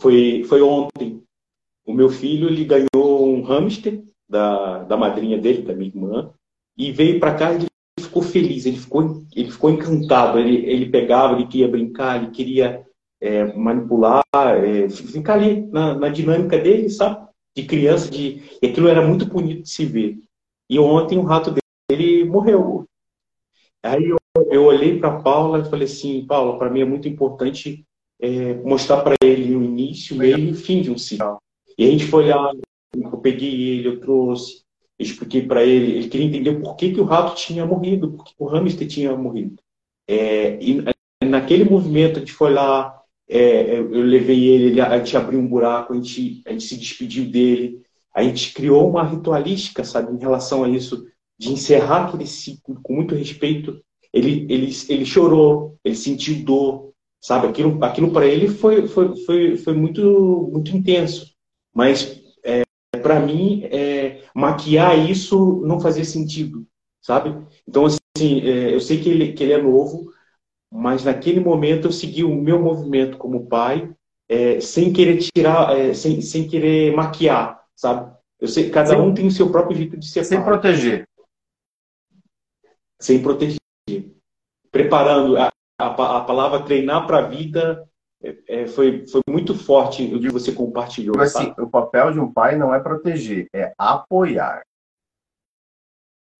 foi, 0.00 0.44
foi 0.44 0.62
ontem. 0.62 1.22
O 1.86 1.92
meu 1.92 2.08
filho 2.08 2.48
ele 2.48 2.64
ganhou 2.64 3.28
um 3.28 3.42
hamster 3.42 4.02
da, 4.26 4.84
da 4.84 4.96
madrinha 4.96 5.38
dele, 5.38 5.62
da 5.62 5.74
minha 5.74 5.90
irmã, 5.90 6.32
e 6.76 6.90
veio 6.90 7.20
para 7.20 7.34
cá 7.34 7.52
e 7.52 7.66
ficou 8.00 8.22
feliz, 8.22 8.64
ele 8.64 8.78
ficou, 8.78 9.22
ele 9.36 9.50
ficou 9.50 9.70
encantado. 9.70 10.38
Ele, 10.38 10.64
ele 10.66 10.88
pegava, 10.88 11.34
ele 11.34 11.46
queria 11.46 11.68
brincar, 11.68 12.22
ele 12.22 12.30
queria 12.30 12.86
é, 13.20 13.44
manipular, 13.54 14.22
é, 14.34 14.88
ficar 14.88 15.34
ali 15.34 15.66
na, 15.66 15.94
na 15.94 16.08
dinâmica 16.08 16.58
dele, 16.58 16.88
sabe? 16.88 17.28
De 17.54 17.64
criança, 17.64 18.10
de, 18.10 18.42
e 18.62 18.66
aquilo 18.66 18.88
era 18.88 19.06
muito 19.06 19.26
bonito 19.26 19.62
de 19.62 19.68
se 19.68 19.84
ver. 19.84 20.18
E 20.68 20.78
ontem 20.78 21.18
o 21.18 21.22
rato 21.22 21.54
dele 21.90 22.24
morreu. 22.24 22.86
Aí 23.84 24.08
eu, 24.08 24.16
eu 24.50 24.64
olhei 24.64 24.98
para 24.98 25.20
Paula 25.20 25.58
e 25.58 25.68
falei 25.68 25.84
assim, 25.84 26.24
Paula, 26.26 26.58
para 26.58 26.70
mim 26.70 26.80
é 26.80 26.84
muito 26.86 27.06
importante 27.06 27.86
é, 28.18 28.54
mostrar 28.54 29.02
para 29.02 29.14
ele 29.22 29.54
o 29.54 29.62
início, 29.62 30.16
meio 30.16 30.38
e 30.38 30.50
o 30.52 30.54
fim 30.54 30.80
de 30.80 30.90
um 30.90 30.96
ciclo. 30.96 31.38
E 31.76 31.86
a 31.86 31.90
gente 31.90 32.06
foi 32.06 32.28
lá, 32.28 32.50
eu 32.94 33.18
peguei 33.18 33.78
ele, 33.78 33.88
eu 33.88 34.00
trouxe, 34.00 34.64
expliquei 34.98 35.42
para 35.46 35.62
ele, 35.62 35.98
ele 35.98 36.08
queria 36.08 36.26
entender 36.26 36.60
por 36.60 36.76
que, 36.76 36.94
que 36.94 37.00
o 37.00 37.04
rato 37.04 37.36
tinha 37.36 37.66
morrido, 37.66 38.12
por 38.12 38.24
que 38.24 38.34
o 38.38 38.46
hamster 38.46 38.88
tinha 38.88 39.14
morrido. 39.14 39.56
É, 40.08 40.58
e 40.62 40.82
naquele 41.22 41.64
movimento 41.64 42.16
a 42.16 42.20
gente 42.20 42.32
foi 42.32 42.54
lá, 42.54 43.02
é, 43.28 43.78
eu 43.78 44.02
levei 44.02 44.46
ele, 44.46 44.80
a 44.80 44.96
gente 44.98 45.16
abriu 45.16 45.38
um 45.38 45.46
buraco, 45.46 45.92
a 45.92 45.96
gente, 45.96 46.42
a 46.46 46.52
gente 46.52 46.64
se 46.64 46.78
despediu 46.78 47.30
dele, 47.30 47.82
a 48.14 48.22
gente 48.22 48.54
criou 48.54 48.88
uma 48.88 49.04
ritualística, 49.04 49.84
sabe, 49.84 50.14
em 50.14 50.18
relação 50.18 50.64
a 50.64 50.68
isso 50.68 51.06
de 51.38 51.52
encerrar 51.52 52.06
aquele 52.06 52.26
ciclo 52.26 52.78
com 52.82 52.94
muito 52.94 53.14
respeito. 53.14 53.80
Ele, 54.12 54.46
ele, 54.48 54.70
ele 54.88 55.04
chorou, 55.04 55.76
ele 55.84 55.96
sentiu 55.96 56.44
dor, 56.44 56.92
sabe? 57.20 57.48
Aquilo, 57.48 57.82
aquilo 57.84 58.12
para 58.12 58.26
ele 58.26 58.48
foi, 58.48 58.86
foi, 58.86 59.16
foi, 59.24 59.56
foi 59.56 59.72
muito, 59.74 60.48
muito 60.52 60.76
intenso. 60.76 61.32
Mas 61.74 62.20
é, 62.44 62.62
para 63.02 63.18
mim, 63.18 63.64
é, 63.64 64.22
maquiar 64.34 65.10
isso 65.10 65.62
não 65.64 65.80
fazia 65.80 66.04
sentido, 66.04 66.66
sabe? 67.00 67.36
Então, 67.66 67.86
assim, 67.86 68.40
é, 68.42 68.74
eu 68.74 68.80
sei 68.80 69.00
que 69.00 69.08
ele, 69.08 69.32
que 69.32 69.42
ele 69.42 69.52
é 69.52 69.60
novo, 69.60 70.12
mas 70.70 71.04
naquele 71.04 71.40
momento 71.40 71.88
eu 71.88 71.92
segui 71.92 72.24
o 72.24 72.34
meu 72.34 72.60
movimento 72.62 73.16
como 73.16 73.46
pai, 73.46 73.92
é, 74.28 74.60
sem 74.60 74.92
querer 74.92 75.18
tirar, 75.18 75.76
é, 75.76 75.92
sem, 75.92 76.20
sem 76.20 76.46
querer 76.46 76.94
maquiar, 76.94 77.60
sabe? 77.74 78.12
Eu 78.40 78.48
sei 78.48 78.70
cada 78.70 79.00
um 79.00 79.14
tem 79.14 79.26
o 79.26 79.30
seu 79.30 79.50
próprio 79.50 79.76
jeito 79.76 79.96
de 79.96 80.06
ser 80.08 80.24
Sem 80.24 80.38
pai. 80.38 80.46
proteger 80.46 81.03
sem 83.04 83.22
proteger. 83.22 83.58
Preparando 84.72 85.36
a, 85.36 85.52
a, 85.78 86.18
a 86.18 86.24
palavra 86.24 86.64
treinar 86.64 87.06
para 87.06 87.18
a 87.18 87.28
vida 87.28 87.86
é, 88.22 88.62
é, 88.62 88.66
foi, 88.66 89.06
foi 89.06 89.20
muito 89.28 89.54
forte 89.54 90.02
o 90.14 90.18
que 90.18 90.30
você 90.30 90.52
compartilhou. 90.52 91.14
Mas, 91.14 91.36
assim, 91.36 91.52
o 91.58 91.68
papel 91.68 92.12
de 92.12 92.18
um 92.18 92.32
pai 92.32 92.56
não 92.56 92.74
é 92.74 92.80
proteger, 92.80 93.46
é 93.54 93.74
apoiar. 93.76 94.62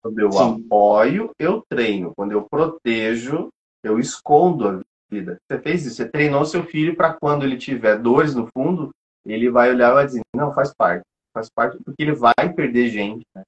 Quando 0.03 0.19
eu 0.19 0.33
Sim. 0.33 0.65
apoio, 0.65 1.31
eu 1.39 1.63
treino. 1.69 2.13
Quando 2.17 2.33
eu 2.33 2.49
protejo, 2.49 3.51
eu 3.83 3.99
escondo 3.99 4.69
a 4.69 4.81
vida. 5.11 5.37
Você 5.47 5.61
fez 5.61 5.85
isso, 5.85 5.97
você 5.97 6.09
treinou 6.09 6.47
seu 6.47 6.65
filho 6.65 6.97
para 6.97 7.13
quando 7.13 7.45
ele 7.45 7.59
tiver 7.59 7.99
dores 7.99 8.35
no 8.35 8.47
fundo, 8.47 8.91
ele 9.25 9.51
vai 9.51 9.71
olhar 9.71 9.91
e 9.91 9.95
vai 9.95 10.07
dizer, 10.07 10.23
não, 10.35 10.53
faz 10.55 10.73
parte. 10.75 11.05
Faz 11.35 11.51
parte 11.51 11.77
porque 11.85 12.03
ele 12.03 12.15
vai 12.15 12.53
perder 12.55 12.89
gente. 12.89 13.27
Né? 13.35 13.43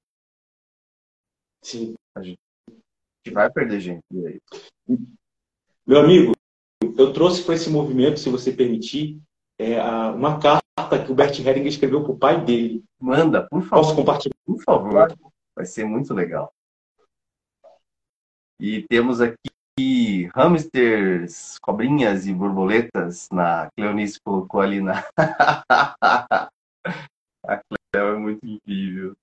Sim. 1.63 1.95
A 2.15 2.23
gente 2.23 2.39
vai 3.31 3.51
perder 3.51 3.81
gente. 3.81 4.03
Meu 5.87 6.01
amigo, 6.01 6.33
eu 6.99 7.13
trouxe 7.13 7.43
para 7.43 7.55
esse 7.55 7.71
movimento, 7.71 8.21
se 8.21 8.29
você 8.29 8.53
permitir, 8.53 9.21
é, 9.59 9.81
uma 10.11 10.39
carta 10.41 11.05
que 11.05 11.11
o 11.11 11.15
Bert 11.15 11.39
Hering 11.39 11.67
escreveu 11.67 12.03
para 12.03 12.13
o 12.13 12.19
pai 12.19 12.45
dele. 12.45 12.85
Manda, 13.01 13.47
por 13.49 13.63
favor. 13.63 13.83
Posso 13.83 13.97
compartilhar? 13.97 14.35
Por 14.45 14.63
favor. 14.63 15.17
Vai 15.55 15.65
ser 15.65 15.85
muito 15.85 16.13
legal. 16.13 16.53
E 18.61 18.83
temos 18.89 19.21
aqui 19.21 20.29
hamsters, 20.35 21.59
cobrinhas 21.59 22.27
e 22.27 22.35
borboletas. 22.35 23.29
Na 23.31 23.71
Cleonice 23.77 24.21
colocou 24.21 24.61
ali 24.61 24.81
na. 24.81 25.05
A 27.47 27.59
Cleo 27.59 28.09
é 28.09 28.19
muito 28.19 28.45
incrível. 28.45 29.17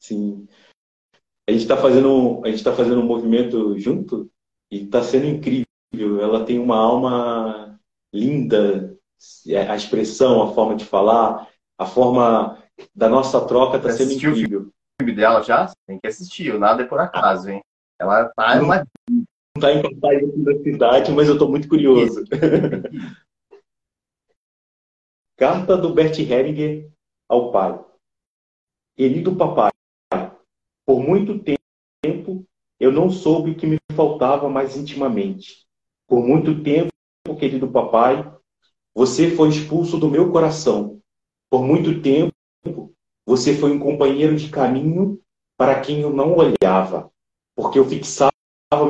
Sim 0.00 0.48
a 1.46 1.52
gente 1.52 1.62
está 1.62 1.76
fazendo 1.76 2.40
a 2.44 2.48
gente 2.48 2.56
está 2.56 2.72
fazendo 2.72 3.00
um 3.00 3.06
movimento 3.06 3.78
junto 3.78 4.30
e 4.70 4.84
está 4.84 5.02
sendo 5.02 5.26
incrível. 5.26 5.66
Ela 6.20 6.44
tem 6.44 6.58
uma 6.58 6.76
alma 6.76 7.78
linda, 8.12 8.96
a 9.68 9.76
expressão, 9.76 10.42
a 10.42 10.52
forma 10.54 10.74
de 10.76 10.84
falar, 10.84 11.48
a 11.78 11.86
forma 11.86 12.58
da 12.94 13.08
nossa 13.08 13.46
troca 13.46 13.76
está 13.76 13.90
sendo 13.90 14.12
incrível. 14.12 14.62
O 14.62 14.72
filme 15.02 15.14
dela 15.14 15.42
já 15.42 15.72
tem 15.86 15.98
que 15.98 16.06
assistir. 16.06 16.54
O 16.54 16.58
nada 16.58 16.82
é 16.82 16.86
por 16.86 16.98
acaso, 17.00 17.50
hein? 17.50 17.60
Ela 18.00 18.28
tá 18.34 18.56
não, 18.56 18.64
uma 18.64 18.84
não 19.08 19.24
está 19.56 19.72
em 19.72 19.82
cartaz 19.82 20.44
da 20.44 20.62
cidade, 20.62 21.12
mas 21.12 21.28
eu 21.28 21.34
estou 21.34 21.48
muito 21.48 21.68
curioso. 21.68 22.24
Carta 25.36 25.76
do 25.76 25.92
Bert 25.92 26.18
Heringer 26.18 26.90
ao 27.28 27.50
pai. 27.50 27.84
Querido 28.96 29.34
papai, 29.34 29.72
por 30.86 31.00
muito 31.00 31.38
tempo, 31.38 32.46
eu 32.78 32.92
não 32.92 33.10
soube 33.10 33.52
o 33.52 33.56
que 33.56 33.66
me 33.66 33.78
faltava 33.94 34.48
mais 34.48 34.76
intimamente. 34.76 35.66
Por 36.06 36.22
muito 36.26 36.62
tempo, 36.62 36.90
querido 37.38 37.68
papai, 37.68 38.30
você 38.94 39.30
foi 39.30 39.48
expulso 39.48 39.98
do 39.98 40.08
meu 40.08 40.30
coração. 40.30 41.00
Por 41.50 41.62
muito 41.62 42.02
tempo, 42.02 42.32
você 43.26 43.56
foi 43.56 43.72
um 43.72 43.78
companheiro 43.78 44.36
de 44.36 44.50
caminho 44.50 45.20
para 45.56 45.80
quem 45.80 46.00
eu 46.00 46.12
não 46.12 46.36
olhava, 46.36 47.10
porque 47.56 47.78
eu 47.78 47.84
fixava 47.84 48.32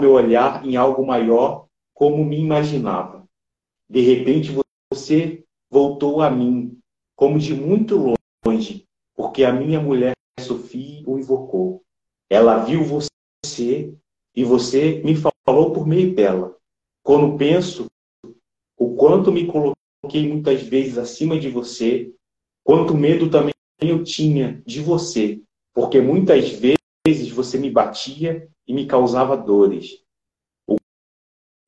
meu 0.00 0.12
olhar 0.12 0.66
em 0.66 0.76
algo 0.76 1.06
maior, 1.06 1.66
como 1.92 2.24
me 2.24 2.40
imaginava. 2.40 3.24
De 3.88 4.00
repente, 4.00 4.50
você 4.92 5.44
voltou 5.70 6.20
a 6.20 6.30
mim, 6.30 6.78
como 7.14 7.38
de 7.38 7.54
muito 7.54 8.16
longe, 8.44 8.86
porque 9.14 9.44
a 9.44 9.52
minha 9.52 9.80
mulher 9.80 10.14
Sophie 10.40 11.04
o 11.06 11.18
invocou. 11.18 11.83
Ela 12.30 12.64
viu 12.64 12.82
você 12.84 13.94
e 14.34 14.44
você 14.44 15.02
me 15.04 15.14
falou 15.16 15.72
por 15.72 15.86
meio 15.86 16.14
dela. 16.14 16.56
Quando 17.02 17.36
penso 17.36 17.86
o 18.76 18.96
quanto 18.96 19.30
me 19.30 19.46
coloquei 19.46 20.28
muitas 20.28 20.62
vezes 20.62 20.98
acima 20.98 21.38
de 21.38 21.50
você, 21.50 22.12
quanto 22.64 22.94
medo 22.94 23.30
também 23.30 23.52
eu 23.80 24.02
tinha 24.02 24.62
de 24.66 24.80
você, 24.80 25.40
porque 25.72 26.00
muitas 26.00 26.48
vezes 26.50 27.30
você 27.30 27.58
me 27.58 27.70
batia 27.70 28.48
e 28.66 28.72
me 28.72 28.86
causava 28.86 29.36
dores. 29.36 30.02
O 30.68 30.76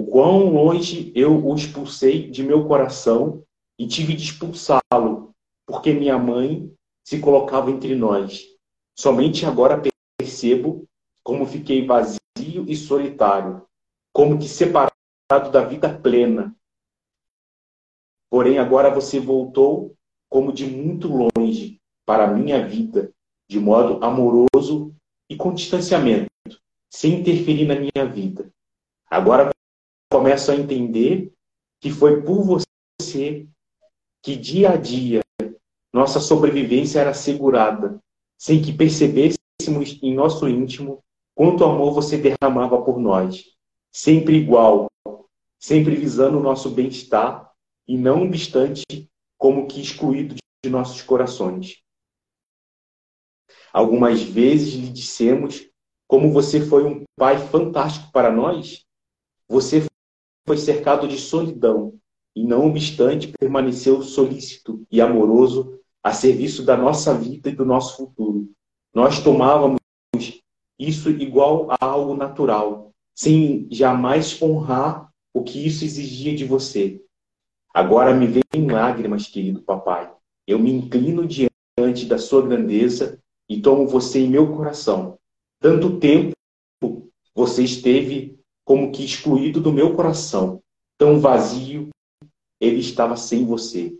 quão 0.05 0.53
longe 0.53 1.13
eu 1.15 1.47
o 1.47 1.55
expulsei 1.55 2.31
de 2.31 2.43
meu 2.43 2.67
coração 2.67 3.45
e 3.79 3.87
tive 3.87 4.15
de 4.15 4.25
expulsá-lo, 4.25 5.35
porque 5.67 5.93
minha 5.93 6.19
mãe 6.19 6.73
se 7.05 7.21
colocava 7.21 7.71
entre 7.71 7.95
nós. 7.95 8.47
Somente 8.99 9.45
agora 9.45 9.81
percebo 10.37 10.87
como 11.25 11.47
fiquei 11.47 11.87
vazio 11.87 12.21
e 12.69 12.77
solitário, 12.77 13.67
como 14.13 14.39
que 14.39 14.47
separado 14.47 14.93
da 15.51 15.65
vida 15.65 15.99
plena. 15.99 16.55
Porém, 18.31 18.59
agora 18.59 18.95
você 18.95 19.19
voltou 19.19 19.97
como 20.29 20.53
de 20.53 20.67
muito 20.67 21.09
longe 21.09 21.81
para 22.05 22.25
a 22.25 22.33
minha 22.33 22.67
vida, 22.69 23.13
de 23.49 23.59
modo 23.59 24.05
amoroso 24.05 24.95
e 25.29 25.37
com 25.37 25.55
distanciamento, 25.55 26.31
sem 26.91 27.21
interferir 27.21 27.67
na 27.67 27.75
minha 27.75 28.07
vida. 28.07 28.53
Agora 29.11 29.51
começo 30.13 30.53
a 30.53 30.55
entender 30.55 31.33
que 31.81 31.91
foi 31.91 32.23
por 32.23 32.43
você 32.45 33.49
que 34.23 34.37
dia 34.37 34.71
a 34.71 34.77
dia 34.77 35.23
nossa 35.93 36.21
sobrevivência 36.21 37.01
era 37.01 37.11
assegurada, 37.11 37.99
sem 38.37 38.61
que 38.61 38.71
percebêssemos 39.59 39.99
em 40.03 40.15
nosso 40.15 40.49
íntimo 40.49 41.03
quanto 41.35 41.65
amor 41.65 41.93
você 41.93 42.17
derramava 42.17 42.81
por 42.83 42.99
nós, 42.99 43.45
sempre 43.91 44.37
igual, 44.37 44.87
sempre 45.59 45.97
visando 45.97 46.39
o 46.39 46.43
nosso 46.43 46.71
bem-estar 46.71 47.51
e 47.87 47.97
não 47.97 48.25
obstante 48.25 48.85
como 49.39 49.67
que 49.67 49.81
excluído 49.81 50.37
de 50.65 50.71
nossos 50.71 51.03
corações. 51.03 51.83
Algumas 53.73 54.23
vezes 54.23 54.75
lhe 54.75 54.89
dissemos 54.89 55.69
como 56.09 56.33
você 56.33 56.61
foi 56.61 56.85
um 56.85 57.05
pai 57.17 57.39
fantástico 57.49 58.11
para 58.11 58.31
nós. 58.31 58.85
Você 59.49 59.85
foi 60.47 60.57
cercado 60.57 61.07
de 61.07 61.19
solidão 61.19 61.99
e, 62.35 62.45
não 62.45 62.67
obstante, 62.69 63.33
permaneceu 63.39 64.03
solícito 64.03 64.87
e 64.91 65.01
amoroso 65.01 65.79
a 66.03 66.13
serviço 66.13 66.65
da 66.65 66.77
nossa 66.77 67.13
vida 67.15 67.51
e 67.51 67.55
do 67.55 67.67
nosso 67.67 67.97
futuro. 67.97 68.56
Nós 68.97 69.23
tomávamos 69.23 69.79
isso 70.81 71.11
igual 71.11 71.71
a 71.71 71.77
algo 71.85 72.17
natural, 72.17 72.95
sem 73.15 73.69
jamais 73.71 74.41
honrar 74.41 75.13
o 75.35 75.43
que 75.45 75.67
isso 75.67 75.85
exigia 75.85 76.35
de 76.35 76.47
você. 76.47 77.05
Agora 77.75 78.15
me 78.15 78.27
vem 78.27 78.67
lágrimas, 78.67 79.27
querido 79.27 79.61
papai. 79.61 80.11
Eu 80.47 80.59
me 80.59 80.73
inclino 80.73 81.27
diante 81.27 82.07
da 82.07 82.17
sua 82.17 82.41
grandeza 82.41 83.23
e 83.47 83.61
tomo 83.61 83.87
você 83.87 84.21
em 84.21 84.31
meu 84.31 84.57
coração. 84.57 85.19
Tanto 85.61 86.01
tempo 86.01 86.33
você 87.35 87.65
esteve 87.65 88.41
como 88.65 88.93
que 88.93 89.05
excluído 89.05 89.61
do 89.61 89.71
meu 89.71 89.95
coração, 89.95 90.63
tão 90.97 91.21
vazio 91.21 91.91
ele 92.59 92.81
estava 92.81 93.15
sem 93.15 93.45
você. 93.45 93.95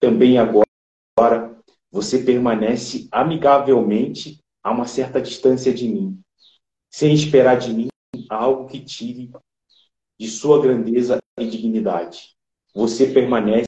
Também 0.00 0.38
agora 0.38 1.56
você 1.88 2.18
permanece 2.18 3.06
amigavelmente 3.12 4.39
a 4.62 4.70
uma 4.70 4.86
certa 4.86 5.20
distância 5.20 5.72
de 5.72 5.88
mim, 5.88 6.20
sem 6.90 7.12
esperar 7.12 7.58
de 7.58 7.72
mim 7.72 7.88
algo 8.28 8.66
que 8.66 8.84
tire 8.84 9.30
de 10.18 10.28
sua 10.28 10.60
grandeza 10.60 11.18
e 11.38 11.46
dignidade. 11.46 12.36
Você 12.74 13.12
permanece 13.12 13.66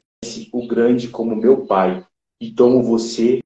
o 0.51 0.67
grande 0.67 1.09
como 1.09 1.35
meu 1.35 1.65
pai 1.65 2.05
e 2.39 2.53
tomo 2.53 2.83
você 2.83 3.41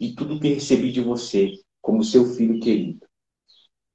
e 0.00 0.14
tudo 0.14 0.40
que 0.40 0.54
recebi 0.54 0.92
de 0.92 1.00
você 1.00 1.52
como 1.82 2.04
seu 2.04 2.24
filho 2.24 2.60
querido. 2.60 3.06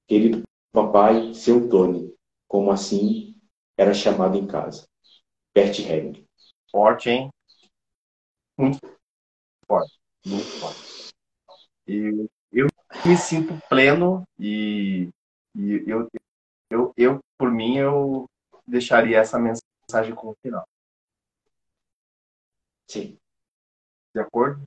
Querido 0.07 0.43
papai, 0.71 1.33
seu 1.33 1.69
Tony, 1.69 2.13
como 2.47 2.71
assim 2.71 3.35
era 3.77 3.93
chamado 3.93 4.37
em 4.37 4.45
casa. 4.45 4.87
Bert 5.53 5.79
Helling. 5.79 6.25
Forte, 6.71 7.09
hein? 7.09 7.29
Muito 8.57 8.79
forte. 9.65 9.99
Muito 10.25 10.45
forte. 10.59 11.13
E 11.87 12.29
me 13.05 13.17
sinto 13.17 13.59
pleno 13.69 14.23
e, 14.39 15.09
e 15.55 15.83
eu, 15.87 16.07
eu, 16.69 16.93
eu, 16.97 17.19
por 17.37 17.51
mim, 17.51 17.77
eu 17.77 18.25
deixaria 18.67 19.19
essa 19.19 19.39
mensagem 19.39 20.13
como 20.13 20.35
final. 20.41 20.65
Sim. 22.87 23.17
De 24.13 24.21
acordo? 24.21 24.63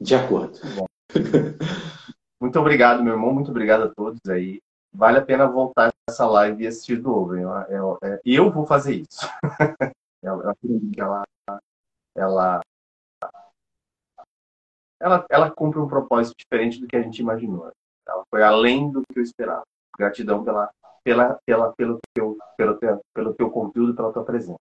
De 0.00 0.14
acordo. 0.14 0.58
Bom. 0.74 0.86
Muito 2.40 2.58
obrigado, 2.58 3.02
meu 3.02 3.14
irmão. 3.14 3.32
Muito 3.32 3.50
obrigado 3.50 3.84
a 3.84 3.94
todos 3.94 4.20
aí. 4.28 4.60
Vale 4.92 5.18
a 5.18 5.24
pena 5.24 5.46
voltar 5.46 5.92
essa 6.08 6.26
live 6.26 6.64
e 6.64 6.66
assistir 6.66 6.96
de 6.96 7.02
novo. 7.02 7.34
Eu, 7.34 7.50
eu, 7.68 7.98
eu 8.24 8.52
vou 8.52 8.66
fazer 8.66 8.94
isso. 8.94 9.26
ela, 10.22 10.54
ela, 10.96 11.24
ela, 12.14 12.60
ela, 15.00 15.24
ela 15.30 15.50
cumpre 15.50 15.78
um 15.78 15.88
propósito 15.88 16.34
diferente 16.38 16.80
do 16.80 16.86
que 16.86 16.96
a 16.96 17.02
gente 17.02 17.18
imaginou. 17.20 17.70
Ela 18.06 18.24
foi 18.30 18.42
além 18.42 18.90
do 18.90 19.02
que 19.02 19.18
eu 19.18 19.22
esperava. 19.22 19.64
Gratidão 19.98 20.44
pela, 20.44 20.70
pela, 21.04 21.38
pela, 21.46 21.72
pelo, 21.72 21.98
teu, 22.14 22.38
pelo, 22.56 22.78
teu, 22.78 23.00
pelo 23.14 23.34
teu 23.34 23.50
conteúdo, 23.50 23.94
pela 23.94 24.12
tua 24.12 24.24
presença. 24.24 24.58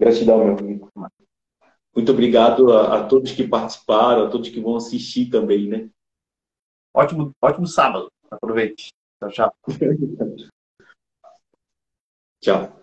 Gratidão, 0.00 0.44
meu 0.44 0.58
amigo. 0.58 0.90
Muito 1.94 2.10
obrigado 2.10 2.72
a, 2.72 3.00
a, 3.00 3.06
todos 3.06 3.32
que 3.32 3.46
participaram, 3.46 4.26
a 4.26 4.30
todos 4.30 4.48
que 4.48 4.60
vão 4.60 4.76
assistir 4.76 5.30
também, 5.30 5.68
né? 5.68 5.90
Ótimo, 6.94 7.32
ótimo 7.40 7.66
sábado. 7.66 8.10
Aproveite. 8.30 8.92
Tchau, 9.20 9.30
tchau. 9.30 9.54
tchau. 12.40 12.81